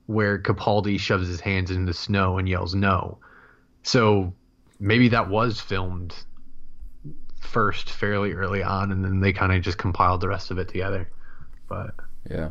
where 0.06 0.36
Capaldi 0.36 0.98
shoves 0.98 1.28
his 1.28 1.38
hands 1.40 1.70
in 1.70 1.84
the 1.84 1.94
snow 1.94 2.36
and 2.38 2.48
yells 2.48 2.74
no. 2.74 3.18
So 3.84 4.34
maybe 4.80 5.06
that 5.10 5.28
was 5.28 5.60
filmed 5.60 6.12
first 7.40 7.90
fairly 7.90 8.32
early 8.32 8.62
on, 8.62 8.92
and 8.92 9.04
then 9.04 9.20
they 9.20 9.32
kind 9.32 9.52
of 9.52 9.62
just 9.62 9.78
compiled 9.78 10.20
the 10.20 10.28
rest 10.28 10.50
of 10.50 10.58
it 10.58 10.68
together. 10.68 11.10
But 11.68 11.94
Yeah. 12.28 12.50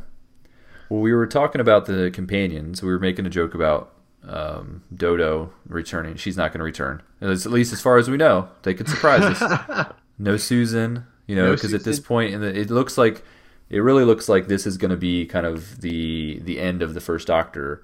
Well, 0.89 1.01
we 1.01 1.13
were 1.13 1.27
talking 1.27 1.59
about 1.59 1.85
the 1.85 2.11
companions. 2.11 2.81
We 2.81 2.89
were 2.89 2.99
making 2.99 3.25
a 3.25 3.29
joke 3.29 3.53
about 3.53 3.93
um, 4.27 4.83
Dodo 4.93 5.51
returning. 5.67 6.15
She's 6.15 6.37
not 6.37 6.51
going 6.51 6.59
to 6.59 6.65
return, 6.65 7.01
at 7.21 7.45
least, 7.45 7.73
as 7.73 7.81
far 7.81 7.97
as 7.97 8.09
we 8.09 8.17
know. 8.17 8.49
They 8.63 8.73
could 8.73 8.87
surprise 8.87 9.41
us. 9.41 9.91
no 10.17 10.37
Susan, 10.37 11.05
you 11.25 11.35
know, 11.35 11.47
No 11.47 11.55
because 11.55 11.73
at 11.73 11.83
this 11.83 11.99
point, 11.99 12.33
in 12.33 12.41
the, 12.41 12.57
it 12.57 12.69
looks 12.69 12.97
like 12.97 13.23
it 13.69 13.79
really 13.79 14.05
looks 14.05 14.29
like 14.29 14.47
this 14.47 14.65
is 14.65 14.77
going 14.77 14.91
to 14.91 14.97
be 14.97 15.25
kind 15.25 15.45
of 15.45 15.81
the 15.81 16.39
the 16.39 16.59
end 16.59 16.81
of 16.81 16.93
the 16.93 17.01
first 17.01 17.27
Doctor. 17.27 17.83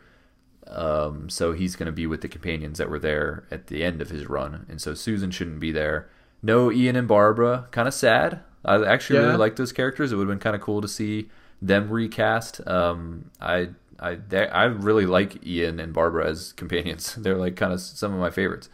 Um, 0.67 1.29
so 1.29 1.51
he's 1.51 1.75
going 1.75 1.87
to 1.87 1.91
be 1.91 2.07
with 2.07 2.21
the 2.21 2.29
companions 2.29 2.77
that 2.77 2.89
were 2.89 2.99
there 2.99 3.45
at 3.51 3.67
the 3.67 3.83
end 3.83 4.01
of 4.01 4.09
his 4.09 4.27
run, 4.27 4.65
and 4.69 4.81
so 4.81 4.93
Susan 4.93 5.29
shouldn't 5.29 5.59
be 5.59 5.71
there. 5.71 6.09
No 6.43 6.71
Ian 6.71 6.95
and 6.95 7.07
Barbara, 7.07 7.67
kind 7.71 7.87
of 7.87 7.93
sad. 7.93 8.41
I 8.65 8.83
actually 8.85 9.19
Yeah. 9.19 9.21
really 9.21 9.37
like 9.37 9.55
those 9.55 9.71
characters. 9.73 10.11
It 10.11 10.15
would 10.17 10.27
have 10.27 10.31
been 10.31 10.39
kind 10.43 10.55
of 10.55 10.61
cool 10.61 10.81
to 10.81 10.87
see 10.87 11.29
them 11.61 11.89
recast. 11.89 12.65
Um, 12.67 13.31
I 13.41 13.69
I 13.99 14.15
they, 14.15 14.47
I 14.49 14.65
really 14.65 15.05
like 15.05 15.45
Ian 15.45 15.79
and 15.79 15.93
Barbara 15.93 16.27
as 16.29 16.53
companions. 16.53 17.15
They're 17.19 17.37
like 17.37 17.55
kind 17.55 17.73
of 17.73 17.81
some 17.81 18.13
of 18.13 18.19
my 18.19 18.29
favorites. 18.29 18.69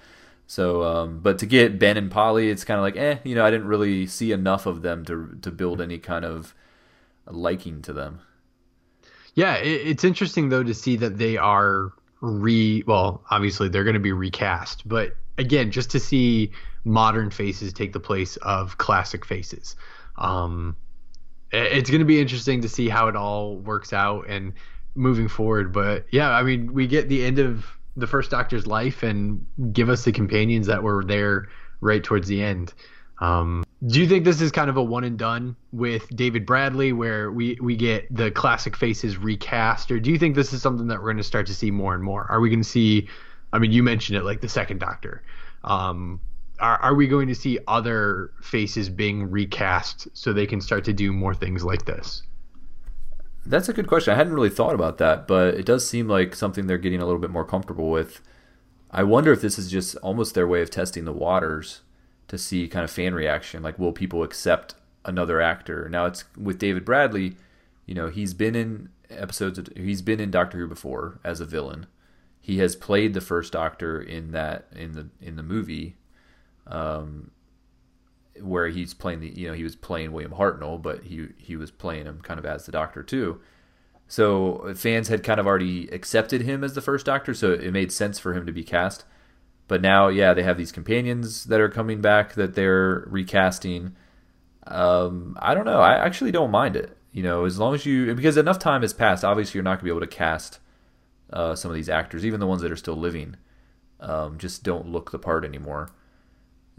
So, 0.48 0.84
um, 0.84 1.20
but 1.20 1.38
to 1.40 1.46
get 1.46 1.78
Ben 1.78 1.96
and 1.98 2.10
Polly, 2.10 2.50
it's 2.50 2.66
kind 2.66 2.80
of 2.80 2.84
like, 2.84 2.98
eh, 2.98 3.20
you 3.24 3.36
know, 3.36 3.46
I 3.46 3.52
didn't 3.52 3.68
really 3.68 4.08
see 4.08 4.32
enough 4.32 4.66
of 4.66 4.82
them 4.82 5.06
to 5.06 5.38
to 5.44 5.52
build 5.52 5.80
any 5.82 6.00
kind 6.00 6.26
of 6.26 6.56
liking 7.28 7.82
to 7.84 7.94
them. 7.94 8.22
yeah, 9.36 9.56
it, 9.58 9.88
it's 9.88 10.04
interesting 10.04 10.50
though 10.50 10.64
to 10.64 10.74
see 10.74 10.96
that 10.98 11.18
they 11.18 11.38
are 11.38 11.92
re. 12.22 12.84
Well, 12.88 13.24
obviously 13.30 13.70
they're 13.70 13.84
going 13.84 13.94
to 13.96 14.00
be 14.00 14.12
recast, 14.12 14.88
but 14.88 15.16
again, 15.40 15.72
just 15.72 15.90
to 15.92 16.00
see 16.00 16.52
modern 16.84 17.32
faces 17.32 17.74
take 17.74 17.94
the 17.94 18.00
place 18.00 18.38
of 18.38 18.78
classic 18.78 19.26
faces. 19.26 19.76
Um, 20.18 20.76
it's 21.52 21.90
going 21.90 22.00
to 22.00 22.06
be 22.06 22.22
interesting 22.22 22.62
to 22.62 22.70
see 22.70 22.90
how 22.90 23.08
it 23.08 23.16
all 23.16 23.58
works 23.58 23.94
out 23.94 24.28
and 24.28 24.54
moving 24.94 25.28
forward. 25.28 25.74
But 25.74 26.06
yeah, 26.12 26.30
I 26.30 26.44
mean, 26.44 26.74
we 26.74 26.86
get 26.86 27.10
the 27.10 27.26
end 27.26 27.40
of 27.40 27.66
the 27.96 28.06
first 28.06 28.30
Doctor's 28.30 28.68
life 28.68 29.02
and 29.02 29.46
give 29.74 29.90
us 29.90 30.04
the 30.04 30.12
companions 30.12 30.68
that 30.68 30.84
were 30.84 31.04
there 31.04 31.48
right 31.82 32.04
towards 32.04 32.28
the 32.28 32.44
end. 32.44 32.74
Um, 33.20 33.66
do 33.86 34.00
you 34.00 34.08
think 34.08 34.26
this 34.26 34.42
is 34.42 34.52
kind 34.52 34.70
of 34.70 34.78
a 34.78 34.84
one 34.84 35.04
and 35.04 35.18
done 35.18 35.56
with 35.72 36.08
David 36.16 36.46
Bradley, 36.46 36.94
where 36.94 37.32
we 37.32 37.58
we 37.62 37.76
get 37.76 38.14
the 38.14 38.32
classic 38.32 38.76
faces 38.76 39.18
recast, 39.18 39.92
or 39.92 40.00
do 40.00 40.12
you 40.12 40.18
think 40.18 40.36
this 40.36 40.54
is 40.54 40.62
something 40.62 40.88
that 40.88 41.00
we're 41.00 41.08
going 41.08 41.18
to 41.18 41.24
start 41.24 41.48
to 41.48 41.54
see 41.54 41.72
more 41.72 41.94
and 41.96 42.04
more? 42.04 42.26
Are 42.30 42.40
we 42.40 42.50
going 42.50 42.62
to 42.62 42.70
see? 42.70 43.10
I 43.52 43.60
mean, 43.60 43.72
you 43.72 43.84
mentioned 43.84 44.18
it, 44.18 44.24
like 44.24 44.42
the 44.42 44.50
second 44.50 44.80
Doctor. 44.80 45.24
Um, 45.64 46.22
are, 46.60 46.78
are 46.78 46.96
we 46.96 47.08
going 47.08 47.28
to 47.28 47.36
see 47.36 47.60
other 47.68 48.32
faces 48.42 48.90
being 48.90 49.30
recast 49.30 50.08
so 50.14 50.34
they 50.34 50.46
can 50.46 50.62
start 50.62 50.84
to 50.86 50.94
do 50.94 51.12
more 51.12 51.34
things 51.34 51.64
like 51.64 51.86
this? 51.86 52.24
That's 53.46 53.70
a 53.70 53.74
good 53.74 53.88
question. 53.88 54.14
I 54.14 54.18
hadn't 54.18 54.34
really 54.34 54.50
thought 54.50 54.76
about 54.76 54.98
that, 55.00 55.28
but 55.28 55.56
it 55.56 55.66
does 55.66 55.88
seem 55.88 56.08
like 56.08 56.36
something 56.36 56.68
they're 56.68 56.78
getting 56.78 57.02
a 57.02 57.06
little 57.06 57.22
bit 57.22 57.32
more 57.32 57.46
comfortable 57.46 57.90
with. 57.90 58.22
I 58.92 59.04
wonder 59.04 59.32
if 59.32 59.42
this 59.42 59.58
is 59.58 59.72
just 59.72 59.96
almost 59.98 60.36
their 60.36 60.48
way 60.48 60.62
of 60.62 60.70
testing 60.70 61.06
the 61.06 61.14
waters 61.14 61.82
to 62.28 62.38
see 62.38 62.68
kind 62.68 62.84
of 62.84 62.92
fan 62.92 63.14
reaction. 63.14 63.64
Like, 63.64 63.80
will 63.80 63.92
people 63.92 64.24
accept 64.24 64.76
another 65.06 65.42
actor? 65.42 65.88
Now, 65.90 66.06
it's 66.06 66.26
with 66.38 66.60
David 66.60 66.86
Bradley. 66.86 67.36
You 67.86 67.96
know, 67.96 68.08
he's 68.10 68.34
been 68.34 68.56
in 68.56 68.90
episodes. 69.10 69.58
Of, 69.58 69.70
he's 69.76 70.02
been 70.02 70.20
in 70.20 70.32
Doctor 70.32 70.58
Who 70.58 70.68
before 70.68 71.20
as 71.24 71.40
a 71.40 71.46
villain. 71.46 71.88
He 72.40 72.60
has 72.60 72.76
played 72.76 73.14
the 73.14 73.22
first 73.22 73.54
Doctor 73.54 74.02
in 74.02 74.32
that 74.32 74.68
in 74.76 74.94
the 74.94 75.10
in 75.22 75.36
the 75.36 75.44
movie, 75.44 75.98
um, 76.68 77.32
where 78.42 78.70
he's 78.70 78.94
playing 78.94 79.20
the 79.20 79.30
you 79.30 79.48
know 79.48 79.54
he 79.54 79.64
was 79.64 79.76
playing 79.76 80.12
William 80.12 80.32
Hartnell, 80.34 80.82
but 80.82 81.04
he 81.04 81.28
he 81.38 81.56
was 81.56 81.72
playing 81.72 82.06
him 82.06 82.22
kind 82.22 82.40
of 82.40 82.46
as 82.46 82.66
the 82.66 82.72
Doctor 82.72 83.04
too. 83.04 83.40
So 84.08 84.74
fans 84.76 85.08
had 85.08 85.24
kind 85.24 85.40
of 85.40 85.46
already 85.46 85.88
accepted 85.90 86.42
him 86.42 86.64
as 86.64 86.74
the 86.74 86.82
first 86.82 87.06
Doctor, 87.06 87.34
so 87.36 87.54
it 87.54 87.72
made 87.72 87.92
sense 87.92 88.18
for 88.18 88.34
him 88.34 88.48
to 88.48 88.52
be 88.52 88.64
cast. 88.64 89.06
But 89.68 89.84
now, 89.84 90.08
yeah, 90.08 90.34
they 90.34 90.42
have 90.42 90.58
these 90.58 90.72
companions 90.72 91.44
that 91.46 91.62
are 91.62 91.70
coming 91.70 92.02
back 92.02 92.34
that 92.34 92.56
they're 92.56 93.06
recasting. 93.08 93.96
Um, 94.66 95.38
I 95.40 95.54
don't 95.54 95.66
know. 95.66 95.80
I 95.80 95.94
actually 95.94 96.32
don't 96.32 96.50
mind 96.50 96.76
it. 96.76 96.98
You 97.12 97.22
know, 97.22 97.46
as 97.46 97.60
long 97.60 97.76
as 97.76 97.86
you 97.86 98.16
because 98.16 98.38
enough 98.38 98.58
time 98.58 98.82
has 98.82 98.94
passed. 98.94 99.24
Obviously, 99.24 99.58
you're 99.60 99.64
not 99.64 99.76
going 99.76 99.80
to 99.80 99.84
be 99.86 99.92
able 99.92 100.00
to 100.00 100.08
cast 100.08 100.60
uh, 101.32 101.56
some 101.56 101.72
of 101.72 101.76
these 101.76 101.90
actors, 101.90 102.26
even 102.26 102.40
the 102.40 102.48
ones 102.48 102.62
that 102.62 102.72
are 102.72 102.78
still 102.78 102.96
living. 102.96 103.36
Um, 104.00 104.38
just 104.38 104.64
don't 104.64 104.88
look 104.88 105.12
the 105.12 105.20
part 105.20 105.44
anymore. 105.44 105.92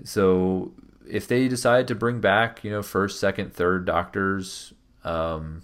So 0.04 0.72
if 1.08 1.28
they 1.28 1.48
decide 1.48 1.88
to 1.88 1.94
bring 1.94 2.20
back, 2.20 2.64
you 2.64 2.70
know, 2.70 2.82
first, 2.82 3.20
second, 3.20 3.52
third 3.52 3.84
doctors, 3.84 4.72
um, 5.04 5.62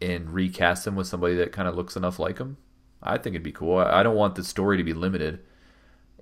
and 0.00 0.30
recast 0.30 0.84
them 0.84 0.96
with 0.96 1.06
somebody 1.06 1.34
that 1.36 1.52
kind 1.52 1.68
of 1.68 1.74
looks 1.74 1.96
enough 1.96 2.18
like 2.18 2.36
them, 2.36 2.56
I 3.02 3.18
think 3.18 3.34
it'd 3.34 3.42
be 3.42 3.52
cool. 3.52 3.78
I 3.78 4.02
don't 4.02 4.16
want 4.16 4.34
the 4.34 4.44
story 4.44 4.76
to 4.76 4.84
be 4.84 4.92
limited, 4.92 5.40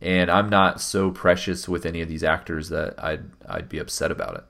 and 0.01 0.31
I'm 0.31 0.49
not 0.49 0.81
so 0.81 1.11
precious 1.11 1.69
with 1.69 1.87
any 1.87 2.01
of 2.01 2.09
these 2.09 2.25
actors 2.25 2.69
that 2.71 3.03
I'd 3.03 3.25
I'd 3.49 3.69
be 3.69 3.79
upset 3.79 4.11
about 4.11 4.37
it. 4.37 4.45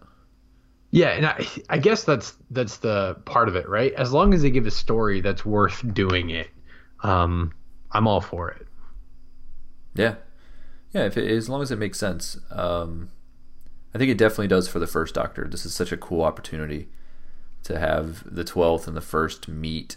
Yeah, 0.91 1.09
and 1.09 1.27
I, 1.27 1.47
I 1.69 1.79
guess 1.79 2.05
that's 2.05 2.35
that's 2.51 2.79
the 2.79 3.17
part 3.25 3.49
of 3.49 3.57
it, 3.57 3.69
right? 3.69 3.93
As 3.95 4.13
long 4.13 4.33
as 4.33 4.43
they 4.43 4.51
give 4.51 4.67
a 4.67 4.71
story 4.71 5.21
that's 5.21 5.45
worth 5.45 5.83
doing 5.95 6.31
it, 6.31 6.49
um, 7.03 7.53
I'm 7.93 8.07
all 8.07 8.21
for 8.21 8.51
it. 8.51 8.67
Yeah, 9.95 10.17
yeah. 10.93 11.05
If 11.05 11.17
it, 11.17 11.31
as 11.31 11.49
long 11.49 11.63
as 11.63 11.71
it 11.71 11.79
makes 11.79 11.99
sense, 11.99 12.39
um, 12.51 13.11
I 13.95 13.99
think 13.99 14.11
it 14.11 14.19
definitely 14.19 14.49
does 14.49 14.69
for 14.69 14.79
the 14.79 14.87
first 14.87 15.15
Doctor. 15.15 15.49
This 15.49 15.65
is 15.67 15.75
such 15.75 15.93
a 15.93 15.97
cool 15.97 16.23
opportunity 16.23 16.89
to 17.65 17.79
have 17.79 18.23
the 18.25 18.45
twelfth 18.45 18.87
and 18.87 18.97
the 18.97 19.01
first 19.01 19.49
meet. 19.49 19.97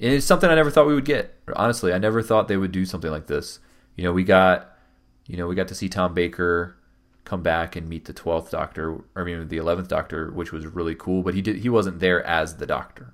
And 0.00 0.12
it's 0.12 0.26
something 0.26 0.48
I 0.48 0.54
never 0.54 0.70
thought 0.70 0.86
we 0.86 0.94
would 0.94 1.04
get. 1.04 1.34
Honestly, 1.56 1.92
I 1.92 1.98
never 1.98 2.22
thought 2.22 2.46
they 2.48 2.56
would 2.56 2.72
do 2.72 2.84
something 2.86 3.10
like 3.10 3.26
this. 3.26 3.58
You 3.96 4.04
know, 4.04 4.12
we 4.12 4.22
got, 4.22 4.78
you 5.26 5.36
know, 5.36 5.48
we 5.48 5.56
got 5.56 5.68
to 5.68 5.74
see 5.74 5.88
Tom 5.88 6.14
Baker 6.14 6.76
come 7.24 7.42
back 7.42 7.76
and 7.76 7.88
meet 7.88 8.06
the 8.06 8.12
twelfth 8.12 8.52
Doctor, 8.52 8.92
or 8.92 9.04
I 9.16 9.24
mean 9.24 9.48
the 9.48 9.58
eleventh 9.58 9.88
Doctor, 9.88 10.30
which 10.30 10.52
was 10.52 10.66
really 10.66 10.94
cool. 10.94 11.22
But 11.22 11.34
he 11.34 11.42
did 11.42 11.56
he 11.56 11.68
wasn't 11.68 11.98
there 11.98 12.24
as 12.24 12.56
the 12.56 12.66
Doctor, 12.66 13.12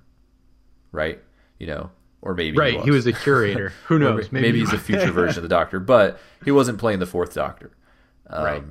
right? 0.91 1.21
You 1.59 1.67
know, 1.67 1.91
or 2.25 2.33
maybe 2.33 2.57
Right, 2.57 2.81
he 2.81 2.91
was 2.91 3.07
a 3.07 3.13
curator. 3.13 3.71
Who 3.87 3.97
knows? 3.99 4.29
ma- 4.31 4.41
Maybe, 4.41 4.59
he's 4.59 4.73
a 4.73 4.77
future 4.77 5.11
version 5.11 5.37
of 5.37 5.43
the 5.43 5.55
Doctor, 5.55 5.79
but 5.79 6.19
he 6.43 6.51
wasn't 6.51 6.77
playing 6.79 6.99
the 6.99 7.05
fourth 7.05 7.33
Doctor. 7.33 7.71
Um, 8.27 8.43
Right. 8.43 8.63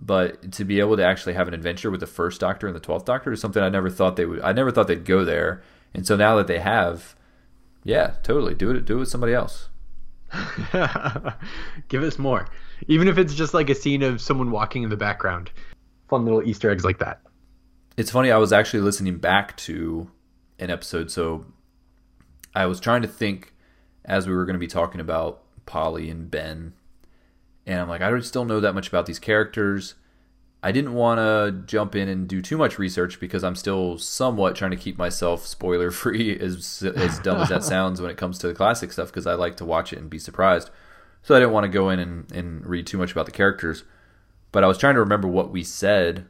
But 0.00 0.52
to 0.52 0.64
be 0.64 0.80
able 0.80 0.96
to 0.96 1.04
actually 1.04 1.34
have 1.34 1.48
an 1.48 1.54
adventure 1.54 1.90
with 1.90 2.00
the 2.00 2.06
first 2.06 2.40
Doctor 2.40 2.66
and 2.66 2.76
the 2.76 2.80
twelfth 2.80 3.04
Doctor 3.04 3.32
is 3.32 3.40
something 3.40 3.62
I 3.62 3.68
never 3.68 3.88
thought 3.90 4.16
they 4.16 4.24
would. 4.26 4.40
I 4.42 4.52
never 4.52 4.70
thought 4.70 4.86
they'd 4.88 5.04
go 5.04 5.24
there, 5.24 5.62
and 5.94 6.06
so 6.06 6.14
now 6.16 6.36
that 6.36 6.46
they 6.46 6.58
have, 6.60 7.14
yeah, 7.84 8.14
totally 8.22 8.54
do 8.54 8.70
it. 8.70 8.84
Do 8.84 8.96
it 8.96 9.00
with 9.00 9.08
somebody 9.08 9.32
else. 9.34 9.68
Give 11.88 12.02
us 12.02 12.18
more. 12.18 12.48
Even 12.86 13.08
if 13.08 13.18
it's 13.18 13.34
just 13.34 13.54
like 13.54 13.70
a 13.70 13.74
scene 13.74 14.02
of 14.02 14.20
someone 14.20 14.50
walking 14.50 14.82
in 14.82 14.90
the 14.90 14.96
background. 14.96 15.50
Fun 16.08 16.24
little 16.24 16.42
Easter 16.42 16.70
eggs 16.70 16.84
like 16.84 16.98
that. 16.98 17.20
It's 17.96 18.10
funny. 18.10 18.30
I 18.30 18.36
was 18.38 18.52
actually 18.52 18.80
listening 18.80 19.18
back 19.18 19.56
to 19.58 20.10
an 20.58 20.70
episode, 20.70 21.10
so 21.10 21.44
I 22.54 22.66
was 22.66 22.80
trying 22.80 23.02
to 23.02 23.08
think 23.08 23.54
as 24.04 24.26
we 24.26 24.34
were 24.34 24.44
going 24.44 24.54
to 24.54 24.60
be 24.60 24.66
talking 24.66 25.00
about 25.00 25.42
Polly 25.66 26.10
and 26.10 26.30
Ben, 26.30 26.72
and 27.66 27.80
I'm 27.80 27.88
like, 27.88 28.00
I 28.00 28.10
don't 28.10 28.22
still 28.22 28.44
know 28.44 28.60
that 28.60 28.74
much 28.74 28.88
about 28.88 29.06
these 29.06 29.18
characters. 29.18 29.94
I 30.62 30.72
didn't 30.72 30.94
want 30.94 31.18
to 31.18 31.62
jump 31.66 31.94
in 31.94 32.08
and 32.08 32.26
do 32.26 32.42
too 32.42 32.56
much 32.56 32.78
research 32.78 33.20
because 33.20 33.44
I'm 33.44 33.54
still 33.54 33.98
somewhat 33.98 34.56
trying 34.56 34.72
to 34.72 34.76
keep 34.76 34.98
myself 34.98 35.46
spoiler 35.46 35.90
free, 35.90 36.36
as 36.40 36.82
as 36.82 37.18
dumb 37.20 37.42
as 37.42 37.50
that 37.50 37.64
sounds 37.74 38.00
when 38.00 38.10
it 38.10 38.16
comes 38.16 38.38
to 38.38 38.48
the 38.48 38.54
classic 38.54 38.92
stuff, 38.92 39.08
because 39.08 39.26
I 39.26 39.34
like 39.34 39.56
to 39.58 39.64
watch 39.64 39.92
it 39.92 39.98
and 39.98 40.10
be 40.10 40.18
surprised. 40.18 40.70
So 41.22 41.34
I 41.34 41.40
didn't 41.40 41.52
want 41.52 41.64
to 41.64 41.68
go 41.68 41.90
in 41.90 41.98
and, 41.98 42.32
and 42.32 42.66
read 42.66 42.86
too 42.86 42.96
much 42.98 43.12
about 43.12 43.26
the 43.26 43.32
characters. 43.32 43.84
But 44.50 44.64
I 44.64 44.66
was 44.66 44.78
trying 44.78 44.94
to 44.94 45.00
remember 45.00 45.28
what 45.28 45.50
we 45.50 45.62
said 45.62 46.26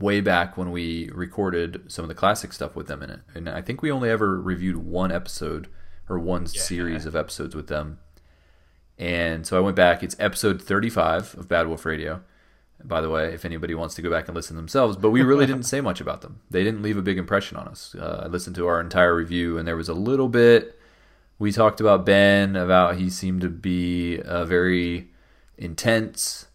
way 0.00 0.20
back 0.20 0.56
when 0.56 0.70
we 0.70 1.10
recorded 1.12 1.82
some 1.88 2.04
of 2.04 2.08
the 2.08 2.14
classic 2.14 2.52
stuff 2.52 2.74
with 2.74 2.88
them 2.88 3.02
in 3.02 3.10
it. 3.10 3.20
And 3.34 3.48
I 3.48 3.60
think 3.60 3.82
we 3.82 3.92
only 3.92 4.10
ever 4.10 4.40
reviewed 4.40 4.78
one 4.78 5.12
episode 5.12 5.68
or 6.08 6.18
one 6.18 6.46
series 6.46 7.06
of 7.06 7.14
episodes 7.14 7.54
with 7.54 7.68
them. 7.68 8.00
And 8.98 9.46
so 9.46 9.56
I 9.56 9.60
went 9.60 9.76
back. 9.76 10.02
It's 10.02 10.16
episode 10.18 10.60
35 10.60 11.36
of 11.36 11.48
Bad 11.48 11.68
Wolf 11.68 11.84
Radio. 11.84 12.22
By 12.82 13.00
the 13.00 13.10
way, 13.10 13.32
if 13.32 13.44
anybody 13.44 13.74
wants 13.74 13.94
to 13.96 14.02
go 14.02 14.10
back 14.10 14.26
and 14.26 14.34
listen 14.34 14.56
themselves, 14.56 14.96
but 14.96 15.10
we 15.10 15.22
really 15.22 15.46
didn't 15.46 15.62
say 15.66 15.80
much 15.80 16.00
about 16.00 16.22
them. 16.22 16.40
They 16.50 16.64
didn't 16.64 16.82
leave 16.82 16.96
a 16.96 17.02
big 17.02 17.18
impression 17.18 17.56
on 17.56 17.68
us. 17.68 17.94
Uh, 17.98 18.22
I 18.24 18.28
listened 18.28 18.56
to 18.56 18.66
our 18.66 18.80
entire 18.80 19.14
review, 19.14 19.58
and 19.58 19.68
there 19.68 19.76
was 19.76 19.88
a 19.88 19.94
little 19.94 20.28
bit. 20.28 20.78
We 21.38 21.52
talked 21.52 21.80
about 21.80 22.04
Ben, 22.06 22.56
about 22.56 22.96
he 22.96 23.10
seemed 23.10 23.42
to 23.42 23.48
be 23.48 24.20
uh, 24.20 24.44
very 24.44 25.10
intense. 25.56 26.46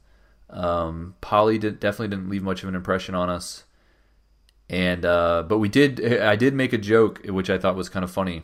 Um, 0.55 1.15
Polly 1.21 1.57
did, 1.57 1.79
definitely 1.79 2.15
didn't 2.15 2.29
leave 2.29 2.41
much 2.41 2.63
of 2.63 2.69
an 2.69 2.75
impression 2.75 3.13
on 3.13 3.29
us. 3.29 3.65
And 4.67 5.05
uh, 5.05 5.43
but 5.47 5.59
we 5.59 5.69
did. 5.69 6.03
I 6.21 6.35
did 6.35 6.55
make 6.55 6.73
a 6.73 6.79
joke, 6.79 7.21
which 7.25 7.51
I 7.51 7.59
thought 7.59 7.75
was 7.75 7.87
kind 7.87 8.03
of 8.03 8.09
funny 8.09 8.43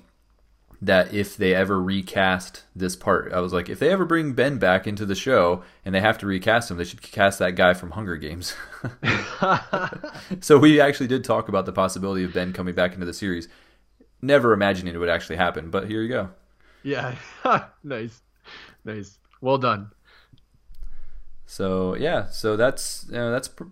that 0.81 1.13
if 1.13 1.37
they 1.37 1.53
ever 1.53 1.81
recast 1.81 2.63
this 2.75 2.95
part, 2.95 3.31
I 3.31 3.39
was 3.39 3.53
like, 3.53 3.69
if 3.69 3.77
they 3.79 3.89
ever 3.89 4.03
bring 4.03 4.33
Ben 4.33 4.57
back 4.57 4.87
into 4.87 5.05
the 5.05 5.13
show 5.13 5.63
and 5.85 5.93
they 5.93 5.99
have 5.99 6.17
to 6.19 6.25
recast 6.25 6.71
him, 6.71 6.77
they 6.77 6.83
should 6.83 7.01
cast 7.03 7.37
that 7.39 7.55
guy 7.55 7.75
from 7.75 7.91
Hunger 7.91 8.17
Games. 8.17 8.55
so 10.41 10.57
we 10.57 10.81
actually 10.81 11.07
did 11.07 11.23
talk 11.23 11.47
about 11.47 11.67
the 11.67 11.71
possibility 11.71 12.23
of 12.23 12.33
Ben 12.33 12.51
coming 12.51 12.73
back 12.73 12.93
into 12.93 13.05
the 13.05 13.13
series, 13.13 13.47
never 14.23 14.53
imagining 14.53 14.95
it 14.95 14.97
would 14.97 15.09
actually 15.09 15.35
happen. 15.35 15.69
But 15.69 15.87
here 15.87 16.01
you 16.01 16.09
go. 16.09 16.29
Yeah. 16.81 17.15
nice. 17.83 18.21
Nice. 18.83 19.19
Well 19.39 19.59
done. 19.59 19.91
So 21.51 21.95
yeah, 21.95 22.29
so 22.29 22.55
that's 22.55 23.05
you 23.09 23.15
know, 23.15 23.29
that's 23.29 23.49
pr- 23.49 23.65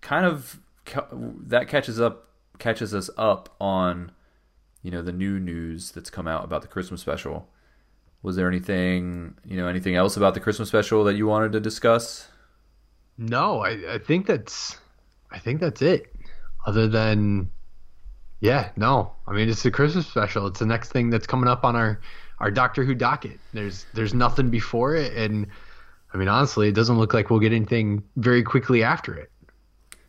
kind 0.00 0.24
of 0.24 0.58
ca- 0.86 1.08
that 1.12 1.68
catches 1.68 2.00
up 2.00 2.30
catches 2.58 2.94
us 2.94 3.10
up 3.18 3.54
on 3.60 4.12
you 4.82 4.90
know 4.90 5.02
the 5.02 5.12
new 5.12 5.38
news 5.38 5.92
that's 5.92 6.08
come 6.08 6.26
out 6.26 6.44
about 6.44 6.62
the 6.62 6.68
Christmas 6.68 7.02
special. 7.02 7.46
Was 8.22 8.36
there 8.36 8.48
anything 8.48 9.34
you 9.44 9.58
know 9.58 9.68
anything 9.68 9.96
else 9.96 10.16
about 10.16 10.32
the 10.32 10.40
Christmas 10.40 10.68
special 10.68 11.04
that 11.04 11.16
you 11.16 11.26
wanted 11.26 11.52
to 11.52 11.60
discuss? 11.60 12.26
No, 13.18 13.60
I, 13.60 13.96
I 13.96 13.98
think 13.98 14.26
that's 14.26 14.78
I 15.30 15.38
think 15.38 15.60
that's 15.60 15.82
it. 15.82 16.10
Other 16.66 16.88
than 16.88 17.50
yeah, 18.40 18.70
no. 18.76 19.12
I 19.28 19.32
mean 19.32 19.50
it's 19.50 19.62
the 19.62 19.70
Christmas 19.70 20.06
special. 20.06 20.46
It's 20.46 20.60
the 20.60 20.64
next 20.64 20.90
thing 20.90 21.10
that's 21.10 21.26
coming 21.26 21.50
up 21.50 21.66
on 21.66 21.76
our 21.76 22.00
our 22.40 22.50
Doctor 22.50 22.82
Who 22.82 22.94
docket. 22.94 23.38
There's 23.52 23.84
there's 23.92 24.14
nothing 24.14 24.48
before 24.48 24.94
it 24.94 25.12
and 25.12 25.48
I 26.16 26.18
mean 26.18 26.28
honestly, 26.28 26.68
it 26.68 26.74
doesn't 26.74 26.98
look 26.98 27.12
like 27.12 27.28
we'll 27.28 27.40
get 27.40 27.52
anything 27.52 28.02
very 28.16 28.42
quickly 28.42 28.82
after 28.82 29.14
it. 29.14 29.30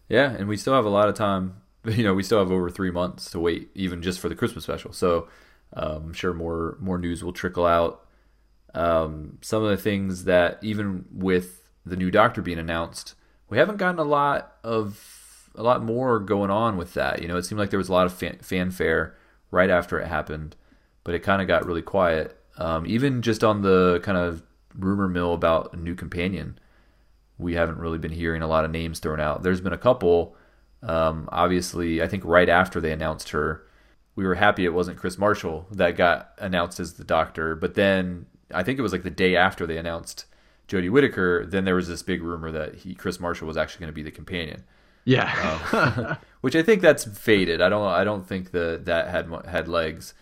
Yeah, 0.07 0.31
and 0.31 0.47
we 0.47 0.55
still 0.55 0.73
have 0.73 0.85
a 0.85 0.89
lot 0.89 1.09
of 1.09 1.15
time. 1.15 1.61
You 1.85 2.03
know, 2.03 2.13
we 2.13 2.23
still 2.23 2.39
have 2.39 2.51
over 2.51 2.69
three 2.69 2.91
months 2.91 3.31
to 3.31 3.39
wait, 3.39 3.69
even 3.73 4.01
just 4.01 4.19
for 4.19 4.27
the 4.27 4.35
Christmas 4.35 4.65
special. 4.65 4.91
So 4.91 5.29
um, 5.71 6.07
I'm 6.07 6.13
sure 6.13 6.33
more 6.33 6.77
more 6.81 6.97
news 6.97 7.23
will 7.23 7.31
trickle 7.31 7.65
out. 7.65 8.05
Um, 8.73 9.37
some 9.41 9.63
of 9.63 9.69
the 9.69 9.77
things 9.77 10.25
that 10.25 10.59
even 10.61 11.05
with 11.13 11.69
the 11.85 11.95
new 11.95 12.11
Doctor 12.11 12.41
being 12.41 12.59
announced, 12.59 13.15
we 13.49 13.57
haven't 13.57 13.77
gotten 13.77 13.99
a 13.99 14.03
lot 14.03 14.57
of 14.65 15.49
a 15.55 15.63
lot 15.63 15.81
more 15.81 16.19
going 16.19 16.51
on 16.51 16.75
with 16.75 16.93
that. 16.95 17.21
You 17.21 17.29
know, 17.29 17.37
it 17.37 17.43
seemed 17.43 17.59
like 17.59 17.69
there 17.69 17.79
was 17.79 17.89
a 17.89 17.93
lot 17.93 18.05
of 18.05 18.11
fan- 18.13 18.39
fanfare 18.41 19.15
right 19.49 19.69
after 19.69 19.97
it 19.97 20.07
happened, 20.07 20.57
but 21.05 21.15
it 21.15 21.19
kind 21.19 21.41
of 21.41 21.47
got 21.47 21.65
really 21.65 21.81
quiet. 21.81 22.37
Um, 22.57 22.85
even 22.85 23.21
just 23.21 23.45
on 23.45 23.61
the 23.61 24.01
kind 24.03 24.17
of 24.17 24.43
rumor 24.77 25.07
mill 25.07 25.33
about 25.33 25.73
a 25.73 25.77
new 25.77 25.95
companion 25.95 26.59
we 27.39 27.53
haven't 27.53 27.77
really 27.77 27.97
been 27.99 28.11
hearing 28.11 28.41
a 28.41 28.47
lot 28.47 28.65
of 28.65 28.71
names 28.71 28.99
thrown 28.99 29.19
out. 29.19 29.43
There's 29.43 29.61
been 29.61 29.73
a 29.73 29.77
couple. 29.77 30.35
Um, 30.81 31.29
obviously, 31.31 32.01
I 32.01 32.07
think 32.07 32.23
right 32.25 32.49
after 32.49 32.81
they 32.81 32.91
announced 32.91 33.29
her, 33.29 33.63
we 34.15 34.25
were 34.25 34.35
happy 34.35 34.65
it 34.65 34.73
wasn't 34.73 34.97
Kris 34.97 35.17
Marshall 35.17 35.67
that 35.71 35.95
got 35.95 36.31
announced 36.39 36.79
as 36.79 36.93
the 36.93 37.03
Doctor. 37.03 37.55
But 37.55 37.75
then 37.75 38.25
I 38.51 38.63
think 38.63 38.79
it 38.79 38.81
was 38.81 38.91
like 38.91 39.03
the 39.03 39.11
day 39.11 39.35
after 39.35 39.67
they 39.67 39.77
announced 39.77 40.25
Jodie 40.67 40.89
Whittaker. 40.89 41.45
Then 41.45 41.65
there 41.65 41.75
was 41.75 41.87
this 41.87 42.01
big 42.01 42.23
rumor 42.23 42.51
that 42.51 42.73
he 42.75 42.95
Kris 42.95 43.19
Marshall 43.19 43.47
was 43.47 43.57
actually 43.57 43.81
going 43.81 43.91
to 43.91 43.95
be 43.95 44.01
the 44.03 44.09
companion, 44.09 44.63
Yeah. 45.05 46.15
which 46.41 46.55
I 46.55 46.63
think 46.63 46.81
that's 46.81 47.05
faded. 47.05 47.61
I 47.61 47.69
don't 47.69 47.87
I 47.87 48.03
don't 48.03 48.27
think 48.27 48.49
that 48.51 48.85
that 48.85 49.09
had 49.09 49.29
had 49.45 49.67
legs. 49.67 50.15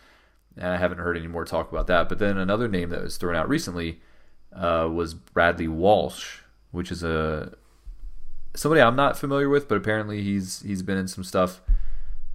And 0.58 0.68
I 0.68 0.76
haven't 0.78 0.98
heard 1.00 1.16
any 1.18 1.28
more 1.28 1.46
talk 1.46 1.72
about 1.72 1.88
that. 1.88 2.10
But 2.10 2.20
then 2.20 2.38
another 2.38 2.68
name 2.68 2.90
that 2.90 3.02
was 3.04 3.16
thrown 3.16 3.36
out 3.38 3.48
recently 3.48 4.02
uh, 4.56 4.90
was 4.92 5.14
Bradley 5.14 5.68
Walsh, 5.68 6.40
which 6.72 6.92
is 6.92 7.04
a 7.04 7.54
somebody 8.56 8.82
I'm 8.82 8.96
not 8.96 9.18
familiar 9.20 9.50
with, 9.50 9.68
but 9.68 9.76
apparently 9.78 10.22
he's 10.22 10.62
he's 10.62 10.82
been 10.82 10.98
in 10.98 11.08
some 11.08 11.24
stuff 11.24 11.62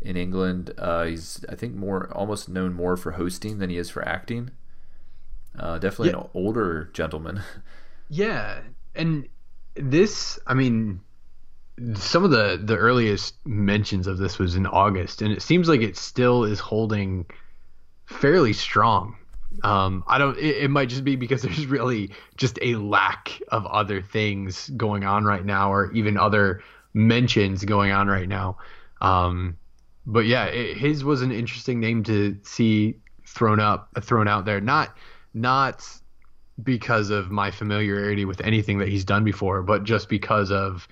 in 0.00 0.16
England. 0.16 0.72
Uh, 0.78 1.04
he's 1.04 1.44
I 1.48 1.54
think 1.54 1.74
more 1.74 2.10
almost 2.14 2.48
known 2.48 2.74
more 2.74 2.96
for 2.96 3.12
hosting 3.12 3.58
than 3.58 3.70
he 3.70 3.76
is 3.78 3.90
for 3.90 4.06
acting. 4.06 4.50
Uh, 5.58 5.78
definitely 5.78 6.10
Yeah. 6.10 6.20
an 6.24 6.28
older 6.34 6.90
gentleman. 6.92 7.42
Yeah, 8.12 8.58
and 8.96 9.28
this, 9.76 10.36
I 10.44 10.54
mean, 10.54 11.00
some 11.94 12.24
of 12.24 12.32
the 12.32 12.60
the 12.60 12.76
earliest 12.76 13.36
mentions 13.46 14.08
of 14.08 14.18
this 14.18 14.36
was 14.36 14.56
in 14.56 14.66
August, 14.66 15.22
and 15.22 15.32
it 15.32 15.42
seems 15.42 15.68
like 15.68 15.80
it 15.80 15.96
still 15.96 16.42
is 16.42 16.58
holding 16.58 17.26
fairly 18.06 18.52
strong. 18.52 19.14
Um, 19.62 20.04
I 20.06 20.18
don't. 20.18 20.38
It, 20.38 20.64
it 20.64 20.70
might 20.70 20.88
just 20.88 21.04
be 21.04 21.16
because 21.16 21.42
there's 21.42 21.66
really 21.66 22.12
just 22.36 22.58
a 22.62 22.76
lack 22.76 23.40
of 23.48 23.66
other 23.66 24.02
things 24.02 24.68
going 24.70 25.04
on 25.04 25.24
right 25.24 25.44
now, 25.44 25.72
or 25.72 25.92
even 25.92 26.16
other 26.16 26.62
mentions 26.94 27.64
going 27.64 27.92
on 27.92 28.08
right 28.08 28.28
now. 28.28 28.58
Um, 29.00 29.56
but 30.06 30.26
yeah, 30.26 30.46
it, 30.46 30.76
his 30.76 31.04
was 31.04 31.22
an 31.22 31.32
interesting 31.32 31.80
name 31.80 32.02
to 32.04 32.36
see 32.42 32.96
thrown 33.26 33.60
up, 33.60 33.88
thrown 34.02 34.28
out 34.28 34.44
there. 34.44 34.60
Not, 34.60 34.96
not 35.34 35.86
because 36.62 37.10
of 37.10 37.30
my 37.30 37.50
familiarity 37.50 38.24
with 38.24 38.40
anything 38.40 38.78
that 38.78 38.88
he's 38.88 39.04
done 39.04 39.24
before, 39.24 39.62
but 39.62 39.84
just 39.84 40.08
because 40.08 40.50
of 40.50 40.88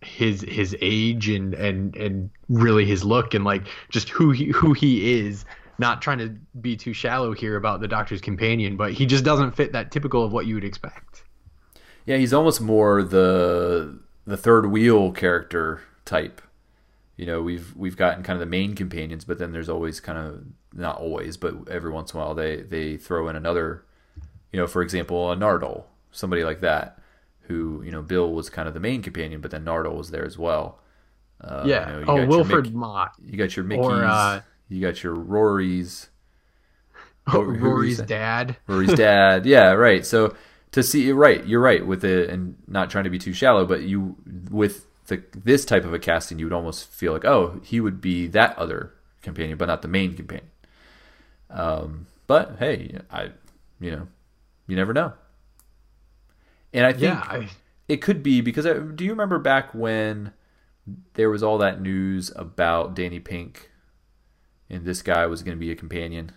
his 0.00 0.42
his 0.42 0.76
age 0.80 1.28
and 1.28 1.54
and 1.54 1.96
and 1.96 2.30
really 2.48 2.84
his 2.84 3.04
look 3.04 3.32
and 3.32 3.44
like 3.44 3.66
just 3.88 4.08
who 4.08 4.30
he 4.30 4.46
who 4.46 4.72
he 4.72 5.18
is. 5.20 5.44
Not 5.78 6.02
trying 6.02 6.18
to 6.18 6.36
be 6.60 6.76
too 6.76 6.92
shallow 6.92 7.32
here 7.32 7.56
about 7.56 7.80
the 7.80 7.88
Doctor's 7.88 8.20
companion, 8.20 8.76
but 8.76 8.92
he 8.92 9.06
just 9.06 9.24
doesn't 9.24 9.52
fit 9.52 9.72
that 9.72 9.90
typical 9.90 10.22
of 10.24 10.32
what 10.32 10.46
you 10.46 10.54
would 10.54 10.64
expect. 10.64 11.24
yeah, 12.06 12.16
he's 12.16 12.32
almost 12.32 12.60
more 12.60 13.02
the 13.02 13.98
the 14.26 14.36
third 14.36 14.66
wheel 14.66 15.12
character 15.12 15.82
type. 16.04 16.40
You 17.16 17.26
know, 17.26 17.42
we've 17.42 17.74
we've 17.76 17.96
gotten 17.96 18.22
kind 18.22 18.36
of 18.36 18.40
the 18.40 18.46
main 18.46 18.74
companions, 18.74 19.24
but 19.24 19.38
then 19.38 19.52
there's 19.52 19.68
always 19.68 20.00
kind 20.00 20.18
of 20.18 20.44
not 20.72 20.98
always, 20.98 21.36
but 21.36 21.68
every 21.68 21.90
once 21.90 22.12
in 22.12 22.20
a 22.20 22.24
while 22.24 22.34
they 22.34 22.62
they 22.62 22.96
throw 22.96 23.28
in 23.28 23.36
another. 23.36 23.84
You 24.52 24.60
know, 24.60 24.66
for 24.66 24.82
example, 24.82 25.32
a 25.32 25.36
Nardole, 25.36 25.84
somebody 26.12 26.44
like 26.44 26.60
that, 26.60 26.98
who 27.42 27.82
you 27.84 27.90
know 27.90 28.02
Bill 28.02 28.32
was 28.32 28.48
kind 28.50 28.68
of 28.68 28.74
the 28.74 28.80
main 28.80 29.02
companion, 29.02 29.40
but 29.40 29.50
then 29.50 29.64
Nardole 29.64 29.96
was 29.96 30.10
there 30.10 30.24
as 30.24 30.38
well. 30.38 30.80
Uh, 31.40 31.64
yeah. 31.66 31.86
you 31.88 31.92
know, 31.92 31.98
you 31.98 32.04
oh, 32.06 32.16
got 32.18 32.28
Wilfred 32.28 32.64
Mick- 32.66 32.72
Mott. 32.72 33.12
you 33.22 33.36
got 33.36 33.56
your 33.56 33.64
Mickeys, 33.64 33.84
Or, 33.84 34.04
uh, 34.04 34.40
you 34.68 34.80
got 34.80 35.02
your 35.02 35.14
Rorys. 35.16 36.08
What- 37.26 37.32
who 37.32 37.40
were 37.46 37.54
you 37.56 37.64
Rory's 37.64 37.98
dad. 37.98 38.56
Rory's 38.66 38.94
dad. 38.94 39.46
Yeah, 39.46 39.72
right. 39.72 40.04
So 40.04 40.34
to 40.72 40.82
see 40.82 41.10
right, 41.12 41.44
you're 41.46 41.60
right 41.60 41.86
with 41.86 42.04
it, 42.04 42.28
and 42.28 42.56
not 42.68 42.90
trying 42.90 43.04
to 43.04 43.10
be 43.10 43.18
too 43.18 43.32
shallow, 43.32 43.64
but 43.64 43.82
you 43.82 44.16
with 44.50 44.86
the 45.06 45.22
this 45.34 45.64
type 45.64 45.84
of 45.84 45.94
a 45.94 45.98
casting, 45.98 46.38
you 46.38 46.44
would 46.46 46.52
almost 46.52 46.86
feel 46.90 47.12
like, 47.14 47.24
oh, 47.24 47.60
he 47.64 47.80
would 47.80 48.00
be 48.02 48.26
that 48.28 48.58
other 48.58 48.92
companion, 49.22 49.56
but 49.56 49.66
not 49.66 49.80
the 49.82 49.88
main 49.88 50.14
companion. 50.14 50.50
Um, 51.50 52.06
but 52.26 52.56
hey, 52.58 52.98
I, 53.10 53.30
you 53.80 53.90
know, 53.92 54.08
you 54.66 54.76
never 54.76 54.92
know. 54.92 55.12
And 56.72 56.84
I 56.84 56.92
think 56.92 57.02
Yeah. 57.04 57.22
I, 57.26 57.48
it 57.88 57.98
could 57.98 58.22
be 58.22 58.40
because 58.40 58.66
I, 58.66 58.74
do 58.78 59.04
you 59.04 59.10
remember 59.12 59.38
back 59.38 59.74
when 59.74 60.32
there 61.14 61.30
was 61.30 61.42
all 61.42 61.58
that 61.58 61.80
news 61.80 62.32
about 62.36 62.94
Danny 62.94 63.20
Pink, 63.20 63.70
and 64.70 64.84
this 64.84 65.02
guy 65.02 65.26
was 65.26 65.42
going 65.42 65.56
to 65.56 65.60
be 65.60 65.70
a 65.70 65.76
companion? 65.76 66.32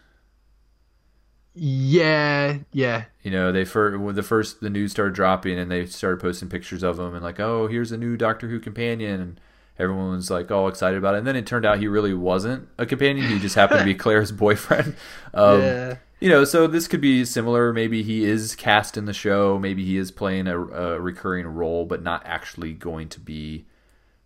yeah. 1.60 2.60
Yeah. 2.72 3.06
you 3.24 3.32
know 3.32 3.52
they 3.52 3.66
first 3.66 4.00
when 4.00 4.14
the 4.16 4.22
first 4.24 4.62
the 4.62 4.70
news 4.70 4.92
started 4.92 5.16
dropping 5.16 5.58
and 5.58 5.72
they 5.72 5.88
started 5.88 6.20
posting 6.22 6.50
pictures 6.50 6.84
of 6.84 7.00
him 7.00 7.16
and 7.16 7.24
like 7.24 7.40
oh 7.40 7.66
here's 7.68 7.92
a 7.92 7.98
new 7.98 8.16
doctor 8.16 8.48
who 8.48 8.60
companion 8.60 9.20
and 9.20 9.40
everyone 9.80 10.12
was 10.12 10.30
like 10.30 10.52
all 10.52 10.68
excited 10.68 10.98
about 10.98 11.16
it 11.16 11.20
and 11.20 11.26
then 11.28 11.36
it 11.36 11.48
turned 11.48 11.66
out 11.66 11.80
he 11.80 11.88
really 11.88 12.14
wasn't 12.14 12.68
a 12.78 12.86
companion 12.86 13.28
he 13.28 13.40
just 13.40 13.56
happened 13.56 13.80
to 13.80 13.86
be 13.86 13.96
Clara's 14.04 14.32
boyfriend 14.32 14.96
um, 15.34 15.62
Yeah. 15.62 15.98
you 16.20 16.30
know 16.30 16.44
so 16.46 16.68
this 16.68 16.88
could 16.88 17.02
be 17.02 17.26
similar 17.26 17.74
maybe 17.74 18.04
he 18.04 18.24
is 18.24 18.56
cast 18.56 18.96
in 18.96 19.06
the 19.06 19.14
show 19.14 19.58
maybe 19.58 19.84
he 19.84 19.98
is 19.98 20.12
playing 20.12 20.46
a, 20.48 20.60
a 20.60 21.00
recurring 21.02 21.48
role 21.48 21.86
but 21.86 22.04
not 22.04 22.22
actually 22.24 22.74
going 22.74 23.10
to 23.10 23.20
be 23.20 23.66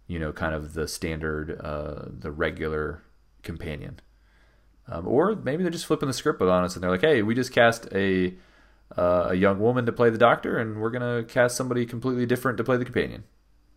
you 0.06 0.20
know 0.20 0.34
kind 0.34 0.54
of 0.54 0.74
the 0.74 0.86
standard 0.86 1.58
uh, 1.62 2.08
the 2.10 2.30
regular 2.32 3.02
companion 3.44 4.00
um, 4.88 5.08
or 5.08 5.36
maybe 5.36 5.64
they're 5.64 5.72
just 5.72 5.86
flipping 5.86 6.08
the 6.08 6.14
script 6.14 6.42
on 6.42 6.64
us 6.64 6.76
and 6.76 6.84
they're 6.84 6.92
like, 6.92 7.02
hey, 7.02 7.22
we 7.22 7.34
just 7.34 7.54
cast 7.54 7.88
a 7.94 8.34
uh, 8.98 9.28
a 9.30 9.36
young 9.36 9.58
woman 9.60 9.86
to 9.86 9.92
play 9.94 10.10
the 10.10 10.18
doctor, 10.18 10.58
and 10.58 10.82
we're 10.82 10.90
gonna 10.90 11.24
cast 11.24 11.56
somebody 11.56 11.86
completely 11.86 12.26
different 12.26 12.58
to 12.58 12.64
play 12.64 12.76
the 12.76 12.84
companion. 12.84 13.24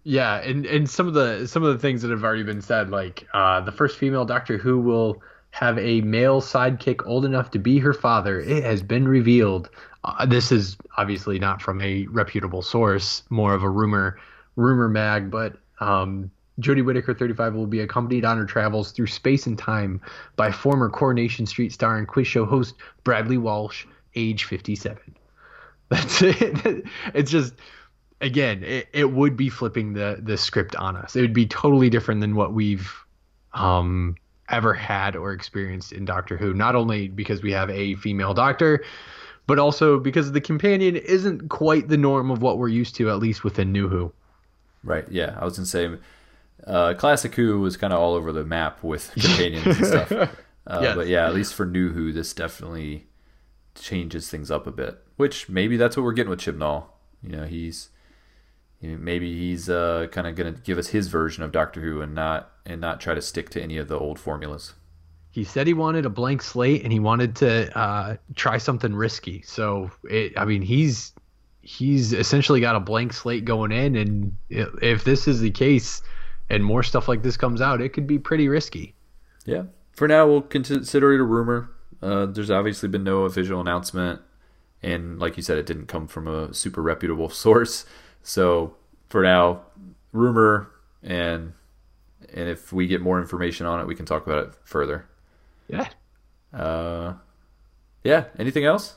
Yeah, 0.02 0.36
and 0.36 0.66
and 0.66 0.90
some 0.90 1.06
of 1.06 1.14
the 1.14 1.46
some 1.46 1.62
of 1.62 1.72
the 1.72 1.78
things 1.78 2.02
that 2.02 2.10
have 2.10 2.24
already 2.24 2.42
been 2.42 2.62
said, 2.62 2.90
like 2.90 3.26
uh, 3.32 3.60
the 3.60 3.70
first 3.70 3.96
female 3.96 4.24
Doctor 4.24 4.58
Who 4.58 4.80
will 4.80 5.22
have 5.50 5.78
a 5.78 6.00
male 6.00 6.40
sidekick 6.40 7.06
old 7.06 7.24
enough 7.24 7.52
to 7.52 7.60
be 7.60 7.78
her 7.78 7.92
father. 7.92 8.40
It 8.40 8.64
has 8.64 8.82
been 8.82 9.06
revealed. 9.06 9.70
Uh, 10.02 10.26
this 10.26 10.50
is 10.50 10.76
obviously 10.96 11.38
not 11.38 11.62
from 11.62 11.80
a 11.80 12.06
reputable 12.08 12.60
source, 12.60 13.22
more 13.30 13.54
of 13.54 13.62
a 13.62 13.70
rumor 13.70 14.18
rumor 14.56 14.88
mag, 14.88 15.30
but 15.30 15.56
um, 15.78 16.32
Jodie 16.60 16.84
Whittaker, 16.84 17.14
35, 17.14 17.54
will 17.54 17.66
be 17.66 17.80
accompanied 17.80 18.24
on 18.24 18.38
her 18.38 18.44
travels 18.44 18.92
through 18.92 19.08
space 19.08 19.46
and 19.46 19.58
time 19.58 20.00
by 20.36 20.50
former 20.52 20.88
Coronation 20.88 21.46
Street 21.46 21.72
star 21.72 21.98
and 21.98 22.06
quiz 22.06 22.26
show 22.26 22.44
host 22.44 22.74
Bradley 23.02 23.38
Walsh, 23.38 23.86
age 24.14 24.44
57. 24.44 24.98
That's 25.88 26.22
it. 26.22 26.84
It's 27.12 27.30
just 27.30 27.54
again, 28.20 28.64
it, 28.64 28.88
it 28.92 29.12
would 29.12 29.36
be 29.36 29.48
flipping 29.48 29.92
the 29.92 30.18
the 30.22 30.36
script 30.36 30.74
on 30.76 30.96
us. 30.96 31.14
It 31.14 31.20
would 31.20 31.34
be 31.34 31.46
totally 31.46 31.90
different 31.90 32.20
than 32.20 32.34
what 32.34 32.52
we've 32.52 32.92
um 33.52 34.16
ever 34.48 34.74
had 34.74 35.16
or 35.16 35.32
experienced 35.32 35.92
in 35.92 36.04
Doctor 36.04 36.36
Who. 36.36 36.54
Not 36.54 36.74
only 36.74 37.08
because 37.08 37.42
we 37.42 37.52
have 37.52 37.70
a 37.70 37.94
female 37.96 38.34
doctor, 38.34 38.84
but 39.46 39.58
also 39.58 39.98
because 39.98 40.32
the 40.32 40.40
companion 40.40 40.96
isn't 40.96 41.48
quite 41.48 41.88
the 41.88 41.96
norm 41.96 42.30
of 42.30 42.42
what 42.42 42.58
we're 42.58 42.68
used 42.68 42.94
to, 42.96 43.10
at 43.10 43.18
least 43.18 43.44
within 43.44 43.72
New 43.72 43.88
Who. 43.88 44.12
Right? 44.82 45.06
Yeah, 45.10 45.36
I 45.38 45.44
was 45.44 45.56
gonna 45.56 45.66
say, 45.66 45.96
uh, 46.66 46.94
classic 46.94 47.34
Who 47.34 47.60
was 47.60 47.76
kind 47.76 47.92
of 47.92 48.00
all 48.00 48.14
over 48.14 48.32
the 48.32 48.44
map 48.44 48.82
with 48.82 49.10
companions 49.18 49.66
and 49.78 49.86
stuff. 49.86 50.12
Uh, 50.66 50.80
Yes. 50.82 50.96
But 50.96 51.08
yeah, 51.08 51.26
at 51.26 51.34
least 51.34 51.54
for 51.54 51.66
New 51.66 51.90
Who, 51.90 52.10
this 52.12 52.32
definitely 52.32 53.06
changes 53.74 54.30
things 54.30 54.50
up 54.50 54.66
a 54.66 54.70
bit. 54.70 54.98
Which 55.16 55.48
maybe 55.48 55.76
that's 55.76 55.96
what 55.96 56.04
we're 56.04 56.12
getting 56.12 56.30
with 56.30 56.40
Chibnall. 56.40 56.86
You 57.22 57.36
know, 57.36 57.44
he's 57.44 57.90
you 58.80 58.92
know, 58.92 58.98
maybe 58.98 59.34
he's 59.34 59.70
uh, 59.70 60.08
kind 60.12 60.26
of 60.26 60.34
going 60.34 60.54
to 60.54 60.60
give 60.60 60.78
us 60.78 60.88
his 60.88 61.08
version 61.08 61.42
of 61.42 61.52
Doctor 61.52 61.80
Who 61.80 62.00
and 62.02 62.14
not 62.14 62.50
and 62.66 62.80
not 62.80 63.00
try 63.00 63.14
to 63.14 63.22
stick 63.22 63.50
to 63.50 63.62
any 63.62 63.78
of 63.78 63.88
the 63.88 63.98
old 63.98 64.18
formulas. 64.18 64.74
He 65.30 65.42
said 65.42 65.66
he 65.66 65.74
wanted 65.74 66.06
a 66.06 66.10
blank 66.10 66.42
slate 66.42 66.82
and 66.84 66.92
he 66.92 67.00
wanted 67.00 67.36
to 67.36 67.76
uh, 67.76 68.16
try 68.36 68.58
something 68.58 68.94
risky. 68.94 69.42
So 69.42 69.90
it, 70.04 70.32
I 70.36 70.44
mean, 70.44 70.62
he's 70.62 71.12
he's 71.62 72.12
essentially 72.12 72.60
got 72.60 72.76
a 72.76 72.80
blank 72.80 73.12
slate 73.12 73.44
going 73.44 73.72
in, 73.72 73.96
and 73.96 74.36
if 74.50 75.04
this 75.04 75.26
is 75.26 75.40
the 75.40 75.50
case, 75.50 76.02
and 76.50 76.64
more 76.64 76.82
stuff 76.82 77.08
like 77.08 77.22
this 77.22 77.36
comes 77.36 77.60
out, 77.60 77.80
it 77.80 77.90
could 77.92 78.06
be 78.06 78.18
pretty 78.18 78.48
risky. 78.48 78.94
Yeah. 79.44 79.64
For 79.92 80.08
now, 80.08 80.26
we'll 80.26 80.42
consider 80.42 81.12
it 81.12 81.20
a 81.20 81.24
rumor. 81.24 81.70
Uh, 82.02 82.26
there's 82.26 82.50
obviously 82.50 82.88
been 82.88 83.04
no 83.04 83.22
official 83.22 83.60
announcement, 83.60 84.20
and 84.82 85.18
like 85.18 85.36
you 85.36 85.42
said, 85.42 85.56
it 85.56 85.66
didn't 85.66 85.86
come 85.86 86.06
from 86.06 86.26
a 86.28 86.52
super 86.52 86.82
reputable 86.82 87.28
source. 87.30 87.86
So 88.22 88.76
for 89.08 89.22
now, 89.22 89.62
rumor, 90.12 90.70
and 91.02 91.52
and 92.32 92.48
if 92.48 92.72
we 92.72 92.86
get 92.86 93.00
more 93.00 93.20
information 93.20 93.66
on 93.66 93.80
it, 93.80 93.86
we 93.86 93.94
can 93.94 94.06
talk 94.06 94.26
about 94.26 94.48
it 94.48 94.54
further. 94.64 95.06
Yeah. 95.68 95.88
Uh, 96.52 97.14
yeah. 98.02 98.24
Anything 98.38 98.64
else? 98.64 98.96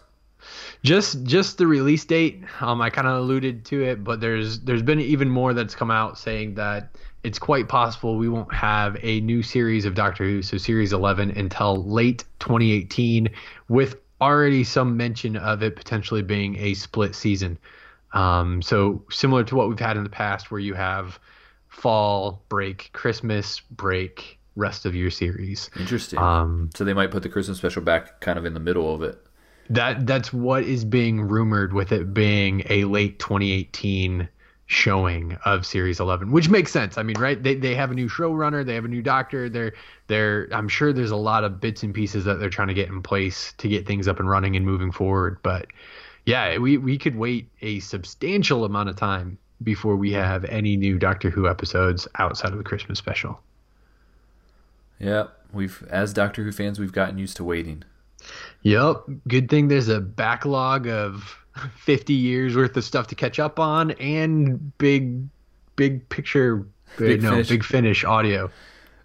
just 0.84 1.24
just 1.24 1.58
the 1.58 1.66
release 1.66 2.06
date 2.06 2.44
um 2.62 2.82
i 2.82 2.90
kind 2.90 3.08
of 3.08 3.18
alluded 3.18 3.66
to 3.66 3.84
it 3.84 4.04
but 4.04 4.22
there's 4.22 4.60
there's 4.62 4.84
been 4.84 5.00
even 5.00 5.30
more 5.30 5.54
that's 5.54 5.76
come 5.76 5.90
out 5.92 6.18
saying 6.18 6.54
that 6.56 6.96
it's 7.28 7.38
quite 7.38 7.68
possible 7.68 8.18
we 8.18 8.30
won't 8.30 8.54
have 8.54 8.98
a 9.04 9.20
new 9.20 9.44
series 9.44 9.84
of 9.84 9.94
doctor 9.94 10.24
who 10.24 10.42
so 10.42 10.58
series 10.58 10.94
11 10.94 11.32
until 11.32 11.84
late 11.84 12.24
2018 12.40 13.30
with 13.68 13.98
already 14.22 14.64
some 14.64 14.96
mention 14.96 15.36
of 15.36 15.62
it 15.62 15.76
potentially 15.76 16.22
being 16.22 16.58
a 16.58 16.74
split 16.74 17.14
season 17.14 17.58
um 18.14 18.62
so 18.62 19.04
similar 19.12 19.44
to 19.44 19.56
what 19.56 19.68
we've 19.68 19.80
had 19.80 19.98
in 19.98 20.04
the 20.04 20.10
past 20.10 20.50
where 20.50 20.60
you 20.62 20.74
have 20.74 21.20
fall 21.68 22.42
break 22.48 22.90
christmas 22.94 23.60
break 23.60 24.40
rest 24.56 24.86
of 24.86 24.96
your 24.96 25.12
series 25.12 25.70
Interesting. 25.78 26.18
um 26.20 26.70
so 26.76 26.86
they 26.86 26.94
might 26.94 27.12
put 27.12 27.24
the 27.24 27.30
Christmas 27.30 27.58
special 27.58 27.82
back 27.82 28.22
kind 28.22 28.40
of 28.40 28.46
in 28.46 28.54
the 28.54 28.60
middle 28.60 28.94
of 28.94 29.04
it. 29.04 29.22
That 29.70 30.08
that's 30.08 30.34
what 30.34 30.64
is 30.64 30.84
being 30.84 31.22
rumored 31.22 31.74
with 31.74 31.92
it 31.92 32.14
being 32.14 32.64
a 32.70 32.86
late 32.86 33.20
2018 33.20 34.28
showing 34.68 35.38
of 35.46 35.66
series 35.66 36.00
11, 36.00 36.32
which 36.32 36.50
makes 36.50 36.72
sense. 36.72 36.98
I 36.98 37.04
mean, 37.04 37.18
right? 37.18 37.42
They 37.42 37.56
they 37.56 37.74
have 37.76 37.90
a 37.92 37.94
new 37.94 38.08
showrunner, 38.08 38.66
they 38.66 38.76
have 38.76 38.86
a 38.86 38.90
new 38.90 39.02
doctor. 39.02 39.50
They're 39.50 39.74
they're 40.08 40.48
I'm 40.52 40.68
sure 40.68 40.94
there's 40.94 41.12
a 41.12 41.16
lot 41.16 41.44
of 41.44 41.60
bits 41.60 41.84
and 41.84 41.94
pieces 41.94 42.26
that 42.26 42.40
they're 42.40 42.50
trying 42.50 42.68
to 42.68 42.74
get 42.74 42.90
in 42.90 43.02
place 43.02 43.54
to 43.58 43.68
get 43.68 43.88
things 43.88 44.08
up 44.08 44.20
and 44.20 44.30
running 44.30 44.56
and 44.56 44.66
moving 44.66 44.92
forward, 44.92 45.40
but 45.42 45.68
yeah, 46.26 46.58
we 46.58 46.78
we 46.78 46.98
could 46.98 47.16
wait 47.16 47.50
a 47.62 47.80
substantial 47.80 48.66
amount 48.66 48.90
of 48.90 48.98
time 48.98 49.38
before 49.64 49.96
we 49.96 50.12
have 50.12 50.44
any 50.46 50.76
new 50.76 51.00
Doctor 51.00 51.30
Who 51.30 51.48
episodes 51.48 52.08
outside 52.20 52.52
of 52.52 52.58
the 52.58 52.64
Christmas 52.64 53.00
special. 53.00 53.40
Yeah. 55.00 55.28
We've 55.54 55.82
as 55.90 56.12
Doctor 56.12 56.44
Who 56.44 56.52
fans, 56.52 56.80
we've 56.80 56.92
gotten 56.92 57.18
used 57.18 57.38
to 57.38 57.44
waiting. 57.46 57.84
Yep. 58.64 59.04
Good 59.28 59.50
thing 59.50 59.68
there's 59.68 59.88
a 59.88 60.00
backlog 60.02 60.88
of 60.88 61.38
50 61.78 62.14
years 62.14 62.56
worth 62.56 62.76
of 62.78 62.84
stuff 62.84 63.08
to 63.08 63.16
catch 63.16 63.40
up 63.40 63.60
on 63.60 63.92
and 63.92 64.78
big, 64.78 65.28
big 65.76 66.08
picture, 66.10 66.66
Big 66.98 67.22
no, 67.22 67.32
Finish. 67.32 67.50
big 67.50 67.64
finish 67.64 68.04
audio. 68.04 68.50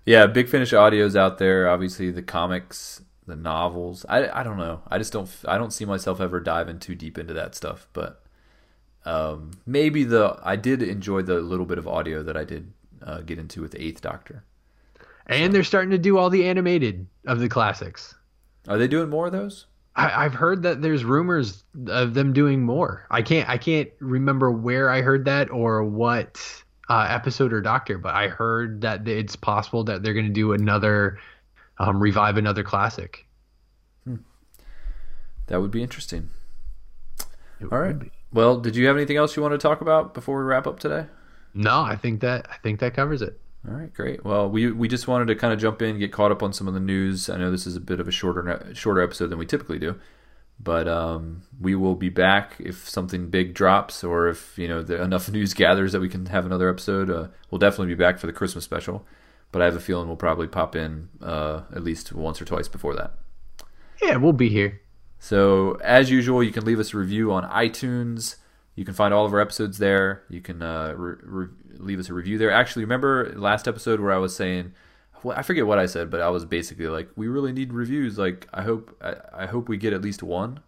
Yeah, 0.05 0.27
Big 0.27 0.49
Finish 0.49 0.73
audio's 0.73 1.15
out 1.15 1.39
there. 1.39 1.69
Obviously, 1.69 2.11
the 2.11 2.23
comics, 2.23 3.03
the 3.27 3.37
novels. 3.37 4.05
I, 4.09 4.29
I 4.29 4.43
don't 4.43 4.57
know. 4.57 4.83
I 4.89 4.99
just 4.99 5.13
don't. 5.13 5.29
I 5.47 5.59
don't 5.59 5.73
see 5.73 5.85
myself 5.85 6.21
ever 6.21 6.41
diving 6.41 6.79
too 6.81 6.95
deep 6.95 7.19
into 7.19 7.35
that 7.35 7.55
stuff. 7.55 7.87
But 7.93 8.23
um, 9.05 9.53
maybe 9.67 10.05
the 10.05 10.39
I 10.43 10.57
did 10.57 10.83
enjoy 10.83 11.23
the 11.23 11.41
little 11.41 11.67
bit 11.67 11.79
of 11.79 11.87
audio 11.87 12.23
that 12.23 12.37
I 12.37 12.45
did 12.45 12.73
uh, 13.03 13.21
get 13.21 13.39
into 13.39 13.63
with 13.63 13.73
the 13.73 13.83
Eighth 13.83 14.01
Doctor. 14.01 14.45
And 15.27 15.53
they're 15.55 15.63
starting 15.63 15.91
to 15.91 15.99
do 15.99 16.19
all 16.19 16.31
the 16.31 16.47
animated 16.47 17.07
of 17.27 17.39
the 17.39 17.49
classics. 17.49 18.15
Are 18.69 18.79
they 18.79 18.89
doing 18.89 19.09
more 19.09 19.27
of 19.27 19.33
those? 19.33 19.67
I, 19.95 20.25
I've 20.25 20.35
heard 20.35 20.63
that 20.63 20.81
there's 20.81 21.05
rumors 21.05 21.65
of 21.89 22.15
them 22.15 22.33
doing 22.33 22.63
more. 22.63 23.07
I 23.11 23.23
can't 23.23 23.49
I 23.49 23.59
can't 23.59 23.91
remember 24.01 24.51
where 24.51 24.89
I 24.89 25.03
heard 25.03 25.27
that 25.27 25.51
or 25.51 25.85
what 25.85 26.41
uh, 26.89 27.07
episode 27.09 27.53
or 27.53 27.61
doctor, 27.61 27.99
but 27.99 28.15
I 28.15 28.29
heard 28.29 28.83
that 28.83 29.07
it's 29.07 29.37
possible 29.37 29.85
that 29.85 30.03
they're 30.03 30.15
going 30.15 30.27
to 30.27 30.33
do 30.33 30.53
another 30.53 31.19
um, 31.79 32.01
revive 32.01 32.37
another 32.37 32.63
classic. 32.63 33.27
That 35.49 35.61
would 35.61 35.71
be 35.71 35.83
interesting. 35.83 36.31
It 37.61 37.71
All 37.71 37.79
right. 37.79 37.99
be. 37.99 38.11
Well, 38.33 38.59
did 38.59 38.77
you 38.77 38.87
have 38.87 38.97
anything 38.97 39.17
else 39.19 39.37
you 39.37 39.43
want 39.43 39.53
to 39.53 39.59
talk 39.59 39.83
about 39.83 40.15
before 40.15 40.39
we 40.39 40.45
wrap 40.45 40.67
up 40.67 40.81
today? 40.81 41.07
No, 41.53 41.83
I 41.83 41.97
think 41.97 42.21
that 42.23 42.47
I 42.51 42.57
think 42.63 42.81
that 42.81 42.95
covers 42.95 43.21
it. 43.21 43.39
All 43.67 43.75
right, 43.75 43.93
great. 43.95 44.25
Well, 44.25 44.51
we 44.51 44.73
we 44.73 44.89
just 44.89 45.07
wanted 45.07 45.27
to 45.27 45.37
kind 45.37 45.53
of 45.53 45.61
jump 45.61 45.83
in, 45.83 45.99
get 45.99 46.13
caught 46.13 46.33
up 46.33 46.43
on 46.43 46.53
some 46.53 46.67
of 46.67 46.75
the 46.75 46.81
news. 46.81 47.31
I 47.31 47.37
know 47.37 47.51
this 47.51 47.67
is 47.67 47.77
a 47.77 47.81
bit 47.81 48.01
of 48.01 48.09
a 48.09 48.11
shorter 48.11 48.73
shorter 48.75 49.01
episode 49.01 49.29
than 49.29 49.39
we 49.39 49.47
typically 49.47 49.79
do, 49.79 50.01
but 50.59 50.89
um, 50.89 51.43
we 51.61 51.77
will 51.77 51.95
be 51.95 52.09
back 52.09 52.55
if 52.59 52.89
something 52.89 53.31
big 53.31 53.55
drops 53.55 54.03
or 54.03 54.29
if 54.29 54.59
you 54.59 54.67
know 54.67 54.83
the, 54.83 55.01
enough 55.01 55.29
news 55.33 55.55
gathers 55.55 55.93
that 55.93 56.01
we 56.01 56.09
can 56.09 56.27
have 56.27 56.45
another 56.45 56.69
episode. 56.69 57.09
Uh, 57.09 57.29
we'll 57.51 57.61
definitely 57.61 57.95
be 57.95 57.99
back 57.99 58.19
for 58.19 58.27
the 58.27 58.33
Christmas 58.33 58.65
special, 58.65 59.07
but 59.53 59.63
I 59.63 59.67
have 59.67 59.77
a 59.77 59.81
feeling 59.81 60.09
we'll 60.09 60.17
probably 60.17 60.49
pop 60.49 60.75
in 60.75 61.09
uh, 61.23 61.63
at 61.73 61.85
least 61.85 62.13
once 62.13 62.43
or 62.43 62.45
twice 62.45 62.67
before 62.67 62.97
that. 62.97 63.15
Yeah, 64.03 64.17
we'll 64.17 64.33
be 64.33 64.49
here. 64.49 64.81
So 65.21 65.75
as 65.85 66.11
usual, 66.11 66.43
you 66.43 66.51
can 66.51 66.65
leave 66.65 66.81
us 66.81 66.95
a 66.95 66.97
review 66.97 67.33
on 67.33 67.49
iTunes. 67.49 68.37
You 68.75 68.85
can 68.85 68.95
find 68.95 69.13
all 69.13 69.27
of 69.27 69.33
our 69.35 69.41
episodes 69.41 69.79
there. 69.79 70.23
You 70.31 70.41
can 70.41 70.63
uh, 70.63 70.95
re- 70.97 71.17
re- 71.23 71.49
leave 71.77 71.99
us 72.01 72.09
a 72.09 72.15
review 72.15 72.39
there. 72.39 72.51
Actually, 72.51 72.85
remember 72.85 73.33
last 73.37 73.69
episode 73.69 74.01
where 74.01 74.13
I 74.13 74.17
was 74.19 74.35
saying, 74.35 74.73
well, 75.23 75.37
I 75.37 75.43
forget 75.43 75.67
what 75.67 75.79
I 75.79 75.87
said, 75.87 76.11
but 76.11 76.21
I 76.21 76.31
was 76.31 76.45
basically 76.45 76.89
like, 76.89 77.11
we 77.15 77.29
really 77.29 77.53
need 77.53 77.73
reviews. 77.73 78.19
Like, 78.19 78.49
I 78.53 78.63
hope, 78.63 78.97
I, 79.03 79.43
I 79.45 79.47
hope 79.47 79.69
we 79.69 79.77
get 79.77 79.93
at 79.93 80.03
least 80.03 80.23
one. 80.23 80.61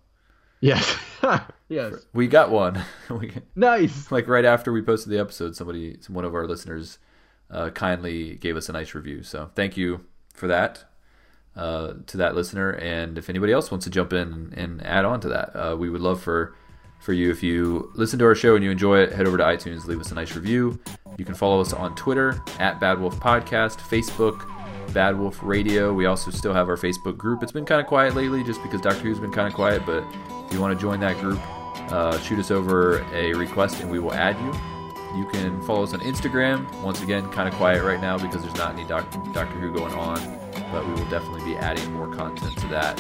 Yes. 0.61 0.97
yes. 1.69 1.95
We 2.13 2.27
got 2.29 2.51
one. 2.51 2.83
we, 3.11 3.33
Nice. 3.57 4.13
like 4.13 4.29
right 4.29 4.45
after 4.45 4.73
we 4.73 4.83
posted 4.83 5.11
the 5.11 5.19
episode, 5.19 5.57
somebody, 5.57 5.99
one 6.09 6.25
of 6.25 6.35
our 6.35 6.47
listeners, 6.47 6.99
uh, 7.51 7.71
kindly 7.71 8.37
gave 8.37 8.57
us 8.57 8.69
a 8.69 8.73
nice 8.73 8.95
review. 8.95 9.23
So 9.23 9.51
thank 9.55 9.77
you 9.77 10.05
for 10.35 10.47
that. 10.49 10.85
Uh, 11.57 11.95
to 12.07 12.17
that 12.17 12.35
listener, 12.35 12.71
and 12.71 13.17
if 13.17 13.31
anybody 13.31 13.53
else 13.53 13.71
wants 13.71 13.85
to 13.85 13.91
jump 13.91 14.13
in 14.13 14.33
and, 14.33 14.53
and 14.55 14.85
add 14.85 15.05
on 15.05 15.21
to 15.21 15.29
that, 15.29 15.55
uh, 15.55 15.77
we 15.77 15.89
would 15.89 16.01
love 16.01 16.21
for 16.21 16.57
for 17.05 17.13
you. 17.13 17.31
If 17.31 17.43
you 17.43 17.91
listen 17.95 18.19
to 18.19 18.25
our 18.25 18.35
show 18.35 18.57
and 18.57 18.65
you 18.65 18.71
enjoy 18.71 19.01
it, 19.01 19.13
head 19.13 19.27
over 19.27 19.37
to 19.37 19.45
iTunes, 19.45 19.87
leave 19.87 20.01
us 20.01 20.11
a 20.11 20.15
nice 20.15 20.35
review. 20.35 20.79
You 21.19 21.25
can 21.25 21.35
follow 21.35 21.61
us 21.61 21.73
on 21.73 21.95
Twitter 21.95 22.43
at 22.59 22.81
Bad 22.81 22.99
Wolf 22.99 23.21
Podcast, 23.21 23.77
Facebook, 23.77 24.51
Bad 24.93 25.19
Wolf 25.19 25.39
Radio. 25.43 25.93
We 25.93 26.07
also 26.07 26.31
still 26.31 26.55
have 26.55 26.69
our 26.69 26.77
Facebook 26.77 27.17
group. 27.17 27.43
It's 27.43 27.53
been 27.53 27.67
kind 27.67 27.81
of 27.81 27.87
quiet 27.87 28.15
lately 28.15 28.43
just 28.43 28.63
because 28.63 28.81
Doctor 28.81 29.03
Who's 29.03 29.21
been 29.21 29.33
kind 29.33 29.47
of 29.47 29.55
quiet, 29.55 29.83
but 29.87 30.03
if 30.47 30.53
you 30.53 30.61
want 30.61 30.77
to 30.77 30.81
join 30.81 30.99
that 31.01 31.19
group, 31.19 31.39
uh, 31.93 32.19
shoot 32.21 32.39
us 32.39 32.51
over 32.51 33.05
a 33.13 33.35
request 33.35 33.81
and 33.81 33.91
we 33.91 33.99
will 33.99 34.15
add 34.15 34.39
you. 34.41 34.53
You 35.19 35.29
can 35.29 35.63
follow 35.63 35.85
us 35.85 35.93
on 35.93 36.01
Instagram. 36.01 36.69
Once 36.83 37.03
again, 37.03 37.31
kind 37.31 37.49
of 37.49 37.55
quiet 37.55 37.85
right 37.85 38.01
now 38.01 38.19
because 38.19 38.43
there's 38.43 38.57
not 38.57 38.73
any 38.73 38.85
doc- 38.89 39.11
Doctor 39.33 39.55
Who 39.61 39.73
going 39.73 39.95
on, 39.95 40.19
but 40.73 40.85
we 40.87 40.95
will 40.95 41.09
definitely 41.11 41.45
be 41.45 41.57
adding 41.57 41.93
more 41.93 42.09
content 42.13 42.57
to 42.59 42.67
that. 42.69 42.99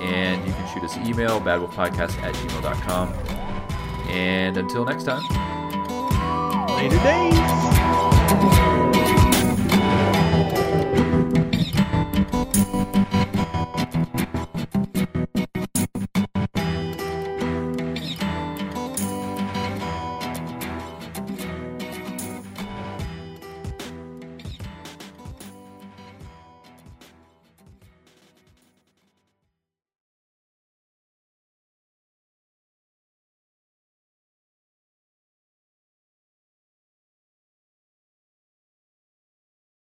And 0.00 0.46
you 0.46 0.52
can 0.52 0.74
shoot 0.74 0.84
us 0.84 0.96
an 0.96 1.06
email, 1.06 1.40
badwolfpodcast 1.40 2.22
at 2.22 2.34
gmail.com. 2.34 3.12
And 4.08 4.56
until 4.56 4.84
next 4.84 5.04
time. 5.04 5.22
Later 6.76 6.98
days. 7.02 8.83